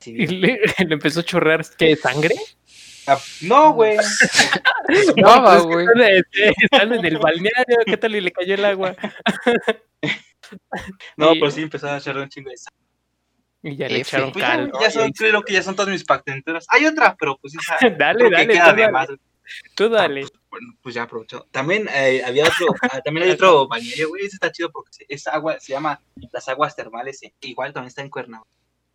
Sí, 0.00 0.12
Y 0.16 0.26
le, 0.26 0.60
le 0.88 0.94
empezó 0.94 1.20
a 1.20 1.24
chorrear, 1.24 1.64
¿qué? 1.76 1.94
¿Sangre? 1.94 2.34
Ah, 3.06 3.18
no, 3.42 3.72
güey. 3.74 3.96
Baba, 5.22 5.62
pues, 5.62 5.64
güey. 5.64 5.86
Están, 5.86 6.54
están 6.62 6.92
en 6.94 7.04
el 7.04 7.18
balneario, 7.18 7.76
¿qué 7.86 7.96
tal? 7.96 8.14
Y 8.16 8.20
le 8.20 8.32
cayó 8.32 8.54
el 8.54 8.64
agua. 8.64 8.96
No, 11.16 11.32
Y- 11.34 11.38
pero 11.40 11.50
sí 11.50 11.62
empezó 11.62 11.88
a 11.88 12.00
chorrear 12.00 12.24
un 12.24 12.28
chingo 12.30 12.50
de 12.50 12.56
sangre. 12.56 12.79
Y 13.62 13.76
ya 13.76 13.88
le 13.88 14.00
F. 14.00 14.16
echaron 14.16 14.32
Pues 14.32 14.42
ya, 14.44 14.50
cal. 14.52 14.70
güey, 14.70 14.82
ya 14.84 14.90
son, 14.90 15.10
creo 15.12 15.42
que 15.42 15.52
ya 15.52 15.62
son 15.62 15.76
todas 15.76 15.90
mis 15.90 16.04
patenturas. 16.04 16.66
Hay 16.70 16.86
otra, 16.86 17.14
pero 17.18 17.36
pues 17.38 17.54
esa. 17.54 17.76
Dale, 17.98 18.24
que 18.24 18.30
dale, 18.30 18.46
queda 18.54 18.70
tú 18.70 18.76
de 18.76 18.80
dale, 18.82 18.92
más. 18.92 19.08
tú 19.74 19.88
dale. 19.90 20.26
Bueno, 20.48 20.66
pues 20.82 20.94
ya 20.94 21.02
aprovechó. 21.02 21.46
También 21.50 21.88
eh, 21.92 22.22
había 22.24 22.44
otro, 22.44 22.66
ah, 22.90 23.00
también 23.02 23.26
hay 23.26 23.32
otro 23.34 23.68
balneario, 23.68 24.08
güey. 24.08 24.24
Ese 24.24 24.36
está 24.36 24.50
chido 24.50 24.70
porque 24.72 24.92
se- 24.92 25.06
esa 25.08 25.32
agua 25.32 25.60
se 25.60 25.72
llama 25.72 26.00
las 26.32 26.48
aguas 26.48 26.74
termales. 26.74 27.22
eh, 27.22 27.34
Igual 27.40 27.72
también 27.72 27.88
está 27.88 28.02
en 28.02 28.08
Cuernavaca. 28.10 28.50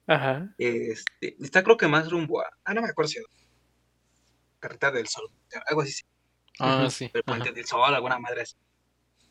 Ajá. 0.07 0.49
Este, 0.57 1.35
está 1.39 1.63
creo 1.63 1.77
que 1.77 1.87
más 1.87 2.09
rumbo 2.09 2.41
a. 2.41 2.49
Ah, 2.63 2.73
no 2.73 2.81
me 2.81 2.89
acuerdo 2.89 3.09
si. 3.09 3.19
Carretera 4.59 4.91
del 4.91 5.07
Sol. 5.07 5.29
Algo 5.67 5.81
así. 5.81 6.01
Ah, 6.59 6.87
sí. 6.89 7.05
El 7.13 7.21
ajá. 7.25 7.37
Puente 7.37 7.51
del 7.51 7.65
Sol, 7.65 7.93
alguna 7.93 8.17
madre 8.19 8.41
así. 8.41 8.55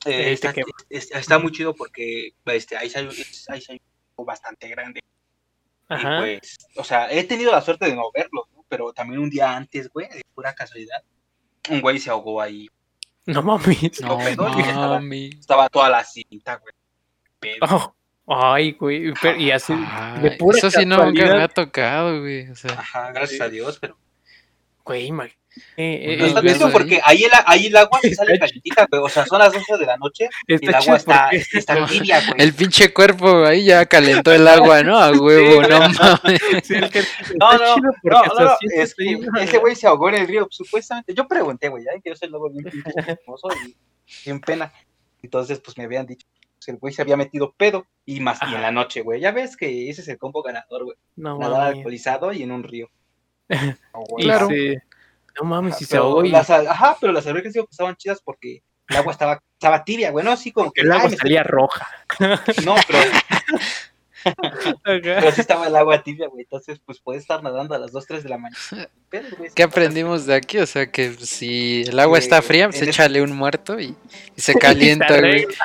Ahí 0.06 0.12
Eh, 0.12 0.32
está, 0.32 0.52
quema. 0.52 0.66
es- 0.90 1.10
está 1.10 1.38
muy 1.38 1.50
chido 1.52 1.74
porque 1.74 2.30
este, 2.44 2.76
ahí 2.76 2.90
hay, 2.94 3.08
ahí 3.48 3.62
hay 3.68 3.80
bastante 4.16 4.68
grande. 4.68 5.00
Y 5.90 5.94
Ajá. 5.94 6.18
pues, 6.20 6.58
o 6.76 6.84
sea, 6.84 7.10
he 7.12 7.24
tenido 7.24 7.52
la 7.52 7.60
suerte 7.60 7.86
de 7.86 7.94
no 7.94 8.04
verlo, 8.14 8.48
¿no? 8.54 8.64
pero 8.68 8.92
también 8.92 9.20
un 9.20 9.30
día 9.30 9.54
antes, 9.54 9.88
güey, 9.90 10.08
de 10.08 10.22
pura 10.34 10.54
casualidad, 10.54 11.02
un 11.70 11.80
güey 11.80 11.98
se 11.98 12.10
ahogó 12.10 12.40
ahí. 12.40 12.68
No 13.26 13.42
mames. 13.42 14.00
No 14.02 14.18
pedo, 14.18 14.48
y 14.56 14.60
estaba- 14.60 14.86
mami. 15.00 15.30
Estaba 15.38 15.68
toda 15.68 15.88
la 15.90 16.04
cinta, 16.04 16.56
güey. 16.56 16.72
Pedo. 17.38 17.94
Oh, 18.26 18.52
Ay, 18.54 18.72
güey. 18.72 19.12
pero- 19.20 19.38
y 19.38 19.50
así. 19.50 19.74
Ay, 19.86 20.22
de 20.22 20.30
pura 20.32 20.56
eso 20.58 20.70
sí 20.70 20.86
nunca 20.86 21.04
me 21.12 21.42
ha 21.42 21.48
tocado, 21.48 22.20
güey. 22.20 22.50
O 22.50 22.54
sea, 22.56 22.72
Ajá, 22.72 23.12
gracias 23.12 23.40
a 23.42 23.48
Dios, 23.48 23.78
pero 23.78 23.98
Güey, 24.84 25.10
ma- 25.12 25.28
eh, 25.76 26.14
eh, 26.14 26.16
No 26.18 26.26
está 26.26 26.40
eh, 26.40 26.42
chido 26.42 26.56
eso- 26.68 26.70
porque 26.72 27.00
ahí 27.04 27.24
el, 27.24 27.30
ahí 27.46 27.66
el 27.66 27.76
agua 27.76 27.98
se 28.02 28.14
sale 28.14 28.38
calientita, 28.38 28.86
güey. 28.90 29.02
O 29.02 29.08
sea, 29.08 29.24
son 29.26 29.38
las 29.38 29.52
12 29.52 29.76
de 29.78 29.86
la 29.86 29.96
noche 29.96 30.28
y 30.46 30.54
Está 30.54 30.68
el 30.70 30.74
agua 30.74 30.96
está, 30.96 31.30
está 31.30 31.86
tibia, 31.86 32.20
güey. 32.20 32.34
El 32.38 32.52
pinche 32.54 32.92
cuerpo 32.92 33.44
ahí 33.44 33.64
ya 33.64 33.86
calentó 33.86 34.32
el 34.32 34.46
agua, 34.48 34.82
¿no? 34.82 34.98
A 34.98 35.10
huevo, 35.18 35.62
no 35.62 35.78
mames. 35.80 36.40
Sí, 36.64 36.74
el 36.74 36.90
que- 36.90 37.02
No, 37.38 37.52
está 37.52 37.64
no, 37.66 37.76
no, 37.76 38.22
no, 38.22 38.44
no, 38.44 38.56
es 38.72 38.94
que 38.94 39.18
ese 39.42 39.58
güey 39.58 39.74
se 39.74 39.86
ahogó 39.86 40.08
en 40.10 40.16
el 40.16 40.28
río, 40.28 40.46
supuestamente. 40.50 41.14
Yo 41.14 41.26
pregunté, 41.28 41.68
güey, 41.68 41.84
ya 41.84 41.92
que 42.02 42.10
yo 42.10 42.16
soy 42.16 42.28
luego 42.28 42.50
bien 42.50 42.66
y 42.68 43.74
bien 44.24 44.40
pena. 44.40 44.72
Entonces, 45.22 45.60
pues 45.60 45.76
me 45.78 45.84
habían 45.84 46.06
dicho 46.06 46.26
que 46.64 46.70
el 46.70 46.78
güey 46.78 46.94
se 46.94 47.02
había 47.02 47.16
metido 47.18 47.52
pedo 47.56 47.86
y 48.06 48.20
más 48.20 48.38
y 48.50 48.54
en 48.54 48.62
la 48.62 48.70
noche, 48.70 49.02
güey. 49.02 49.20
Ya 49.20 49.32
ves 49.32 49.54
que 49.56 49.90
ese 49.90 50.00
es 50.00 50.08
el 50.08 50.16
combo 50.18 50.42
ganador, 50.42 50.84
güey. 50.84 50.96
No 51.16 51.38
Nadar 51.38 51.74
alcoholizado 51.74 52.32
y 52.32 52.42
en 52.42 52.52
un 52.52 52.62
río. 52.62 52.88
Y 54.18 54.22
Claro. 54.24 54.48
se- 54.48 54.82
No 55.40 55.44
mames, 55.48 55.76
si 55.76 55.84
se 55.84 55.96
ahogó 55.96 56.22
las 56.22 56.48
ajá, 56.50 56.96
pero 57.00 57.12
las 57.12 57.26
albercas 57.26 57.52
digo 57.52 57.66
que 57.66 57.72
estaban 57.72 57.96
chidas 57.96 58.20
porque 58.24 58.62
el 58.88 58.96
agua 58.96 59.12
estaba, 59.12 59.40
estaba 59.58 59.84
tibia, 59.84 60.10
güey, 60.10 60.24
no 60.24 60.30
así 60.32 60.52
como 60.52 60.70
que 60.70 60.82
el 60.82 60.92
agua 60.92 61.04
ay, 61.04 61.08
me 61.10 61.14
estoy- 61.16 61.28
salía 61.28 61.42
roja. 61.42 61.88
No, 62.64 62.74
pero. 62.86 62.98
pero 64.82 65.32
sí 65.32 65.40
estaba 65.40 65.66
el 65.66 65.76
agua 65.76 66.02
tibia, 66.02 66.28
güey. 66.28 66.42
Entonces, 66.42 66.80
pues 66.84 67.00
puedes 67.00 67.22
estar 67.22 67.42
nadando 67.42 67.74
a 67.74 67.78
las 67.78 67.92
2, 67.92 68.06
3 68.06 68.22
de 68.22 68.28
la 68.28 68.38
mañana. 68.38 68.58
Pero, 69.10 69.28
güey, 69.38 69.50
¿Qué 69.54 69.62
aprendimos 69.62 70.26
de 70.26 70.34
aquí? 70.34 70.58
O 70.58 70.66
sea, 70.66 70.90
que 70.90 71.12
si 71.12 71.82
el 71.86 72.00
agua 72.00 72.18
está 72.18 72.42
fría, 72.42 72.68
pues 72.68 72.82
échale 72.82 73.22
un 73.22 73.30
muerto 73.30 73.78
y, 73.78 73.94
y 74.34 74.40
se 74.40 74.54
calienta, 74.58 75.20
güey. 75.20 75.46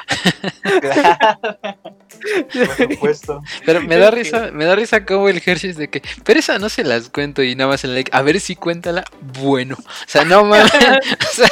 Por 2.53 2.67
supuesto. 2.75 3.41
Pero 3.65 3.81
me 3.81 3.97
da 3.97 4.11
risa, 4.11 4.51
me 4.51 4.65
da 4.65 4.75
risa 4.75 5.03
como 5.05 5.29
el 5.29 5.41
Hershey 5.43 5.71
de 5.73 5.89
que, 5.89 6.03
pero 6.23 6.39
esa 6.39 6.59
no 6.59 6.69
se 6.69 6.83
las 6.83 7.09
cuento 7.09 7.41
y 7.41 7.55
nada 7.55 7.71
más 7.71 7.83
en 7.83 7.95
like, 7.95 8.11
a 8.13 8.21
ver 8.21 8.39
si 8.39 8.55
cuéntala, 8.55 9.03
bueno. 9.41 9.75
O 9.79 10.05
sea, 10.05 10.25
no 10.25 10.43
mames. 10.43 10.71
O 10.71 11.33
sea, 11.33 11.49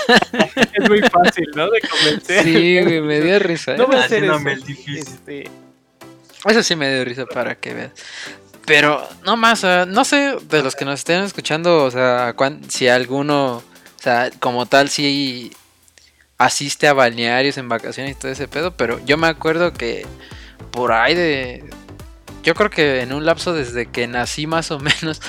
Es 0.74 0.90
muy 0.90 1.02
fácil, 1.02 1.50
¿no? 1.56 1.70
De 1.72 1.80
convencer. 1.82 2.44
sí, 2.44 2.82
güey, 2.82 3.02
me 3.02 3.22
dio 3.22 3.40
risa. 3.40 3.76
No 3.76 3.88
voy 3.88 3.96
a 3.96 4.04
hacer 4.04 4.24
eso. 4.24 4.38
Difícil. 4.66 4.98
Este, 4.98 5.50
Eso 6.48 6.64
sí 6.64 6.76
me 6.76 6.94
dio 6.94 7.06
risa 7.06 7.26
para 7.26 7.56
que 7.56 7.74
veas. 7.74 7.92
Pero 8.66 9.08
no 9.24 9.38
más, 9.38 9.64
no 9.88 10.04
sé 10.04 10.36
de 10.50 10.62
los 10.62 10.76
que 10.76 10.86
nos 10.86 11.00
estén 11.00 11.24
escuchando, 11.24 11.86
o 11.86 11.92
sea, 11.92 12.34
cuán- 12.36 12.70
si 12.70 12.88
alguno, 12.88 13.58
o 13.58 13.64
sea, 14.02 14.30
como 14.40 14.66
tal, 14.66 14.90
si 14.90 15.52
asiste 16.38 16.88
a 16.88 16.94
balnearios 16.94 17.58
en 17.58 17.70
vacaciones 17.70 18.12
y 18.16 18.20
todo 18.20 18.32
ese 18.32 18.48
pedo, 18.48 18.72
pero 18.76 19.00
yo 19.06 19.18
me 19.18 19.28
acuerdo 19.28 19.74
que 19.74 20.06
por 20.72 20.92
ahí 20.92 21.16
de, 21.16 21.64
yo 22.44 22.54
creo 22.56 22.70
que 22.70 23.02
en 23.02 23.14
un 23.14 23.26
lapso 23.26 23.54
desde 23.54 23.86
que 23.88 24.06
nací 24.08 24.48
más 24.48 24.70
o 24.72 24.80
menos 24.80 25.22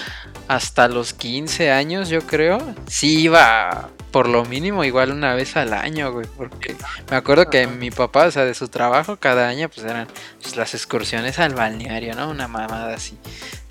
hasta 0.48 0.88
los 0.88 1.12
15 1.12 1.70
años, 1.70 2.08
yo 2.08 2.22
creo, 2.22 2.58
sí 2.88 3.20
iba 3.20 3.90
por 4.10 4.26
lo 4.28 4.44
mínimo 4.46 4.84
igual 4.84 5.12
una 5.12 5.34
vez 5.34 5.56
al 5.56 5.74
año, 5.74 6.10
güey, 6.12 6.26
porque 6.36 6.74
me 7.10 7.16
acuerdo 7.16 7.50
que 7.50 7.66
mi 7.66 7.90
papá, 7.90 8.24
o 8.26 8.30
sea, 8.30 8.46
de 8.46 8.54
su 8.54 8.68
trabajo 8.68 9.18
cada 9.18 9.48
año, 9.48 9.68
pues 9.68 9.86
eran 9.86 10.08
pues, 10.42 10.56
las 10.56 10.72
excursiones 10.74 11.38
al 11.38 11.54
balneario, 11.54 12.14
¿no? 12.14 12.30
Una 12.30 12.48
mamada 12.48 12.94
así. 12.94 13.18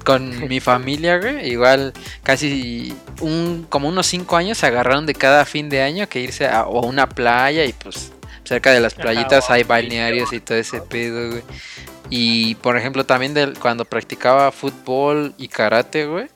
Con 0.05 0.30
mi 0.47 0.59
familia, 0.59 1.17
güey, 1.17 1.49
igual 1.49 1.91
casi 2.21 2.95
un, 3.19 3.65
como 3.67 3.88
unos 3.89 4.05
cinco 4.05 4.38
años 4.38 4.59
se 4.59 4.67
agarraron 4.67 5.07
de 5.07 5.15
cada 5.15 5.43
fin 5.45 5.69
de 5.69 5.82
año 5.82 6.07
que 6.07 6.19
irse 6.19 6.47
a 6.47 6.67
una 6.67 7.09
playa 7.09 7.65
y 7.65 7.73
pues 7.73 8.11
cerca 8.43 8.71
de 8.71 8.80
las 8.80 8.93
playitas 8.93 9.49
hay 9.49 9.63
balnearios 9.63 10.32
y 10.32 10.39
todo 10.39 10.57
ese 10.59 10.82
pedo, 10.82 11.32
güey. 11.32 11.43
Y 12.09 12.55
por 12.55 12.78
ejemplo 12.78 13.05
también 13.05 13.34
del- 13.34 13.57
cuando 13.59 13.84
practicaba 13.84 14.51
fútbol 14.51 15.34
y 15.38 15.47
karate, 15.49 16.05
güey. 16.05 16.28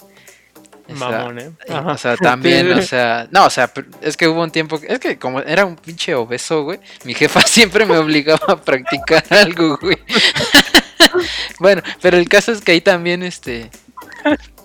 O 0.94 0.98
sea, 0.98 1.10
mamón, 1.10 1.40
¿eh? 1.40 1.52
Ajá. 1.70 1.92
O 1.92 1.98
sea, 1.98 2.18
también, 2.18 2.72
o 2.74 2.82
sea, 2.82 3.28
no, 3.32 3.46
o 3.46 3.50
sea, 3.50 3.72
es 4.02 4.18
que 4.18 4.28
hubo 4.28 4.42
un 4.42 4.52
tiempo, 4.52 4.80
que- 4.80 4.88
es 4.94 5.00
que 5.00 5.18
como 5.18 5.40
era 5.40 5.66
un 5.66 5.76
pinche 5.76 6.14
obeso, 6.16 6.64
güey, 6.64 6.80
mi 7.04 7.14
jefa 7.14 7.42
siempre 7.48 7.86
me 7.86 7.98
obligaba 7.98 8.54
a 8.54 8.62
practicar 8.62 9.24
algo, 9.30 9.78
güey. 9.82 9.98
bueno, 11.60 11.82
pero 12.02 12.18
el 12.18 12.28
caso 12.30 12.52
es 12.52 12.62
que 12.62 12.72
ahí 12.74 12.82
también, 12.82 13.24
este, 13.24 13.70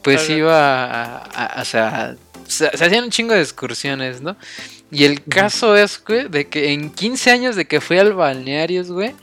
pues 0.03 0.29
iba 0.31 0.85
a, 0.85 1.17
a- 1.19 1.47
a- 1.59 1.63
o 1.63 1.65
sea, 1.65 2.15
se, 2.47 2.77
se 2.77 2.85
hacían 2.85 3.05
un 3.05 3.11
chingo 3.11 3.35
de 3.35 3.41
excursiones, 3.43 4.21
¿no? 4.21 4.37
Y 4.91 5.05
el 5.05 5.25
caso 5.25 5.77
es, 5.77 6.01
güey, 6.07 6.29
de 6.29 6.47
que 6.49 6.73
en 6.73 6.91
15 6.91 7.31
años 7.33 7.57
de 7.57 7.65
que 7.67 7.81
fui 7.81 7.99
al 7.99 8.13
balnearios, 8.13 8.91
güey, 8.91 9.15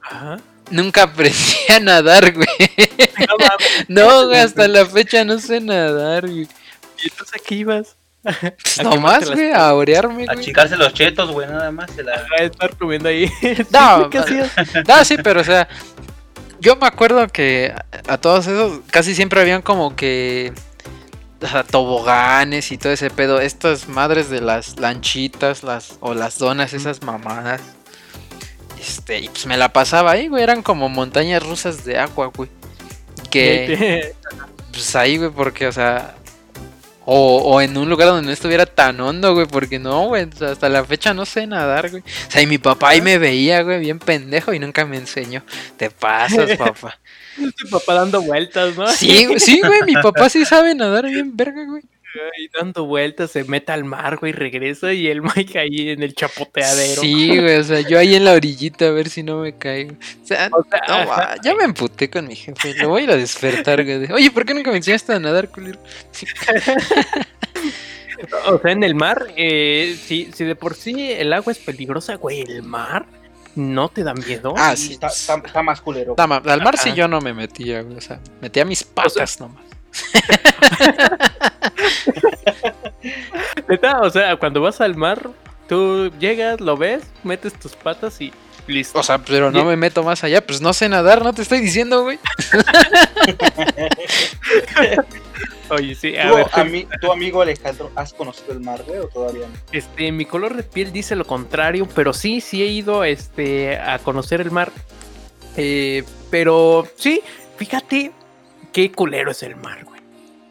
Ajá. 0.00 0.38
Nunca 0.70 1.04
aprendí 1.04 1.38
a 1.68 1.80
nadar, 1.80 2.32
güey. 2.32 2.46
No 3.88 4.26
güey, 4.26 4.40
hasta 4.40 4.68
la 4.68 4.86
fecha 4.86 5.24
no 5.24 5.38
sé 5.38 5.60
nadar, 5.60 6.22
güey. 6.22 6.48
¿Y 7.02 7.08
entonces 7.08 7.40
aquí 7.40 7.56
ibas? 7.56 7.96
Pues 8.22 8.78
¿A 8.78 8.82
no 8.82 8.96
más, 8.96 9.26
las 9.26 9.36
güey, 9.36 9.52
a 9.52 9.74
orearme, 9.74 10.26
A 10.28 10.36
chicarse 10.36 10.76
los 10.76 10.94
chetos, 10.94 11.30
güey, 11.30 11.46
nada 11.46 11.70
más. 11.70 11.90
Se 11.90 12.02
la... 12.02 12.14
A 12.38 12.42
estar 12.42 12.74
comiendo 12.76 13.08
ahí. 13.08 13.30
No, 13.70 14.08
¿Qué 14.08 14.18
hacías? 14.18 14.50
No, 14.88 15.04
sí, 15.04 15.16
pero 15.22 15.42
o 15.42 15.44
sea, 15.44 15.68
yo 16.60 16.76
me 16.76 16.86
acuerdo 16.86 17.28
que 17.28 17.74
a 18.08 18.16
todos 18.18 18.46
esos 18.46 18.80
casi 18.90 19.14
siempre 19.14 19.40
habían 19.40 19.60
como 19.60 19.94
que 19.94 20.52
o 21.42 21.46
sea, 21.46 21.62
toboganes 21.62 22.72
y 22.72 22.78
todo 22.78 22.92
ese 22.92 23.10
pedo. 23.10 23.40
Estas 23.40 23.88
madres 23.88 24.30
de 24.30 24.40
las 24.40 24.78
lanchitas, 24.80 25.62
las 25.62 25.98
o 26.00 26.14
las 26.14 26.38
donas, 26.38 26.72
esas 26.72 27.02
mamadas. 27.02 27.60
Este, 28.86 29.20
y 29.20 29.28
pues 29.28 29.46
me 29.46 29.56
la 29.56 29.72
pasaba 29.72 30.12
ahí, 30.12 30.28
güey, 30.28 30.42
eran 30.42 30.62
como 30.62 30.88
montañas 30.88 31.42
rusas 31.42 31.84
de 31.84 31.98
agua, 31.98 32.30
güey. 32.34 32.50
Que 33.30 34.14
pues 34.72 34.94
ahí, 34.94 35.16
güey, 35.16 35.30
porque, 35.30 35.66
o 35.66 35.72
sea, 35.72 36.14
o, 37.06 37.38
o 37.38 37.60
en 37.60 37.76
un 37.76 37.88
lugar 37.88 38.08
donde 38.08 38.26
no 38.26 38.32
estuviera 38.32 38.66
tan 38.66 39.00
hondo, 39.00 39.34
güey, 39.34 39.46
porque 39.46 39.78
no, 39.78 40.08
güey, 40.08 40.28
hasta 40.40 40.68
la 40.68 40.84
fecha 40.84 41.14
no 41.14 41.24
sé 41.24 41.46
nadar, 41.46 41.90
güey. 41.90 42.02
O 42.02 42.30
sea, 42.30 42.42
y 42.42 42.46
mi 42.46 42.58
papá 42.58 42.90
ahí 42.90 43.00
me 43.00 43.16
veía, 43.16 43.62
güey, 43.62 43.80
bien 43.80 43.98
pendejo 43.98 44.52
y 44.52 44.58
nunca 44.58 44.84
me 44.84 44.98
enseñó. 44.98 45.42
Te 45.78 45.90
pasas, 45.90 46.50
papá. 46.58 46.98
Tu 47.36 47.68
papá 47.70 47.94
dando 47.94 48.20
vueltas, 48.20 48.76
¿no? 48.76 48.86
Sí, 48.88 49.28
sí, 49.38 49.60
güey, 49.64 49.82
mi 49.86 49.94
papá 49.94 50.28
sí 50.28 50.44
sabe 50.44 50.74
nadar 50.74 51.06
bien 51.06 51.34
verga, 51.34 51.64
güey. 51.64 51.82
Y 52.38 52.48
dando 52.48 52.86
vueltas, 52.86 53.30
se 53.30 53.44
mete 53.44 53.72
al 53.72 53.84
mar, 53.84 54.16
güey, 54.18 54.32
regresa 54.32 54.92
y 54.92 55.08
el 55.08 55.22
Mike 55.36 55.58
ahí 55.58 55.90
en 55.90 56.02
el 56.02 56.14
chapoteadero. 56.14 57.00
Sí, 57.00 57.38
güey, 57.38 57.56
o 57.56 57.64
sea, 57.64 57.80
yo 57.80 57.98
ahí 57.98 58.14
en 58.14 58.24
la 58.24 58.32
orillita 58.32 58.86
a 58.86 58.90
ver 58.90 59.08
si 59.08 59.22
no 59.22 59.40
me 59.40 59.56
caigo. 59.56 59.92
O 59.92 60.26
sea, 60.26 60.48
O 60.52 60.64
sea, 60.64 60.80
no, 60.88 61.08
va, 61.08 61.34
ya 61.42 61.54
me 61.54 61.64
emputé 61.64 62.08
con 62.10 62.26
mi 62.26 62.36
jefe, 62.36 62.74
lo 62.74 62.88
voy 62.90 63.02
a 63.02 63.04
ir 63.04 63.10
a 63.10 63.16
despertar, 63.16 63.84
güey. 63.84 64.12
Oye, 64.12 64.30
¿por 64.30 64.44
qué 64.44 64.54
nunca 64.54 64.70
me 64.70 64.76
enseñaste 64.78 65.12
a 65.12 65.18
nadar, 65.18 65.48
culero? 65.50 65.80
Sí, 66.10 66.26
O 68.46 68.58
sea, 68.58 68.70
en 68.70 68.84
el 68.84 68.94
mar, 68.94 69.26
eh, 69.36 69.98
si, 70.02 70.30
si 70.32 70.44
de 70.44 70.54
por 70.54 70.74
sí 70.74 71.12
el 71.12 71.32
agua 71.32 71.52
es 71.52 71.58
peligrosa, 71.58 72.14
güey, 72.14 72.40
el 72.40 72.62
mar 72.62 73.06
no 73.54 73.88
te 73.88 74.02
da 74.02 74.14
miedo. 74.14 74.54
Ah, 74.56 74.74
Sí, 74.76 74.94
está, 74.94 75.08
está, 75.08 75.42
está 75.44 75.62
más 75.62 75.80
culero. 75.80 76.14
Al 76.16 76.62
mar 76.62 76.78
sí 76.78 76.92
yo 76.94 77.08
no 77.08 77.20
me 77.20 77.34
metía, 77.34 77.82
güey. 77.82 77.96
O 77.96 78.00
sea, 78.00 78.20
metía 78.40 78.64
mis 78.64 78.82
patas 78.84 79.40
nomás. 79.40 79.64
Neta, 83.68 84.00
o 84.00 84.10
sea, 84.10 84.36
cuando 84.36 84.60
vas 84.60 84.80
al 84.80 84.96
mar, 84.96 85.30
tú 85.68 86.10
llegas, 86.18 86.60
lo 86.60 86.76
ves, 86.76 87.04
metes 87.22 87.54
tus 87.54 87.74
patas 87.74 88.20
y 88.20 88.32
listo. 88.66 88.98
O 88.98 89.02
sea, 89.02 89.18
pero 89.18 89.50
no 89.50 89.64
me 89.64 89.76
meto 89.76 90.02
más 90.02 90.24
allá. 90.24 90.44
Pues 90.46 90.60
no 90.60 90.72
sé 90.72 90.88
nadar, 90.88 91.22
no 91.22 91.32
te 91.32 91.42
estoy 91.42 91.60
diciendo, 91.60 92.02
güey. 92.02 92.18
Oye, 95.70 95.94
sí, 95.94 96.16
a 96.16 96.28
¿Tú, 96.28 96.34
ver, 96.36 96.46
a 96.52 96.64
mí, 96.64 96.86
tu 97.00 97.10
amigo 97.10 97.40
Alejandro, 97.40 97.90
¿has 97.94 98.12
conocido 98.12 98.52
el 98.52 98.60
mar, 98.60 98.82
güey, 98.86 98.98
o 98.98 99.08
todavía 99.08 99.48
no? 99.48 99.54
este, 99.72 100.12
mi 100.12 100.26
color 100.26 100.54
de 100.54 100.62
piel 100.62 100.92
dice 100.92 101.16
lo 101.16 101.24
contrario, 101.24 101.88
pero 101.94 102.12
sí, 102.12 102.42
sí 102.42 102.62
he 102.62 102.66
ido 102.66 103.02
este, 103.02 103.78
a 103.78 103.98
conocer 103.98 104.42
el 104.42 104.50
mar. 104.50 104.70
Eh, 105.56 106.04
pero 106.30 106.86
sí, 106.96 107.22
fíjate 107.56 108.12
qué 108.72 108.92
culero 108.92 109.30
es 109.30 109.42
el 109.42 109.56
mar, 109.56 109.84
güey. 109.84 110.00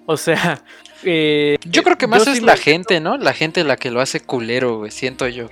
O 0.06 0.18
sea, 0.18 0.64
eh, 1.04 1.58
Yo 1.66 1.84
creo 1.84 1.98
que 1.98 2.08
más 2.08 2.26
es 2.28 2.38
sí 2.38 2.44
la 2.44 2.58
gente, 2.58 3.00
¿no? 3.00 3.18
La 3.18 3.34
gente 3.34 3.64
la 3.64 3.78
que 3.78 3.92
lo 3.92 4.02
hace 4.02 4.20
culero, 4.22 4.80
güey. 4.80 4.92
Siento 4.92 5.28
yo. 5.28 5.48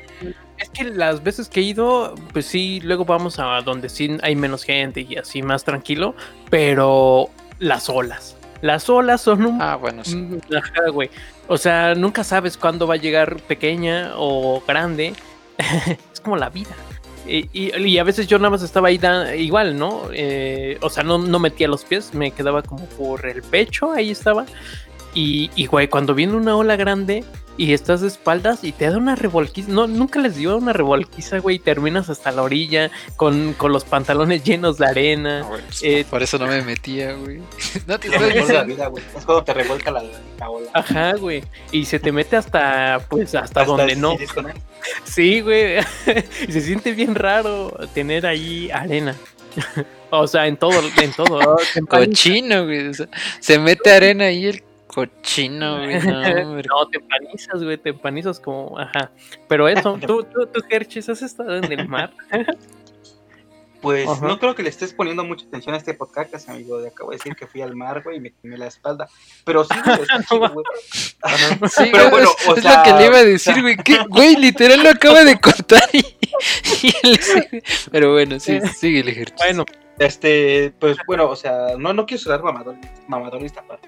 Es 0.57 0.69
que 0.69 0.83
las 0.83 1.23
veces 1.23 1.49
que 1.49 1.59
he 1.61 1.63
ido, 1.63 2.13
pues 2.33 2.45
sí, 2.45 2.79
luego 2.83 3.03
vamos 3.05 3.39
a 3.39 3.61
donde 3.61 3.89
sí 3.89 4.17
hay 4.21 4.35
menos 4.35 4.63
gente 4.63 5.01
y 5.07 5.15
así 5.17 5.41
más 5.41 5.63
tranquilo, 5.63 6.15
pero 6.51 7.29
las 7.59 7.89
olas. 7.89 8.35
Las 8.61 8.87
olas 8.89 9.21
son 9.21 9.43
un... 9.45 9.61
Ah, 9.61 9.75
bueno, 9.75 10.03
sí. 10.05 10.15
Mm, 10.17 10.39
ajá, 10.55 10.89
güey. 10.91 11.09
O 11.47 11.57
sea, 11.57 11.95
nunca 11.95 12.23
sabes 12.23 12.57
cuándo 12.57 12.85
va 12.85 12.93
a 12.93 12.97
llegar 12.97 13.37
pequeña 13.41 14.11
o 14.17 14.61
grande. 14.67 15.13
es 16.13 16.19
como 16.21 16.37
la 16.37 16.49
vida. 16.49 16.69
Y, 17.27 17.47
y- 17.53 17.75
y 17.75 17.97
a 17.97 18.03
veces 18.03 18.27
yo 18.27 18.37
nada 18.37 18.51
más 18.51 18.61
estaba 18.61 18.89
ahí 18.89 18.97
da- 18.99 19.35
igual, 19.35 19.77
¿no? 19.77 20.03
Eh, 20.13 20.77
o 20.81 20.89
sea, 20.91 21.03
no, 21.03 21.17
no 21.17 21.39
metía 21.39 21.67
los 21.67 21.85
pies, 21.85 22.13
me 22.13 22.31
quedaba 22.31 22.61
como 22.61 22.85
por 22.85 23.25
el 23.25 23.41
pecho, 23.41 23.91
ahí 23.93 24.11
estaba. 24.11 24.45
Y, 25.13 25.49
y, 25.55 25.65
güey, 25.65 25.87
cuando 25.87 26.13
viene 26.13 26.35
una 26.35 26.55
ola 26.55 26.75
grande, 26.75 27.23
y 27.57 27.73
estás 27.73 28.01
de 28.01 28.07
espaldas 28.07 28.63
y 28.63 28.71
te 28.71 28.89
da 28.89 28.97
una 28.97 29.15
revolquiza. 29.15 29.69
No, 29.71 29.85
nunca 29.85 30.19
les 30.19 30.35
dio 30.35 30.57
una 30.57 30.73
revolquiza, 30.73 31.39
güey, 31.39 31.57
y 31.57 31.59
terminas 31.59 32.09
hasta 32.09 32.31
la 32.31 32.41
orilla 32.43 32.89
con, 33.17 33.53
con 33.53 33.71
los 33.71 33.83
pantalones 33.83 34.43
llenos 34.43 34.77
de 34.77 34.87
arena. 34.87 35.43
Güey, 35.43 35.61
pues, 35.61 35.83
Eh, 35.83 36.05
por 36.09 36.23
eso 36.23 36.39
no 36.39 36.47
me 36.47 36.61
metía, 36.63 37.13
güey. 37.13 37.41
No 37.87 37.99
te 37.99 38.09
la 38.09 38.63
vida, 38.63 38.87
güey. 38.87 39.03
Es 39.15 39.25
cuando 39.25 39.43
te 39.43 39.53
revuelca 39.53 39.91
la, 39.91 40.03
la 40.39 40.49
ola. 40.49 40.69
Ajá, 40.73 41.13
güey. 41.13 41.43
Y 41.71 41.85
se 41.85 41.99
te 41.99 42.11
mete 42.11 42.35
hasta, 42.35 43.05
pues, 43.09 43.35
hasta, 43.35 43.61
Hasta 43.61 43.65
donde 43.65 43.95
no. 43.95 44.17
Sí, 45.03 45.41
güey. 45.41 45.79
y 46.47 46.51
se 46.51 46.61
siente 46.61 46.93
bien 46.93 47.15
raro 47.15 47.77
tener 47.93 48.25
ahí 48.25 48.71
arena. 48.71 49.15
o 50.09 50.25
sea, 50.25 50.47
en 50.47 50.57
todo, 50.57 50.81
en 50.99 51.11
todo. 51.11 51.57
Cochino, 51.87 52.65
güey. 52.65 52.87
o 52.87 52.93
sea, 52.93 53.07
se 53.39 53.59
mete 53.59 53.91
arena 53.91 54.25
ahí 54.25 54.45
el 54.45 54.63
cochino, 54.93 55.77
güey. 55.83 55.99
No. 56.01 56.55
No, 56.55 56.87
te 56.91 56.97
empanizas, 56.97 57.63
güey, 57.63 57.77
te 57.77 57.89
empanizas 57.89 58.39
como, 58.39 58.77
ajá. 58.79 59.11
Pero 59.47 59.67
eso, 59.67 59.97
tú, 60.07 60.23
tú, 60.23 60.45
tú, 60.47 60.61
Hershey's, 60.69 61.09
¿has 61.09 61.21
estado 61.21 61.55
en 61.57 61.71
el 61.71 61.87
mar? 61.87 62.13
Pues 63.81 64.07
Ajá. 64.07 64.27
no 64.27 64.37
creo 64.37 64.53
que 64.53 64.61
le 64.61 64.69
estés 64.69 64.93
poniendo 64.93 65.23
mucha 65.23 65.43
atención 65.47 65.73
a 65.73 65.79
este 65.79 65.95
podcast, 65.95 66.47
amigo. 66.49 66.79
Le 66.79 66.89
acabo 66.89 67.09
de 67.09 67.17
decir 67.17 67.35
que 67.35 67.47
fui 67.47 67.63
al 67.63 67.75
mar, 67.75 68.03
güey, 68.03 68.17
y 68.17 68.19
me 68.19 68.31
quemé 68.31 68.55
la 68.55 68.67
espalda. 68.67 69.09
Pero 69.43 69.63
sí, 69.63 69.73
güey. 69.83 69.99
Ajá. 71.23 71.67
Sí, 71.67 71.89
Pero 71.91 72.11
güey, 72.11 72.11
bueno, 72.11 72.29
es, 72.39 72.47
o 72.47 72.55
es 72.57 72.61
sea, 72.61 72.77
lo 72.77 72.83
que 72.83 72.93
le 72.93 73.05
iba 73.07 73.17
a 73.17 73.23
decir, 73.23 73.59
güey. 73.59 73.75
que, 73.77 73.97
Güey, 74.07 74.35
literal 74.35 74.83
lo 74.83 74.89
acaba 74.91 75.23
de 75.23 75.39
contar 75.39 75.81
y, 75.93 75.97
y 76.83 76.93
él 77.01 77.17
sigue. 77.19 77.63
Pero 77.91 78.11
bueno, 78.11 78.39
sí, 78.39 78.59
sigue 78.77 78.99
el 78.99 79.09
ejercicio. 79.09 79.47
Bueno, 79.47 79.65
Este, 79.97 80.71
pues 80.79 80.97
bueno, 81.07 81.27
o 81.27 81.35
sea, 81.35 81.69
no, 81.75 81.91
no 81.91 82.05
quiero 82.05 82.21
sonar 82.21 82.43
mamador, 82.43 82.75
mamadorista, 83.07 83.63
pero, 83.67 83.79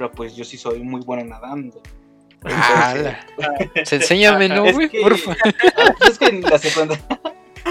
pero 0.00 0.10
pues 0.12 0.34
yo 0.34 0.46
sí 0.46 0.56
soy 0.56 0.80
muy 0.80 1.02
bueno 1.02 1.22
nadando. 1.26 1.82
¡Hala! 2.42 3.20
Se 3.84 3.96
enséñame, 3.96 4.48
¿no, 4.48 4.64
Es 4.64 4.74
güey? 4.74 4.88
que- 4.88 5.02
Porfa. 5.02 5.36
Es 6.08 6.18
que 6.18 6.24
en 6.24 6.40
la 6.40 6.56
secundaria. 6.58 7.04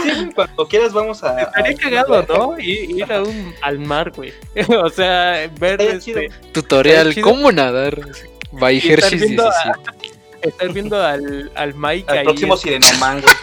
Sí, 0.03 0.11
güey, 0.13 0.31
cuando 0.35 0.67
quieras 0.67 0.93
vamos 0.93 1.23
a. 1.23 1.41
estaría 1.41 1.75
cagado, 1.75 2.23
¿no? 2.29 2.59
Ir, 2.59 2.91
ir 2.91 3.11
a 3.11 3.23
un, 3.23 3.51
al 3.63 3.79
mar, 3.79 4.11
güey. 4.15 4.31
o 4.83 4.89
sea, 4.89 5.49
ver 5.59 5.81
este. 5.81 6.29
Tutorial. 6.51 7.19
¿cómo 7.21 7.51
nadar? 7.51 7.99
By 8.51 8.77
Hershey's 8.77 9.23
viendo 9.23 9.49
a- 9.49 9.53
17. 9.63 10.08
Estar 10.41 10.71
viendo 10.73 11.01
al, 11.03 11.51
al 11.55 11.73
Mike 11.75 12.05
Al 12.07 12.17
ahí. 12.19 12.23
próximo 12.23 12.57
Sirenoman, 12.57 13.21
güey. 13.21 13.35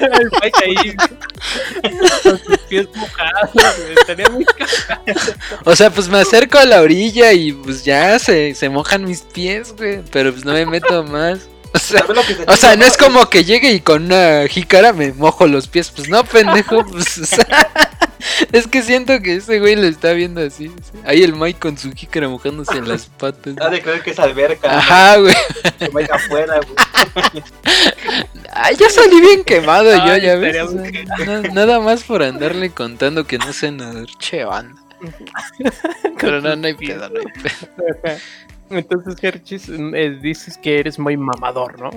al 0.12 0.30
Mike 0.42 0.58
ahí. 0.64 0.96
con 2.22 2.38
sus 2.38 2.58
pies 2.68 2.88
mojados, 2.94 3.50
güey. 3.54 3.92
Estaría 3.98 4.28
muy 4.30 4.44
cagado. 4.44 5.02
O 5.64 5.76
sea, 5.76 5.90
pues 5.90 6.08
me 6.08 6.18
acerco 6.18 6.58
a 6.58 6.64
la 6.64 6.80
orilla 6.82 7.32
y 7.32 7.52
pues 7.52 7.84
ya 7.84 8.18
se, 8.18 8.54
se 8.54 8.68
mojan 8.68 9.04
mis 9.04 9.22
pies, 9.22 9.74
güey. 9.76 10.02
Pero 10.12 10.32
pues 10.32 10.44
no 10.44 10.52
me 10.52 10.66
meto 10.66 11.02
más. 11.04 11.40
O 11.72 11.78
sea, 11.78 12.00
¿Sabes 12.00 12.16
lo 12.16 12.22
que 12.22 12.34
se 12.34 12.42
o 12.44 12.56
sea, 12.56 12.72
chido, 12.72 12.80
no 12.80 12.86
es 12.86 12.96
como 12.96 13.30
que 13.30 13.44
llegue 13.44 13.72
y 13.72 13.80
con 13.80 14.06
una 14.06 14.46
jícara 14.48 14.92
me 14.92 15.12
mojo 15.12 15.46
los 15.46 15.68
pies. 15.68 15.90
Pues 15.90 16.08
no, 16.08 16.24
pendejo. 16.24 16.84
Pues, 16.90 17.18
o 17.18 17.24
sea, 17.26 17.46
es 18.52 18.66
que 18.66 18.82
siento 18.82 19.20
que 19.20 19.36
ese 19.36 19.60
güey 19.60 19.76
lo 19.76 19.86
está 19.86 20.12
viendo 20.12 20.40
así. 20.40 20.68
sí. 20.68 20.98
Ahí 21.04 21.22
el 21.22 21.34
Mike 21.34 21.58
con 21.58 21.76
su 21.76 21.92
jícara 21.92 22.28
mojándose 22.28 22.76
en 22.76 22.88
las 22.88 23.06
patas. 23.06 23.54
Ha 23.60 23.68
de 23.68 23.82
creer 23.82 24.02
que 24.02 24.10
es 24.10 24.18
alberca. 24.18 24.78
Ajá, 24.78 25.16
güey. 25.18 25.34
Se 25.78 25.88
vaya 25.88 26.14
afuera, 26.14 26.60
güey. 26.60 27.44
Ay, 28.52 28.76
ya 28.76 28.88
salí 28.88 29.20
bien 29.20 29.44
quemado 29.44 29.90
yo, 30.06 30.16
ya 30.16 30.36
ves. 30.36 30.56
O 30.62 30.70
sea, 30.70 31.40
nada 31.52 31.80
más 31.80 32.02
por 32.04 32.22
andarle 32.22 32.70
contando 32.70 33.26
que 33.26 33.38
no 33.38 33.52
sé 33.52 33.70
nadar. 33.70 34.06
Che, 34.18 34.44
banda. 34.44 34.80
Pero 36.20 36.40
no, 36.40 36.56
no 36.56 36.66
hay 36.66 36.74
pedo, 36.74 37.08
no 37.08 37.20
hay 37.20 37.26
pedo. 37.26 38.16
Entonces, 38.70 39.16
Hershey's, 39.22 39.68
eh, 39.68 40.18
dices 40.20 40.58
que 40.58 40.80
eres 40.80 40.98
muy 40.98 41.16
mamador, 41.16 41.80
¿no? 41.80 41.90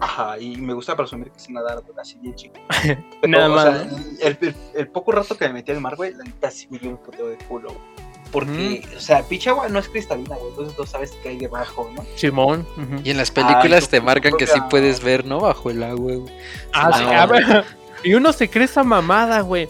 Ajá, 0.00 0.38
y 0.38 0.56
me 0.56 0.72
gusta 0.74 0.96
presumir 0.96 1.30
que 1.30 1.38
sé 1.38 1.52
nadar, 1.52 1.80
así 2.00 2.16
bien 2.20 2.34
chico. 2.34 2.54
Nada 3.28 3.46
o 3.46 3.54
más, 3.54 3.64
sea, 3.64 4.28
el, 4.28 4.38
el- 4.40 4.54
el 4.74 4.88
poco 4.88 5.12
rato 5.12 5.36
que 5.36 5.46
me 5.46 5.54
metí 5.54 5.70
al 5.72 5.80
mar, 5.80 5.94
güey, 5.96 6.12
la 6.14 6.24
neta 6.24 6.50
sí 6.50 6.66
me 6.70 6.78
dio 6.78 6.90
un 6.90 6.96
puteo 6.96 7.28
de 7.28 7.36
culo, 7.36 7.68
güey. 7.68 8.14
Porque, 8.32 8.82
o 8.96 8.98
sea, 9.00 9.22
pinche 9.22 9.50
agua 9.50 9.68
no 9.68 9.78
es 9.78 9.88
cristalina, 9.88 10.34
güey, 10.34 10.48
entonces 10.50 10.76
no 10.76 10.84
sabes 10.86 11.12
qué 11.22 11.28
hay 11.28 11.36
debajo, 11.38 11.88
¿no? 11.94 12.04
Simón. 12.16 12.66
Y 13.04 13.10
en 13.10 13.16
las 13.16 13.30
películas 13.30 13.84
Ay, 13.84 13.90
te 13.90 14.00
marcan 14.00 14.32
que 14.36 14.48
sí 14.48 14.58
puedes 14.70 15.04
ver, 15.04 15.24
¿no? 15.24 15.38
Bajo 15.38 15.70
el 15.70 15.80
agua, 15.84 16.14
güey. 16.16 16.34
Ah, 16.72 16.90
sí, 16.98 17.04
No. 17.04 17.10
a 17.12 17.26
ver, 17.26 17.64
Y 18.02 18.14
uno 18.14 18.32
se 18.32 18.50
cree 18.50 18.64
esa 18.64 18.82
mamada, 18.82 19.40
güey. 19.42 19.68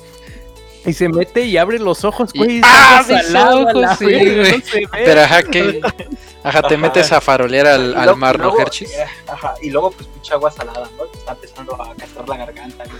Y 0.87 0.93
se 0.93 1.09
mete 1.09 1.43
y 1.43 1.57
abre 1.57 1.79
los 1.79 2.05
ojos, 2.05 2.33
güey. 2.35 2.59
y 2.59 2.61
¡Ah, 2.65 3.03
mis 3.09 3.27
salada 3.27 3.57
ojos! 3.57 3.99
Sí, 3.99 4.05
güey. 4.05 4.27
no 4.37 4.45
se 4.65 4.81
ve. 4.81 4.89
Pero 4.93 5.21
ajá, 5.23 5.43
que. 5.43 5.81
Ajá, 6.43 6.61
te 6.63 6.75
Ajá. 6.75 6.77
metes 6.77 7.11
a 7.13 7.21
farolear 7.23 7.67
al, 7.67 7.97
al 7.97 8.17
mar, 8.17 8.39
¿no, 8.39 8.45
luego, 8.45 8.61
Hershey's? 8.61 8.93
eh, 8.93 9.07
Ajá, 9.27 9.55
y 9.63 9.71
luego, 9.71 9.93
pues, 9.93 10.07
pinche 10.09 10.35
agua 10.35 10.51
salada, 10.51 10.89
¿no? 10.99 11.05
Te 11.05 11.19
está 11.19 11.33
empezando 11.33 11.81
a 11.83 11.95
gastar 11.95 12.29
la 12.29 12.37
garganta, 12.37 12.85
güey. 12.85 12.99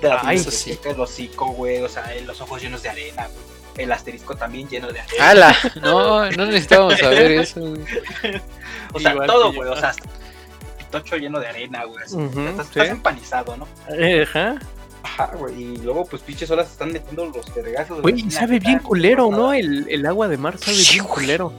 Te 0.00 0.08
Ay, 0.22 0.36
eso 0.36 0.50
sí. 0.52 0.78
el 0.84 1.00
hocico, 1.00 1.46
güey, 1.48 1.82
o 1.82 1.88
sea, 1.88 2.14
eh, 2.14 2.20
los 2.22 2.40
ojos 2.40 2.62
llenos 2.62 2.82
de 2.84 2.88
arena, 2.90 3.26
güey. 3.26 3.84
El 3.84 3.90
asterisco 3.92 4.36
también 4.36 4.68
lleno 4.68 4.92
de 4.92 5.00
arena. 5.00 5.28
¡Hala! 5.30 5.56
No, 5.82 6.30
no 6.30 6.46
necesitábamos 6.46 6.98
saber 7.00 7.32
eso, 7.32 7.60
güey. 7.60 7.82
O 8.94 9.00
sea, 9.00 9.12
Igual 9.12 9.26
todo, 9.26 9.52
güey, 9.52 9.68
o 9.70 9.76
sea, 9.76 9.92
pitocho 10.78 11.16
lleno 11.16 11.40
de 11.40 11.48
arena, 11.48 11.82
güey. 11.84 12.02
así. 12.04 12.14
Ujú, 12.14 12.40
estás, 12.42 12.66
sí. 12.66 12.72
estás 12.78 12.88
empanizado, 12.90 13.56
¿no? 13.56 13.66
Eh, 13.90 14.22
Ajá. 14.22 14.54
Ajá, 15.02 15.30
güey, 15.36 15.62
y 15.62 15.76
luego, 15.78 16.04
pues, 16.06 16.22
pinches 16.22 16.50
olas 16.50 16.70
están 16.70 16.92
metiendo 16.92 17.26
los 17.26 17.54
vergazos. 17.54 18.02
Güey, 18.02 18.20
y 18.26 18.30
sabe 18.30 18.58
bien 18.58 18.78
culero, 18.80 19.30
¿no? 19.30 19.52
El, 19.52 19.86
el 19.88 20.06
agua 20.06 20.28
de 20.28 20.36
mar 20.36 20.58
sabe 20.58 20.76
Sí, 20.76 20.94
bien 20.94 21.04
güey. 21.04 21.14
culero. 21.14 21.52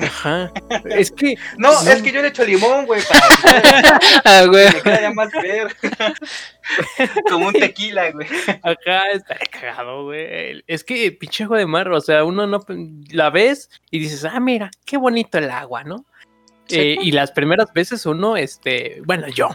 Ajá. 0.00 0.50
Es 0.90 1.12
que. 1.12 1.36
No, 1.56 1.70
No. 1.84 1.88
es 1.90 2.02
que 2.02 2.10
yo 2.10 2.20
le 2.20 2.28
echo 2.28 2.44
limón, 2.44 2.84
güey, 2.84 3.00
para 3.08 4.00
Ah, 4.24 4.44
güey. 4.46 4.66
que 4.68 4.74
me 4.74 4.82
quede 4.82 5.00
ya 5.02 5.10
más 5.12 5.30
ver. 5.32 5.76
Como 7.30 7.46
un 7.48 7.52
tequila, 7.52 8.10
güey. 8.10 8.26
Acá 8.62 9.10
está 9.12 9.36
cagado, 9.52 10.04
güey. 10.04 10.64
Es 10.66 10.82
que 10.82 11.12
pinche 11.12 11.44
agua 11.44 11.58
de 11.58 11.66
mar, 11.66 11.88
o 11.90 12.00
sea, 12.00 12.24
uno 12.24 12.46
no 12.46 12.64
la 13.10 13.30
ves 13.30 13.70
y 13.90 14.00
dices, 14.00 14.24
ah, 14.24 14.40
mira, 14.40 14.70
qué 14.84 14.96
bonito 14.96 15.38
el 15.38 15.50
agua, 15.50 15.84
¿no? 15.84 16.04
Eh, 16.70 16.96
y 17.00 17.12
las 17.12 17.30
primeras 17.30 17.72
veces 17.72 18.04
uno, 18.06 18.36
este, 18.36 19.00
bueno, 19.04 19.28
yo. 19.28 19.48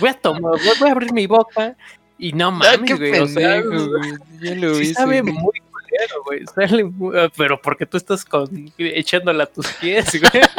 Voy 0.00 0.08
a 0.08 0.14
tomar, 0.14 0.52
voy, 0.80 0.88
a 0.88 0.92
abrir 0.92 1.12
mi 1.12 1.26
boca 1.26 1.76
y 2.18 2.32
no 2.32 2.48
Ah, 2.48 2.50
mames, 2.50 2.80
qué 2.86 2.94
güey. 2.94 3.20
O 3.20 3.26
sea, 3.26 3.60
pendejo, 3.62 3.88
güey. 3.88 4.12
Ya 4.40 4.54
lo 4.54 4.74
sí 4.76 4.94
sabe 4.94 5.22
muy 5.22 5.34
culero, 5.70 6.22
güey. 6.24 6.44
Sale 6.54 6.84
muy- 6.84 7.18
ah, 7.18 7.28
pero 7.36 7.60
porque 7.60 7.86
tú 7.86 7.96
estás 7.96 8.24
con, 8.24 8.72
echándola 8.78 9.44
a 9.44 9.46
tus 9.46 9.66
pies, 9.74 10.20
güey. 10.20 10.42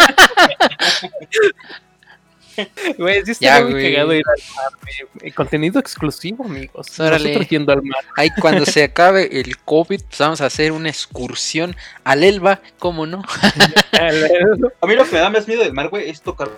Güey, 2.97 3.26
sí 3.26 3.32
está 3.32 3.61
muy 3.66 3.84
cagado 3.84 4.13
ir 4.13 4.24
al 4.26 4.55
mar, 4.55 5.07
güey. 5.20 5.32
Contenido 5.34 5.78
exclusivo, 5.78 6.45
amigos. 6.45 6.97
Órale. 6.99 7.26
Nosotros 7.28 7.49
yendo 7.49 7.74
al 7.74 7.84
mar. 7.84 8.01
Ahí 8.16 8.30
cuando 8.39 8.66
se 8.66 8.84
acabe 8.84 9.41
el 9.41 9.57
COVID, 9.57 10.01
pues 10.07 10.20
vamos 10.20 10.39
a 10.39 10.45
hacer 10.45 10.72
una 10.72 10.88
excursión 10.88 11.76
al 12.05 12.24
Elba, 12.24 12.61
¿cómo 12.80 13.05
no? 13.05 13.24
A 13.91 14.88
mí 14.88 14.95
lo 14.95 15.05
que 15.05 15.11
me 15.11 15.20
da 15.20 15.30
más 15.30 15.47
miedo 15.49 15.63
del 15.63 15.74
mar, 15.74 15.89
güey, 15.89 16.09
es 16.09 16.22
tocar 16.22 16.49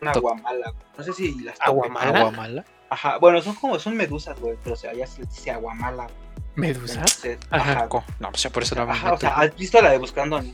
una 0.00 0.10
aguamala, 0.12 0.70
güey. 0.70 0.84
No 0.98 1.04
sé 1.04 1.12
si 1.12 1.40
las. 1.42 1.58
¿Aguamala? 1.60 2.18
Agua 2.20 2.30
mala. 2.30 2.64
Ajá, 2.90 3.18
bueno, 3.18 3.40
son 3.42 3.54
como, 3.56 3.78
son 3.78 3.96
medusas, 3.96 4.38
güey, 4.40 4.56
pero 4.62 4.74
o 4.74 4.76
sea, 4.76 4.92
ya 4.92 5.06
se 5.06 5.20
les 5.20 5.30
dice 5.30 5.50
aguamala. 5.50 6.04
güey. 6.04 6.16
¿Medusa? 6.56 6.94
Entonces, 7.00 7.38
Ajá. 7.50 7.88
No, 8.20 8.30
pues 8.30 8.42
ya 8.42 8.50
por 8.50 8.62
eso 8.62 8.74
no 8.76 8.86
me 8.86 8.92
Ajá, 8.92 9.14
o 9.14 9.18
sea, 9.18 9.30
¿has 9.30 9.56
visto 9.56 9.80
la 9.82 9.90
de 9.90 9.98
Buscando 9.98 10.36
a 10.36 10.44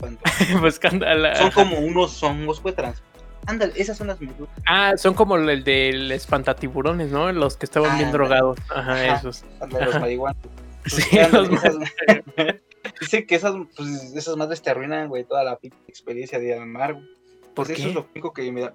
Buscando 0.60 1.06
a 1.06 1.14
la- 1.14 1.36
Son 1.36 1.50
como 1.50 1.78
unos 1.78 2.22
hongos, 2.22 2.62
güey, 2.62 2.74
trans. 2.74 3.02
Ándale, 3.46 3.72
esas 3.76 3.96
son 3.98 4.06
las 4.06 4.20
medusas. 4.20 4.48
Ah, 4.66 4.92
son 4.96 5.12
como 5.14 5.36
el 5.36 5.64
del 5.64 6.10
espantatiburones, 6.12 7.10
¿no? 7.10 7.30
Los 7.32 7.56
que 7.56 7.66
estaban 7.66 7.96
bien 7.98 8.08
Ah, 8.10 8.12
drogados. 8.12 8.58
Ajá, 8.70 8.92
Ajá. 8.92 9.14
esos. 9.16 9.44
Ándale, 9.60 9.86
los 9.86 10.00
marihuanos. 10.00 10.42
Sí, 10.86 11.18
Ándale, 11.18 11.48
los 11.48 11.64
esas- 11.64 11.76
Dicen 13.00 13.26
que 13.26 13.34
esas, 13.34 13.54
pues, 13.76 13.88
esas 14.14 14.36
madres 14.36 14.62
te 14.62 14.70
arruinan, 14.70 15.08
güey, 15.08 15.24
toda 15.24 15.44
la 15.44 15.56
pinche 15.56 15.76
experiencia 15.88 16.38
de 16.38 16.46
ir 16.48 16.54
al 16.54 16.66
mar, 16.66 16.94
güey. 16.94 17.06
¿Por 17.54 17.66
Pues 17.66 17.70
eso 17.70 17.82
qué? 17.82 17.88
es 17.90 17.94
lo 17.94 18.06
único 18.14 18.32
que 18.32 18.50
me 18.52 18.62
da. 18.62 18.74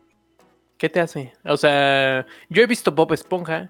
¿Qué 0.78 0.90
te 0.90 1.00
hace? 1.00 1.34
O 1.44 1.58
sea, 1.58 2.26
yo 2.50 2.62
he 2.62 2.68
visto 2.68 2.92
Bob 2.92 3.14
Esponja 3.14 3.70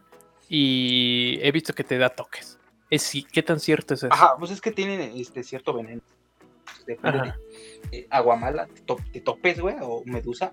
y 0.49 1.39
he 1.41 1.51
visto 1.51 1.74
que 1.74 1.84
te 1.84 1.97
da 1.97 2.10
toques. 2.10 2.58
Es, 2.89 3.01
sí, 3.03 3.24
¿Qué 3.32 3.43
tan 3.43 3.60
cierto 3.60 3.93
es 3.93 4.03
eso? 4.03 4.14
Ajá, 4.14 4.36
pues 4.38 4.51
es 4.51 4.62
que 4.62 4.72
tienen 4.72 5.01
este 5.16 5.43
cierto 5.43 5.74
veneno. 5.74 6.01
Depende 6.88 7.20
Ajá. 7.20 7.38
de 7.91 7.97
eh, 7.99 8.08
aguamala, 8.10 8.68
te, 8.68 8.82
to- 8.82 8.99
te 9.12 9.22
topes, 9.22 9.60
güey, 9.60 9.76
o 9.82 10.03
medusa. 10.06 10.51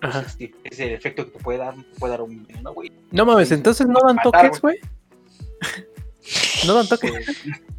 Pues 0.00 0.14
Ajá. 0.14 0.26
es, 0.64 0.80
el 0.80 0.92
efecto 0.92 1.24
que 1.26 1.30
te 1.32 1.38
puede 1.42 1.58
dar, 1.58 1.74
te 1.74 1.98
puede 1.98 2.10
dar 2.12 2.22
un 2.22 2.44
veneno, 2.46 2.72
güey. 2.72 2.90
No 3.10 3.24
mames, 3.26 3.52
entonces 3.52 3.86
no 3.86 4.00
dan 4.04 4.16
Matar, 4.16 4.46
toques, 4.46 4.60
güey. 4.60 4.78
No 6.66 6.74
dan 6.74 6.88
toques. 6.88 7.28
Eh, 7.28 7.32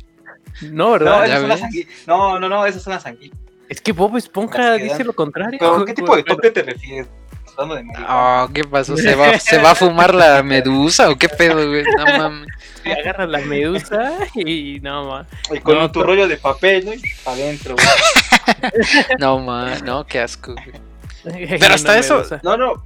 No, 0.62 0.86
no, 0.86 0.92
¿verdad? 0.92 1.28
ya 1.28 1.54
esas 1.54 1.70
no, 2.08 2.40
no, 2.40 2.48
no, 2.48 2.66
esas 2.66 2.82
son 2.82 2.94
las 2.94 3.06
anguilas. 3.06 3.38
Es 3.68 3.82
que 3.82 3.92
Bob 3.92 4.16
Esponja 4.16 4.76
dice 4.76 5.04
lo 5.04 5.12
contrario. 5.14 5.60
¿Pero 5.60 5.84
qué 5.84 5.94
tipo 5.94 6.16
de 6.16 6.22
Bueno, 6.22 6.36
toque 6.36 6.52
te 6.52 6.64
refieres? 6.64 7.10
Hablando 7.58 7.76
de 7.76 7.84
marihuana. 7.84 8.44
Oh, 8.44 8.50
¿qué 8.54 8.64
pasó? 8.64 8.98
¿Se 8.98 9.16
va, 9.16 9.40
¿Se 9.40 9.58
va 9.58 9.72
a 9.72 9.76
fumar 9.76 10.14
la 10.14 10.44
medusa 10.44 11.10
o 11.10 11.18
qué 11.18 11.30
pedo, 11.30 11.68
güey? 11.68 11.84
No 11.84 12.06
mames. 12.06 12.48
te 12.84 12.94
agarras 12.94 13.30
la 13.30 13.40
medusa 13.40 14.12
y 14.36 14.80
no 14.82 15.06
mames. 15.06 15.28
Y 15.52 15.60
con 15.60 15.78
no, 15.78 15.92
tu 15.92 16.04
rollo 16.04 16.28
de 16.28 16.38
papel, 16.38 16.86
¿no? 16.86 16.94
Y 16.94 17.02
para 17.24 17.38
adentro, 17.38 17.76
güey. 17.76 17.88
No 19.20 19.40
mames, 19.40 19.84
no, 19.84 20.06
qué 20.06 20.20
asco, 20.20 20.54
güey. 20.54 21.50
Pero 21.60 21.74
hasta 21.74 21.98
eso-. 21.98 22.24
No, 22.44 22.58
no. 22.58 22.84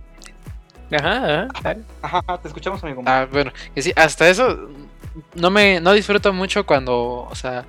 Ajá, 0.92 1.48
ajá. 1.54 1.76
Ajá, 2.02 2.38
te 2.42 2.48
escuchamos, 2.48 2.84
amigo. 2.84 3.04
Ah, 3.06 3.28
bueno, 3.32 3.52
que 3.76 3.82
sí, 3.82 3.94
hasta 3.96 4.30
eso 4.30 4.70
no 5.36 5.50
me 5.50 5.80
no 5.80 5.94
disfruto 5.94 6.34
mucho 6.34 6.66
cuando, 6.66 7.28
o 7.30 7.36
sea, 7.36 7.66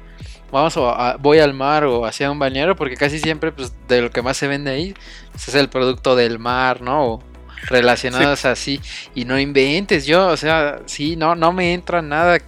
vamos 0.50 0.76
a, 0.76 1.10
a- 1.12 1.16
voy 1.16 1.38
al 1.38 1.54
mar 1.54 1.84
o 1.84 2.04
hacia 2.06 2.30
un 2.30 2.38
bañero 2.38 2.76
porque 2.76 2.96
casi 2.96 3.18
siempre 3.18 3.52
pues 3.52 3.72
de 3.88 4.02
lo 4.02 4.10
que 4.10 4.22
más 4.22 4.36
se 4.36 4.48
vende 4.48 4.70
ahí 4.70 4.94
pues, 5.32 5.48
es 5.48 5.54
el 5.54 5.68
producto 5.68 6.16
del 6.16 6.38
mar, 6.38 6.80
¿no? 6.82 7.04
O 7.14 7.22
relacionados 7.68 8.44
así 8.46 8.80
y 9.14 9.24
no 9.26 9.38
inventes, 9.38 10.06
yo, 10.06 10.28
o 10.28 10.36
sea, 10.36 10.80
sí, 10.86 11.16
no 11.16 11.34
no 11.34 11.52
me 11.52 11.74
entra 11.74 12.00
nada 12.02 12.38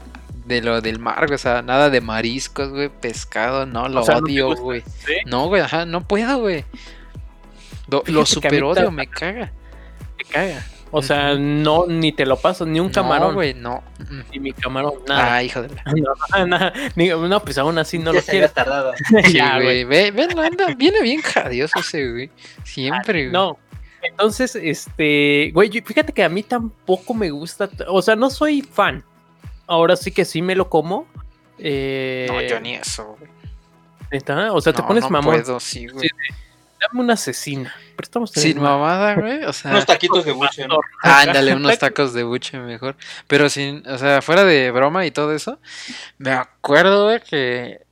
de 0.46 0.60
lo 0.62 0.80
del 0.80 0.98
mar, 0.98 1.30
o 1.32 1.38
sea, 1.38 1.62
nada 1.62 1.90
de 1.90 2.00
mariscos, 2.00 2.70
güey, 2.70 2.88
pescado, 2.88 3.64
no, 3.66 3.88
lo 3.88 4.02
sea, 4.02 4.16
¿no 4.16 4.22
te 4.26 4.32
odio, 4.32 4.46
gusta? 4.48 4.62
güey. 4.62 4.80
¿Sí? 5.06 5.12
No, 5.26 5.46
güey, 5.46 5.62
ajá, 5.62 5.84
no 5.86 6.00
puedo, 6.06 6.38
güey. 6.38 6.64
Lo, 8.06 8.24
super 8.24 8.64
odio, 8.64 8.90
me 8.90 9.06
caga. 9.06 9.52
Te 10.16 10.24
caga. 10.24 10.64
O 10.94 11.00
sea, 11.00 11.34
no, 11.36 11.86
ni 11.86 12.12
te 12.12 12.26
lo 12.26 12.36
paso, 12.36 12.66
ni 12.66 12.78
un 12.78 12.90
camarón. 12.90 13.28
No, 13.30 13.34
güey, 13.34 13.54
no. 13.54 13.82
Mm. 14.10 14.20
Ni 14.30 14.38
mi 14.40 14.52
camarón, 14.52 14.92
nada. 15.08 15.34
Ah, 15.36 15.42
hijo 15.42 15.62
de 15.62 15.68
la. 15.68 15.82
No, 16.36 16.46
nada, 16.46 16.72
ni- 16.96 17.08
no, 17.08 17.40
pues 17.42 17.56
aún 17.56 17.78
así 17.78 17.98
no 17.98 18.12
ya 18.12 18.18
lo 18.18 18.20
se 18.20 18.30
había 18.32 18.40
quiero. 18.48 18.52
tardado. 18.52 18.92
Sí, 19.24 19.32
Ya, 19.32 19.58
güey. 19.58 19.84
Ve, 19.84 20.10
ve, 20.10 20.28
no 20.34 20.42
anda, 20.42 20.66
viene 20.74 21.00
bien 21.00 21.22
jadioso 21.22 21.78
ese, 21.80 22.10
güey. 22.12 22.30
Siempre, 22.62 23.22
güey. 23.22 23.32
No. 23.32 23.58
Entonces, 24.02 24.54
este, 24.56 25.50
güey, 25.54 25.70
fíjate 25.70 26.12
que 26.12 26.24
a 26.24 26.28
mí 26.28 26.42
tampoco 26.42 27.14
me 27.14 27.30
gusta, 27.30 27.70
o 27.88 28.02
sea, 28.02 28.14
no 28.16 28.28
soy 28.30 28.60
fan. 28.60 29.02
Ahora 29.66 29.96
sí 29.96 30.10
que 30.10 30.24
sí 30.26 30.42
me 30.42 30.54
lo 30.54 30.68
como. 30.68 31.06
Eh, 31.58 32.26
No, 32.28 32.40
yo 32.42 32.60
ni 32.60 32.74
eso, 32.74 33.16
güey. 33.18 33.30
O 34.50 34.60
sea, 34.60 34.72
te 34.74 34.82
No, 34.82 34.88
pones 34.88 35.04
no 35.04 35.10
mamón. 35.10 35.36
puedo, 35.36 35.58
sí, 35.58 35.86
güey. 35.86 36.10
Dame 36.82 37.00
una 37.00 37.14
asesina. 37.14 37.72
Pero 37.96 38.04
estamos 38.06 38.30
Sin 38.32 38.60
mamada, 38.60 39.14
güey. 39.14 39.44
O 39.44 39.52
sea, 39.52 39.70
Unos 39.70 39.86
taquitos 39.86 40.24
de 40.24 40.32
buche, 40.32 40.66
¿no? 40.66 40.78
ándale, 41.02 41.54
unos 41.54 41.78
tacos 41.78 42.12
de 42.12 42.24
buche 42.24 42.58
mejor. 42.58 42.96
Pero 43.26 43.48
sin, 43.48 43.86
o 43.86 43.98
sea, 43.98 44.20
fuera 44.22 44.44
de 44.44 44.70
broma 44.70 45.06
y 45.06 45.10
todo 45.10 45.32
eso, 45.32 45.60
me 46.18 46.32
acuerdo, 46.32 47.04
güey, 47.04 47.20
que 47.20 47.86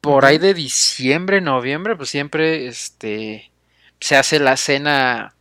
por 0.00 0.24
ahí 0.24 0.38
de 0.38 0.52
diciembre, 0.52 1.40
noviembre, 1.40 1.94
pues 1.94 2.10
siempre, 2.10 2.66
este, 2.66 3.52
se 4.00 4.16
hace 4.16 4.40
la 4.40 4.56
cena, 4.56 5.34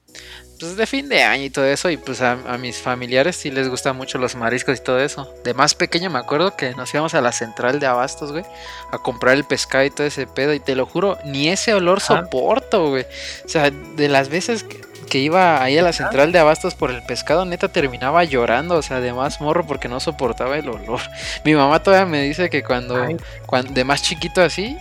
pues 0.62 0.78
de 0.78 0.86
fin 0.86 1.10
de 1.10 1.24
año 1.24 1.44
y 1.44 1.50
todo 1.50 1.66
eso. 1.66 1.90
Y 1.90 1.98
pues 1.98 2.22
a, 2.22 2.34
a 2.48 2.58
mis 2.58 2.78
familiares 2.78 3.36
sí 3.36 3.52
les 3.52 3.68
gustan 3.68 3.98
mucho 3.98 4.18
los 4.18 4.36
mariscos 4.36 4.78
y 4.78 4.82
todo 4.82 5.00
eso. 5.00 5.34
De 5.44 5.54
más 5.54 5.76
pequeño 5.76 6.10
me 6.10 6.20
acuerdo 6.20 6.56
que 6.56 6.74
nos 6.76 6.94
íbamos 6.94 7.14
a 7.16 7.22
la 7.22 7.32
central 7.32 7.80
de 7.80 7.88
abastos, 7.88 8.32
güey, 8.32 8.46
a 8.92 9.00
comprar 9.00 9.36
el 9.36 9.44
pescado 9.44 9.84
y 9.84 9.90
todo 9.90 10.08
ese 10.08 10.28
pedo. 10.28 10.54
Y 10.54 10.60
te 10.60 10.76
lo 10.76 10.86
juro, 10.86 11.18
ni 11.26 11.50
ese 11.50 11.74
olor 11.74 11.98
Ajá. 11.98 12.22
soporto, 12.22 12.90
güey. 12.90 13.06
O 13.46 13.50
sea, 13.50 13.72
de 13.72 14.08
las 14.08 14.30
veces 14.30 14.64
que, 14.64 14.80
que 15.10 15.18
iba 15.18 15.62
ahí 15.62 15.78
a 15.78 15.82
la 15.82 15.92
central 15.92 16.32
de 16.32 16.40
abastos 16.40 16.76
por 16.76 16.92
el 16.92 17.04
pescado, 17.04 17.44
neta 17.44 17.68
terminaba 17.68 18.24
llorando, 18.24 18.76
o 18.78 18.82
sea, 18.82 19.02
de 19.02 19.12
más 19.12 19.42
morro 19.42 19.66
porque 19.66 19.90
no 19.90 20.00
soportaba 20.00 20.58
el 20.58 20.70
olor. 20.70 21.02
Mi 21.44 21.54
mamá 21.54 21.84
todavía 21.84 22.06
me 22.06 22.22
dice 22.22 22.50
que 22.50 22.64
cuando, 22.64 23.08
cuando 23.46 23.74
de 23.74 23.84
más 23.84 24.04
chiquito 24.04 24.42
así, 24.42 24.78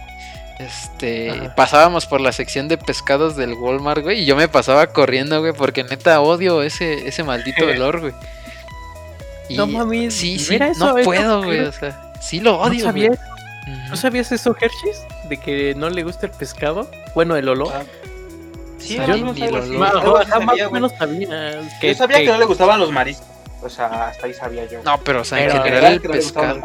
este, 0.60 1.30
Ajá. 1.30 1.54
pasábamos 1.54 2.06
por 2.06 2.20
la 2.20 2.32
sección 2.32 2.68
de 2.68 2.76
pescados 2.78 3.36
del 3.36 3.54
Walmart, 3.54 4.02
güey, 4.02 4.20
y 4.22 4.24
yo 4.26 4.36
me 4.36 4.48
pasaba 4.48 4.86
corriendo, 4.88 5.40
güey, 5.40 5.52
porque 5.52 5.84
neta 5.84 6.20
odio 6.20 6.62
ese, 6.62 7.08
ese 7.08 7.22
maldito 7.24 7.64
olor, 7.66 8.00
güey. 8.00 8.12
Y 9.48 9.56
No 9.56 9.66
mames, 9.66 10.14
sí, 10.14 10.38
sí, 10.38 10.52
mira 10.52 10.68
eso, 10.68 10.84
no 10.92 10.98
eso, 10.98 11.04
puedo, 11.04 11.42
güey, 11.42 11.60
o 11.60 11.72
sea, 11.72 12.12
sí 12.20 12.40
lo 12.40 12.52
¿No 12.52 12.58
odio, 12.60 12.68
güey. 12.70 12.80
sabías, 12.80 13.18
Ujú. 13.62 13.88
¿No 13.90 13.96
sabías 13.96 14.32
eso, 14.32 14.56
Hershey's? 14.58 15.02
De 15.28 15.36
que 15.36 15.74
no 15.76 15.90
le 15.90 16.02
gusta 16.02 16.26
el 16.26 16.32
pescado. 16.32 16.90
Bueno, 17.14 17.36
el 17.36 17.48
olor. 17.48 17.72
Ah, 17.74 17.82
Sí, 18.78 18.96
Yo 18.96 19.06
no 19.18 19.32
lo 19.34 19.34
logro. 19.34 19.78
Más, 19.78 19.92
sabía, 20.26 20.66
o 20.66 20.70
güey. 20.70 20.80
menos 20.82 20.92
sabía. 20.98 21.60
Yo 21.82 21.94
sabía 21.94 22.18
que 22.18 22.26
no 22.28 22.38
le 22.38 22.46
gustaban 22.46 22.80
los 22.80 22.90
mariscos. 22.90 23.26
O 23.62 23.68
sea, 23.68 24.06
hasta 24.08 24.26
ahí 24.26 24.32
sabía 24.32 24.64
yo. 24.66 24.82
No, 24.82 24.98
pero 25.04 25.20
o 25.20 25.24
sea, 25.24 25.38
en 25.44 25.50
general 25.50 25.76
Era 25.76 25.88
el 25.88 26.02
no 26.02 26.10
pescado. 26.10 26.60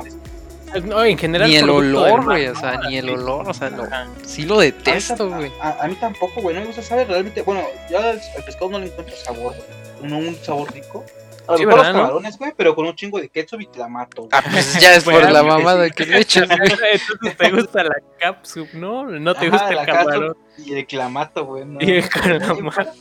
Mariscos. 0.82 0.96
No, 0.98 1.04
en 1.06 1.18
general. 1.18 1.50
Ni 1.50 1.56
el 1.58 1.70
olor, 1.70 2.24
güey, 2.24 2.48
o 2.48 2.56
sea, 2.56 2.80
ni 2.88 2.98
el 2.98 3.10
olor, 3.10 3.50
o 3.50 3.54
sea, 3.54 3.70
lo, 3.70 3.88
sí 4.26 4.44
lo 4.46 4.60
detesto, 4.60 5.30
güey. 5.30 5.52
A, 5.62 5.84
a 5.84 5.88
mí 5.88 5.96
tampoco, 5.96 6.42
güey, 6.42 6.56
no 6.56 6.62
me 6.62 6.68
gusta 6.68 6.82
saber 6.82 7.08
realmente. 7.08 7.42
Bueno, 7.42 7.62
yo 7.90 7.98
al, 8.00 8.20
al 8.38 8.44
pescado 8.46 8.70
no 8.72 8.80
le 8.80 8.88
encuentro 8.88 9.16
sabor, 9.16 9.54
güey. 9.56 10.10
No 10.12 10.18
un 10.18 10.36
sabor 10.36 10.72
rico. 10.74 11.04
A 11.48 11.52
lo 11.52 11.58
Sí, 11.60 11.66
mejor 11.68 11.82
los 11.86 11.92
camarones, 11.94 12.38
güey, 12.40 12.54
pero 12.58 12.74
con 12.76 12.88
un 12.88 12.96
chingo 12.96 13.20
de 13.20 13.30
ketchup 13.30 13.62
y 13.62 13.68
clamato, 13.68 14.24
güey. 14.24 14.30
Ah, 14.34 14.44
pues 14.50 14.80
ya 14.80 14.96
es 14.96 15.04
por 15.04 15.14
Bueno, 15.14 15.30
la 15.30 15.44
mamada 15.44 15.86
sí. 15.86 15.92
que 15.92 16.06
le 16.08 16.20
echas, 16.22 16.48
güey. 16.48 16.60
Entonces 16.92 17.38
te 17.38 17.52
gusta 17.52 17.84
la 17.84 17.96
capsup, 18.20 18.68
¿no? 18.74 19.04
No 19.06 19.34
te 19.36 19.42
Ajá, 19.48 19.50
gusta 19.52 19.70
el 19.70 19.76
la 19.76 19.86
camarón. 19.86 20.38
Y 20.58 20.74
el 20.74 20.88
clamato, 20.88 21.46
güey. 21.46 21.66
No, 21.66 21.80
Y 21.82 21.92
el 21.92 22.10
calamar. 22.10 22.94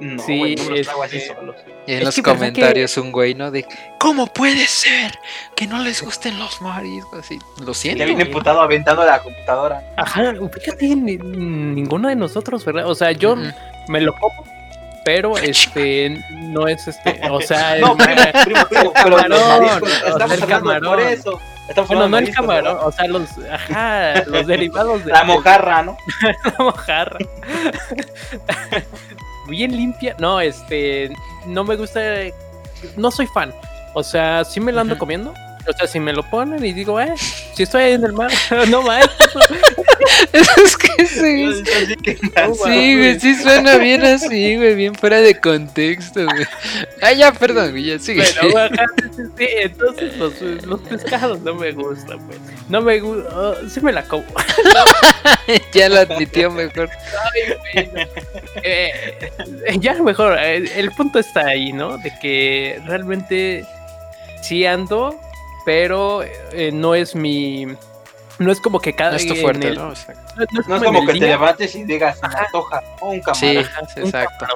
No, 0.00 0.22
Sí, 0.22 0.54
no 0.56 0.64
me 0.64 0.70
los 0.78 0.86
trago 0.86 1.02
así 1.02 1.16
este- 1.16 1.34
solos. 1.34 1.56
Y 1.86 1.92
en 1.92 1.98
Es 1.98 2.04
los 2.04 2.14
que, 2.14 2.20
¿verdad 2.22 2.36
comentarios 2.38 2.96
un 2.98 3.10
güey, 3.12 3.34
¿no? 3.34 3.50
De, 3.50 3.66
¿cómo 3.98 4.26
puede 4.28 4.66
ser 4.66 5.18
que 5.56 5.66
no 5.66 5.78
les 5.80 6.02
gusten 6.02 6.38
los 6.38 6.60
mariscos? 6.62 7.30
Y 7.30 7.38
lo 7.64 7.74
siento. 7.74 7.98
Ya 8.00 8.04
viene 8.06 8.22
emputado 8.22 8.60
aventando 8.60 9.04
la 9.04 9.20
computadora. 9.20 9.82
Ajá, 9.96 10.32
fíjate, 10.52 10.86
ni- 10.94 11.16
ninguno 11.16 12.08
de 12.08 12.14
nosotros, 12.16 12.64
¿verdad? 12.64 12.86
O 12.88 12.94
sea, 12.94 13.10
yo 13.12 13.36
me 13.88 14.00
lo 14.00 14.12
como, 14.14 14.44
pero 15.04 15.36
este 15.38 16.22
no 16.32 16.68
es 16.68 16.86
este, 16.86 17.20
o 17.30 17.40
sea, 17.40 17.76
No, 17.80 17.92
el- 17.92 17.96
primo, 17.96 18.22
primo, 18.44 18.64
primo, 18.68 18.92
pero 18.94 19.08
los 19.10 19.22
camarón, 19.22 19.48
mariscos, 19.48 19.82
o 19.82 19.94
sea, 19.96 20.08
estamos 20.10 20.42
hablando 20.42 20.64
por 20.64 20.80
camarón. 20.80 21.08
eso. 21.08 21.40
Estamos 21.68 21.88
bueno, 21.88 22.08
no 22.08 22.16
el 22.18 22.30
camarón, 22.34 22.78
o 22.82 22.92
sea, 22.92 23.06
los, 23.08 23.28
ajá, 23.52 24.22
los 24.26 24.46
derivados 24.46 25.04
de 25.04 25.12
La 25.12 25.24
mojarra, 25.24 25.82
¿no? 25.84 25.96
la 26.44 26.54
mojarra. 26.64 27.18
Bien 29.48 29.74
limpia. 29.76 30.14
No, 30.18 30.40
este, 30.40 31.10
no 31.46 31.64
me 31.64 31.76
gusta, 31.76 32.00
no 32.96 33.10
soy 33.10 33.26
fan. 33.26 33.52
O 33.94 34.02
sea, 34.02 34.44
sí 34.44 34.60
me 34.60 34.72
lo 34.72 34.80
ando 34.80 34.98
comiendo. 34.98 35.34
O 35.68 35.72
sea, 35.72 35.86
si 35.86 36.00
me 36.00 36.12
lo 36.14 36.22
ponen 36.22 36.64
y 36.64 36.72
digo, 36.72 36.98
eh, 36.98 37.12
si 37.54 37.64
estoy 37.64 37.82
ahí 37.82 37.92
en 37.92 38.04
el 38.04 38.12
mar, 38.14 38.30
no 38.68 38.82
más. 38.82 39.06
es 40.32 40.76
que 40.76 41.06
sí. 41.06 41.62
Sí, 42.64 42.96
güey, 42.96 43.20
sí 43.20 43.34
suena 43.34 43.76
bien 43.76 44.02
así, 44.02 44.56
güey, 44.56 44.74
bien 44.74 44.94
fuera 44.94 45.20
de 45.20 45.38
contexto, 45.38 46.24
güey. 46.24 46.46
Ah, 47.02 47.12
ya, 47.12 47.32
perdón, 47.32 47.72
güey, 47.72 47.84
ya 47.84 47.98
sigue. 47.98 48.24
Bueno, 48.50 48.76
sí, 48.96 49.08
sí, 49.16 49.22
sí, 49.36 49.46
entonces 49.62 50.16
los, 50.16 50.40
los 50.40 50.80
pescados 50.80 51.40
no 51.40 51.54
me 51.54 51.72
gustan, 51.72 52.18
pues. 52.26 52.38
No 52.68 52.80
me 52.80 53.00
gusta, 53.00 53.56
sí 53.68 53.80
me 53.80 53.92
la 53.92 54.02
como. 54.04 54.24
ya 55.74 55.88
lo 55.90 56.00
admitió 56.00 56.50
mejor. 56.50 56.88
Ay, 57.34 57.54
güey, 57.74 57.90
no. 57.92 58.10
Eh, 58.62 59.18
ya 59.80 59.94
mejor, 60.02 60.38
eh, 60.40 60.64
el 60.76 60.90
punto 60.92 61.18
está 61.18 61.46
ahí, 61.46 61.72
¿no? 61.72 61.98
De 61.98 62.12
que 62.20 62.80
realmente 62.86 63.66
sí 64.40 64.64
ando, 64.64 65.18
pero 65.68 66.22
eh, 66.22 66.70
no 66.72 66.94
es 66.94 67.14
mi. 67.14 67.66
No 68.38 68.50
es 68.50 68.58
como 68.58 68.80
que 68.80 68.94
cada 68.94 69.10
No 69.10 69.16
es 69.18 69.26
tu 69.26 69.34
fuerte, 69.34 69.68
el- 69.68 69.74
¿no? 69.74 69.88
O 69.88 69.94
sea, 69.94 70.14
No 70.66 70.76
es 70.76 70.82
como 70.82 71.04
que 71.04 71.12
te 71.12 71.18
levantes 71.26 71.74
y 71.74 71.84
digas, 71.84 72.18
me 72.22 72.38
antoja, 72.38 72.80
¿no? 73.02 73.08
un 73.08 73.14
sí, 73.16 73.20
camarón. 73.20 73.58
Ajá, 73.58 73.86
sí, 73.94 74.00
un 74.00 74.06
exacto. 74.06 74.46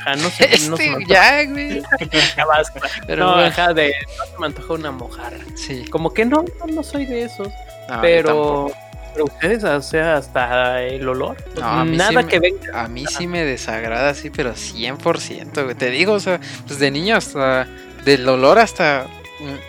Ajá, 0.00 0.16
no 0.16 0.30
sé, 0.30 0.48
no 0.70 0.76
se 0.78 0.84
Este, 0.84 0.88
me 0.88 0.94
antoja, 0.94 1.04
ya, 1.06 1.44
güey. 1.50 1.82
ya 2.36 2.44
basta. 2.46 2.80
Pero 3.06 3.26
no, 3.26 3.34
ajá, 3.40 3.74
de 3.74 3.92
no 4.16 4.24
se 4.24 4.38
me 4.38 4.46
antoja 4.46 4.72
una 4.72 4.90
mojarra. 4.90 5.36
sí. 5.54 5.84
Como 5.90 6.14
que 6.14 6.24
no, 6.24 6.42
no, 6.60 6.66
no 6.72 6.82
soy 6.82 7.04
de 7.04 7.24
esos. 7.24 7.48
No, 7.90 8.00
pero, 8.00 8.70
pero 9.12 9.24
ustedes, 9.26 9.64
o 9.64 9.82
sea, 9.82 10.16
hasta 10.16 10.80
el 10.82 11.06
olor. 11.06 11.36
No, 11.60 11.84
sí 11.84 11.90
Nada 11.90 12.12
me- 12.12 12.26
que 12.26 12.38
venga. 12.38 12.82
A 12.84 12.88
mí 12.88 13.04
sí 13.06 13.26
me 13.26 13.44
desagrada, 13.44 14.14
sí, 14.14 14.30
pero 14.30 14.54
100%, 14.54 15.62
güey. 15.64 15.74
Te 15.74 15.90
digo, 15.90 16.14
o 16.14 16.20
sea, 16.20 16.40
pues 16.66 16.78
de 16.78 16.90
niño 16.90 17.16
hasta. 17.16 17.66
Del 18.06 18.26
olor 18.28 18.58
hasta. 18.58 19.06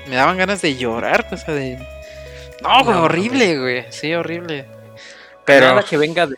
Me 0.08 0.16
daban 0.16 0.38
ganas 0.38 0.62
de 0.62 0.76
llorar, 0.76 1.28
o 1.32 1.38
sea, 1.38 1.54
de. 1.54 1.78
No, 2.62 2.84
güey, 2.84 2.96
No, 2.96 3.04
horrible, 3.04 3.60
güey. 3.60 3.86
Sí, 3.90 4.14
horrible. 4.14 4.66
Pero. 5.46 5.68
Nada 5.68 5.84
que 5.84 5.98
venga 5.98 6.28
de. 6.28 6.36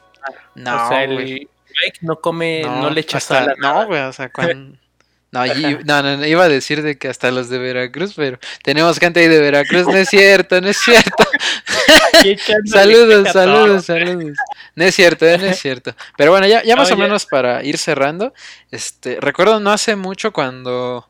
No, 0.55 0.85
o 0.85 0.89
sea, 0.89 1.03
el 1.03 1.13
güey. 1.13 1.47
Mike 1.83 1.99
no 2.01 2.19
come, 2.21 2.61
no, 2.63 2.89
le 2.89 3.01
echa 3.01 3.17
hasta- 3.17 3.45
sal. 3.45 3.55
No, 3.59 3.85
güey, 3.85 4.01
o 4.01 4.13
sea, 4.13 4.29
cuando. 4.29 4.77
No, 5.31 5.45
y- 5.45 5.79
no, 5.83 6.01
no, 6.01 6.15
no, 6.15 6.25
iba 6.25 6.45
a 6.45 6.47
decir 6.47 6.81
de 6.81 6.97
que 6.97 7.09
hasta 7.09 7.29
los 7.29 7.49
de 7.49 7.57
Veracruz, 7.57 8.13
pero 8.15 8.39
tenemos 8.63 8.97
gente 8.99 9.19
ahí 9.19 9.27
de 9.27 9.41
Veracruz, 9.41 9.85
no 9.85 9.97
es 9.97 10.07
cierto, 10.07 10.61
no 10.61 10.69
es 10.69 10.77
cierto. 10.77 11.25
Saludos, 12.65 13.33
saludos, 13.33 13.85
saludos. 13.85 14.37
No 14.75 14.85
es 14.85 14.95
cierto, 14.95 15.25
eh, 15.25 15.37
no 15.37 15.45
es 15.45 15.59
cierto. 15.59 15.93
Pero 16.17 16.31
bueno, 16.31 16.47
ya, 16.47 16.63
ya 16.63 16.75
más 16.75 16.91
o 16.91 16.97
menos 16.97 17.25
para 17.25 17.63
ir 17.63 17.77
cerrando. 17.77 18.33
Este, 18.71 19.19
recuerdo 19.19 19.59
no 19.59 19.71
hace 19.71 19.95
mucho 19.95 20.31
cuando 20.31 21.07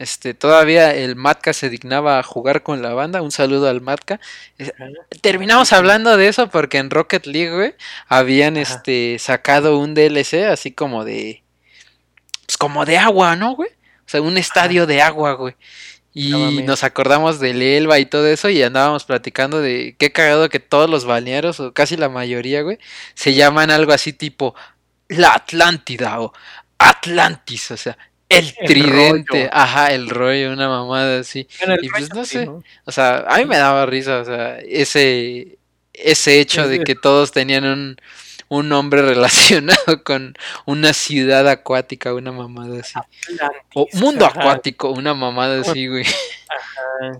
este 0.00 0.32
todavía 0.32 0.94
el 0.94 1.14
Matka 1.14 1.52
se 1.52 1.68
dignaba 1.68 2.18
a 2.18 2.22
jugar 2.22 2.62
con 2.62 2.80
la 2.80 2.94
banda. 2.94 3.20
Un 3.20 3.30
saludo 3.30 3.68
al 3.68 3.82
Matka. 3.82 4.18
Eh, 4.58 4.72
Terminamos 5.20 5.74
hablando 5.74 6.16
de 6.16 6.28
eso 6.28 6.48
porque 6.48 6.78
en 6.78 6.88
Rocket 6.88 7.26
League, 7.26 7.54
güey, 7.54 7.74
habían 8.08 8.56
Ajá. 8.56 8.62
este 8.62 9.18
sacado 9.18 9.78
un 9.78 9.92
DLC 9.92 10.46
así 10.50 10.72
como 10.72 11.04
de 11.04 11.42
pues 12.46 12.56
como 12.56 12.86
de 12.86 12.96
agua, 12.96 13.36
¿no, 13.36 13.54
güey? 13.54 13.68
O 13.70 14.08
sea, 14.08 14.22
un 14.22 14.38
estadio 14.38 14.86
de 14.86 15.02
agua, 15.02 15.34
güey. 15.34 15.54
Y 16.14 16.30
No 16.30 16.50
nos 16.62 16.82
acordamos 16.82 17.38
del 17.38 17.60
Elba 17.60 17.98
y 17.98 18.06
todo 18.06 18.26
eso 18.26 18.48
y 18.48 18.62
andábamos 18.62 19.04
platicando 19.04 19.60
de 19.60 19.96
qué 19.98 20.12
cagado 20.12 20.48
que 20.48 20.60
todos 20.60 20.88
los 20.88 21.04
balnearios, 21.04 21.60
o 21.60 21.74
casi 21.74 21.98
la 21.98 22.08
mayoría, 22.08 22.62
güey, 22.62 22.78
se 23.14 23.34
llaman 23.34 23.70
algo 23.70 23.92
así 23.92 24.14
tipo 24.14 24.54
la 25.08 25.34
Atlántida 25.34 26.20
o 26.20 26.32
Atlantis, 26.78 27.70
o 27.72 27.76
sea, 27.76 27.98
el, 28.30 28.54
tridente, 28.54 29.50
ajá, 29.52 29.92
el 29.92 30.08
rollo, 30.08 30.52
una 30.52 30.68
mamada 30.68 31.20
así. 31.20 31.48
y 31.82 31.88
pues 31.88 32.14
no 32.14 32.24
sé, 32.24 32.48
o 32.84 32.92
sea, 32.92 33.24
a 33.28 33.38
mí 33.38 33.44
me 33.44 33.58
daba 33.58 33.84
risa, 33.86 34.20
o 34.20 34.24
sea, 34.24 34.58
ese, 34.60 35.58
ese 35.92 36.40
hecho 36.40 36.68
de 36.68 36.84
que 36.84 36.94
todos 36.94 37.32
tenían 37.32 37.64
un, 37.64 37.96
un 38.48 38.68
nombre 38.68 39.02
relacionado 39.14 40.04
con 40.04 40.34
una 40.64 40.92
ciudad 40.92 41.48
acuática, 41.48 42.14
una 42.14 42.30
mamada 42.30 42.80
así. 42.80 42.94
o 43.74 43.88
mundo 43.94 44.26
acuático, 44.26 44.90
una 44.90 45.12
mamada 45.12 45.60
así, 45.62 45.88
güey. 45.88 46.04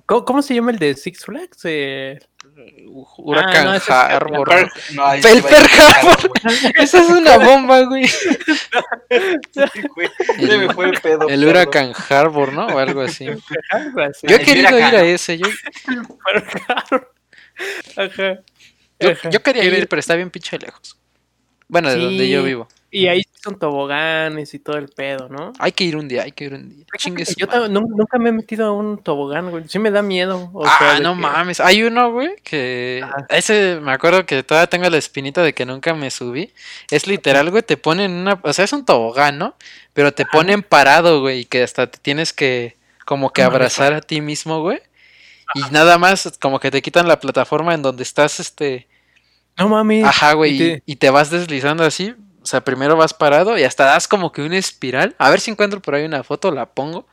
¿Cómo, 0.06 0.42
se 0.42 0.54
llama 0.54 0.70
el 0.70 0.78
de 0.78 0.94
Six 0.94 1.24
Flags? 1.24 1.64
Eh... 1.64 2.20
Huracán 3.18 3.80
ah, 3.88 4.16
Harbor. 4.16 4.48
el 4.52 5.42
Per 5.42 5.66
Harbor. 5.78 6.32
Esa 6.76 6.98
es 7.02 7.08
una 7.08 7.38
bomba, 7.38 7.82
güey. 7.82 8.04
el, 9.08 10.72
fue 10.74 10.86
el, 10.86 11.00
pedo, 11.00 11.28
el 11.28 11.44
Huracán 11.44 11.92
Harbor, 12.08 12.52
¿no? 12.52 12.66
O 12.66 12.78
algo 12.78 13.02
así. 13.02 13.26
Yo 13.26 14.36
he 14.36 14.40
querido 14.40 14.78
ir 14.78 14.96
a 14.96 15.02
ese. 15.02 15.38
Yo... 15.38 15.46
Ajá. 17.96 18.40
Yo, 19.30 19.42
quería 19.42 19.64
ir, 19.64 19.88
pero 19.88 20.00
está 20.00 20.14
bien 20.14 20.30
pinche 20.30 20.58
lejos. 20.58 20.98
Bueno, 21.68 21.88
de 21.90 21.96
donde 21.96 22.28
yo 22.28 22.42
vivo. 22.42 22.68
Y 22.90 23.06
ahí 23.06 23.22
son 23.43 23.59
toboganes 23.59 24.53
y 24.53 24.59
todo 24.59 24.76
el 24.76 24.88
pedo, 24.88 25.28
¿no? 25.28 25.53
Hay 25.59 25.72
que 25.72 25.84
ir 25.84 25.97
un 25.97 26.09
día, 26.09 26.24
hay 26.24 26.32
que 26.32 26.45
ir 26.45 26.55
un 26.55 26.68
día. 26.68 26.84
yo 27.36 27.68
nunca 27.68 28.18
me 28.18 28.28
he 28.28 28.32
metido 28.32 28.66
a 28.66 28.72
un 28.72 28.99
tobogán, 28.99 29.51
güey. 29.51 29.64
Sí 29.68 29.78
me 29.78 29.91
da 29.91 30.03
miedo. 30.03 30.53
ah, 30.64 30.99
no 31.03 31.14
mames. 31.14 31.61
Hay 31.61 31.82
uno, 31.82 32.12
güey, 32.12 32.36
que... 32.43 33.03
Ese 33.30 33.80
me 33.80 33.93
acuerdo 33.93 34.26
que 34.26 34.43
todavía 34.43 34.68
tengo 34.68 34.88
la 34.91 34.99
espinita 34.99 35.43
de 35.43 35.55
que 35.55 35.64
nunca 35.64 35.95
me 35.95 36.11
subí. 36.11 36.53
Es 36.91 37.07
literal, 37.07 37.51
güey, 37.51 37.62
te 37.62 37.76
ponen 37.76 38.12
una... 38.12 38.38
O 38.43 38.53
sea, 38.53 38.64
es 38.64 38.72
un 38.72 38.84
tobogán, 38.84 39.38
¿no? 39.38 39.55
Pero 39.95 40.12
te 40.12 40.26
ponen 40.26 40.62
parado, 40.62 41.20
güey, 41.20 41.41
y 41.41 41.45
que 41.47 41.62
hasta 41.62 41.91
te 41.91 41.99
tienes 41.99 42.32
que 42.32 42.76
como 43.07 43.32
que 43.32 43.43
abrazar 43.43 43.95
a 43.95 44.01
ti 44.03 44.20
mismo, 44.20 44.61
güey. 44.61 44.80
Y 45.55 45.62
nada 45.72 45.99
más 45.99 46.38
como 46.41 46.61
que 46.61 46.70
te 46.70 46.82
quitan 46.82 47.09
la 47.09 47.18
plataforma 47.18 47.74
en 47.74 47.82
donde 47.82 48.03
estás, 48.03 48.38
este 48.38 48.86
no 49.61 49.68
mami. 49.68 50.03
Ajá, 50.03 50.32
güey. 50.32 50.82
Y 50.86 50.97
te... 50.97 51.11
vas 51.11 51.30
deslizando 51.30 51.84
así. 51.84 52.14
O 52.43 52.47
sea, 52.47 52.62
primero 52.62 52.97
vas 52.97 53.14
parado 53.14 53.59
y 53.59 53.64
hasta 53.64 53.84
das 53.84 54.09
como 54.09 54.32
que 54.32 54.43
una 54.43 54.57
espiral. 54.57 55.14
A 55.18 55.30
ver 55.30 55.41
si 55.41 55.51
encuentro 55.51 55.80
por 55.80 55.95
ahí 55.95 56.05
una 56.05 56.22
foto, 56.22 56.51
la 56.51 56.66
pongo. 56.66 57.07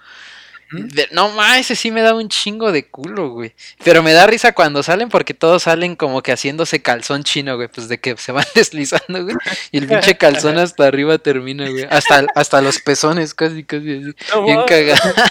no 1.11 1.29
mames, 1.29 1.61
ese 1.61 1.75
sí 1.75 1.91
me 1.91 2.01
da 2.01 2.13
un 2.13 2.29
chingo 2.29 2.71
de 2.71 2.89
culo, 2.89 3.29
güey. 3.29 3.53
Pero 3.83 4.03
me 4.03 4.13
da 4.13 4.25
risa 4.27 4.53
cuando 4.53 4.83
salen 4.83 5.09
porque 5.09 5.33
todos 5.33 5.63
salen 5.63 5.95
como 5.95 6.23
que 6.23 6.31
haciéndose 6.31 6.81
calzón 6.81 7.23
chino, 7.23 7.55
güey. 7.55 7.67
Pues 7.67 7.89
de 7.89 7.99
que 7.99 8.15
se 8.17 8.31
van 8.31 8.45
deslizando, 8.55 9.23
güey. 9.23 9.35
Y 9.71 9.79
el 9.79 9.87
pinche 9.87 10.17
calzón 10.17 10.57
hasta 10.57 10.85
arriba 10.85 11.17
termina, 11.17 11.69
güey. 11.69 11.85
Hasta, 11.89 12.25
hasta 12.35 12.61
los 12.61 12.79
pezones, 12.79 13.33
casi, 13.33 13.63
casi 13.63 13.97
así. 13.97 14.43
bien 14.45 14.61
cagado. 14.67 15.13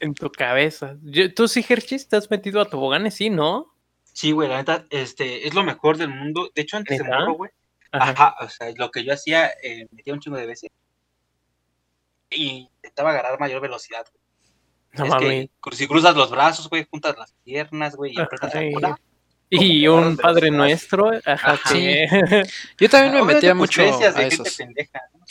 En 0.00 0.14
tu 0.14 0.30
cabeza. 0.30 0.96
¿Tú 1.34 1.48
sí, 1.48 1.64
Hershey, 1.66 1.98
te 2.04 2.16
has 2.16 2.30
metido 2.30 2.60
a 2.60 2.66
toboganes? 2.66 3.14
Sí, 3.14 3.30
¿no? 3.30 3.74
Sí, 4.12 4.30
güey, 4.30 4.48
la 4.48 4.58
neta, 4.58 4.86
este, 4.90 5.48
es 5.48 5.54
lo 5.54 5.64
mejor 5.64 5.96
del 5.96 6.10
mundo. 6.10 6.50
De 6.54 6.62
hecho, 6.62 6.76
antes 6.76 6.98
de 6.98 7.04
morro, 7.04 7.34
güey. 7.34 7.50
Ajá. 8.00 8.36
o 8.40 8.48
sea, 8.48 8.72
lo 8.76 8.90
que 8.90 9.04
yo 9.04 9.12
hacía, 9.12 9.52
eh, 9.62 9.86
metía 9.90 10.14
un 10.14 10.20
chingo 10.20 10.36
de 10.36 10.46
veces. 10.46 10.70
Y 12.30 12.68
intentaba 12.76 13.10
agarrar 13.10 13.38
mayor 13.38 13.60
velocidad, 13.60 14.06
No 14.92 15.06
mames. 15.06 15.48
si 15.72 15.86
cruzas 15.86 16.16
los 16.16 16.30
brazos, 16.30 16.68
güey, 16.68 16.86
juntas 16.90 17.16
las 17.18 17.32
piernas, 17.44 17.94
güey, 17.96 18.14
y 18.14 18.20
apretas 18.20 18.54
la 18.54 18.72
cola. 18.72 19.00
Y 19.50 19.86
un 19.86 20.16
Padre 20.16 20.50
Nuestro, 20.50 21.12
ajá, 21.24 21.60
sí. 21.70 21.96
Yo 22.78 22.88
también 22.88 23.14
me 23.14 23.34
metía 23.34 23.54
mucho 23.54 23.82
a 23.82 23.86
esos. 23.86 24.56
Pendeja, 24.56 25.00
¿no? 25.12 25.24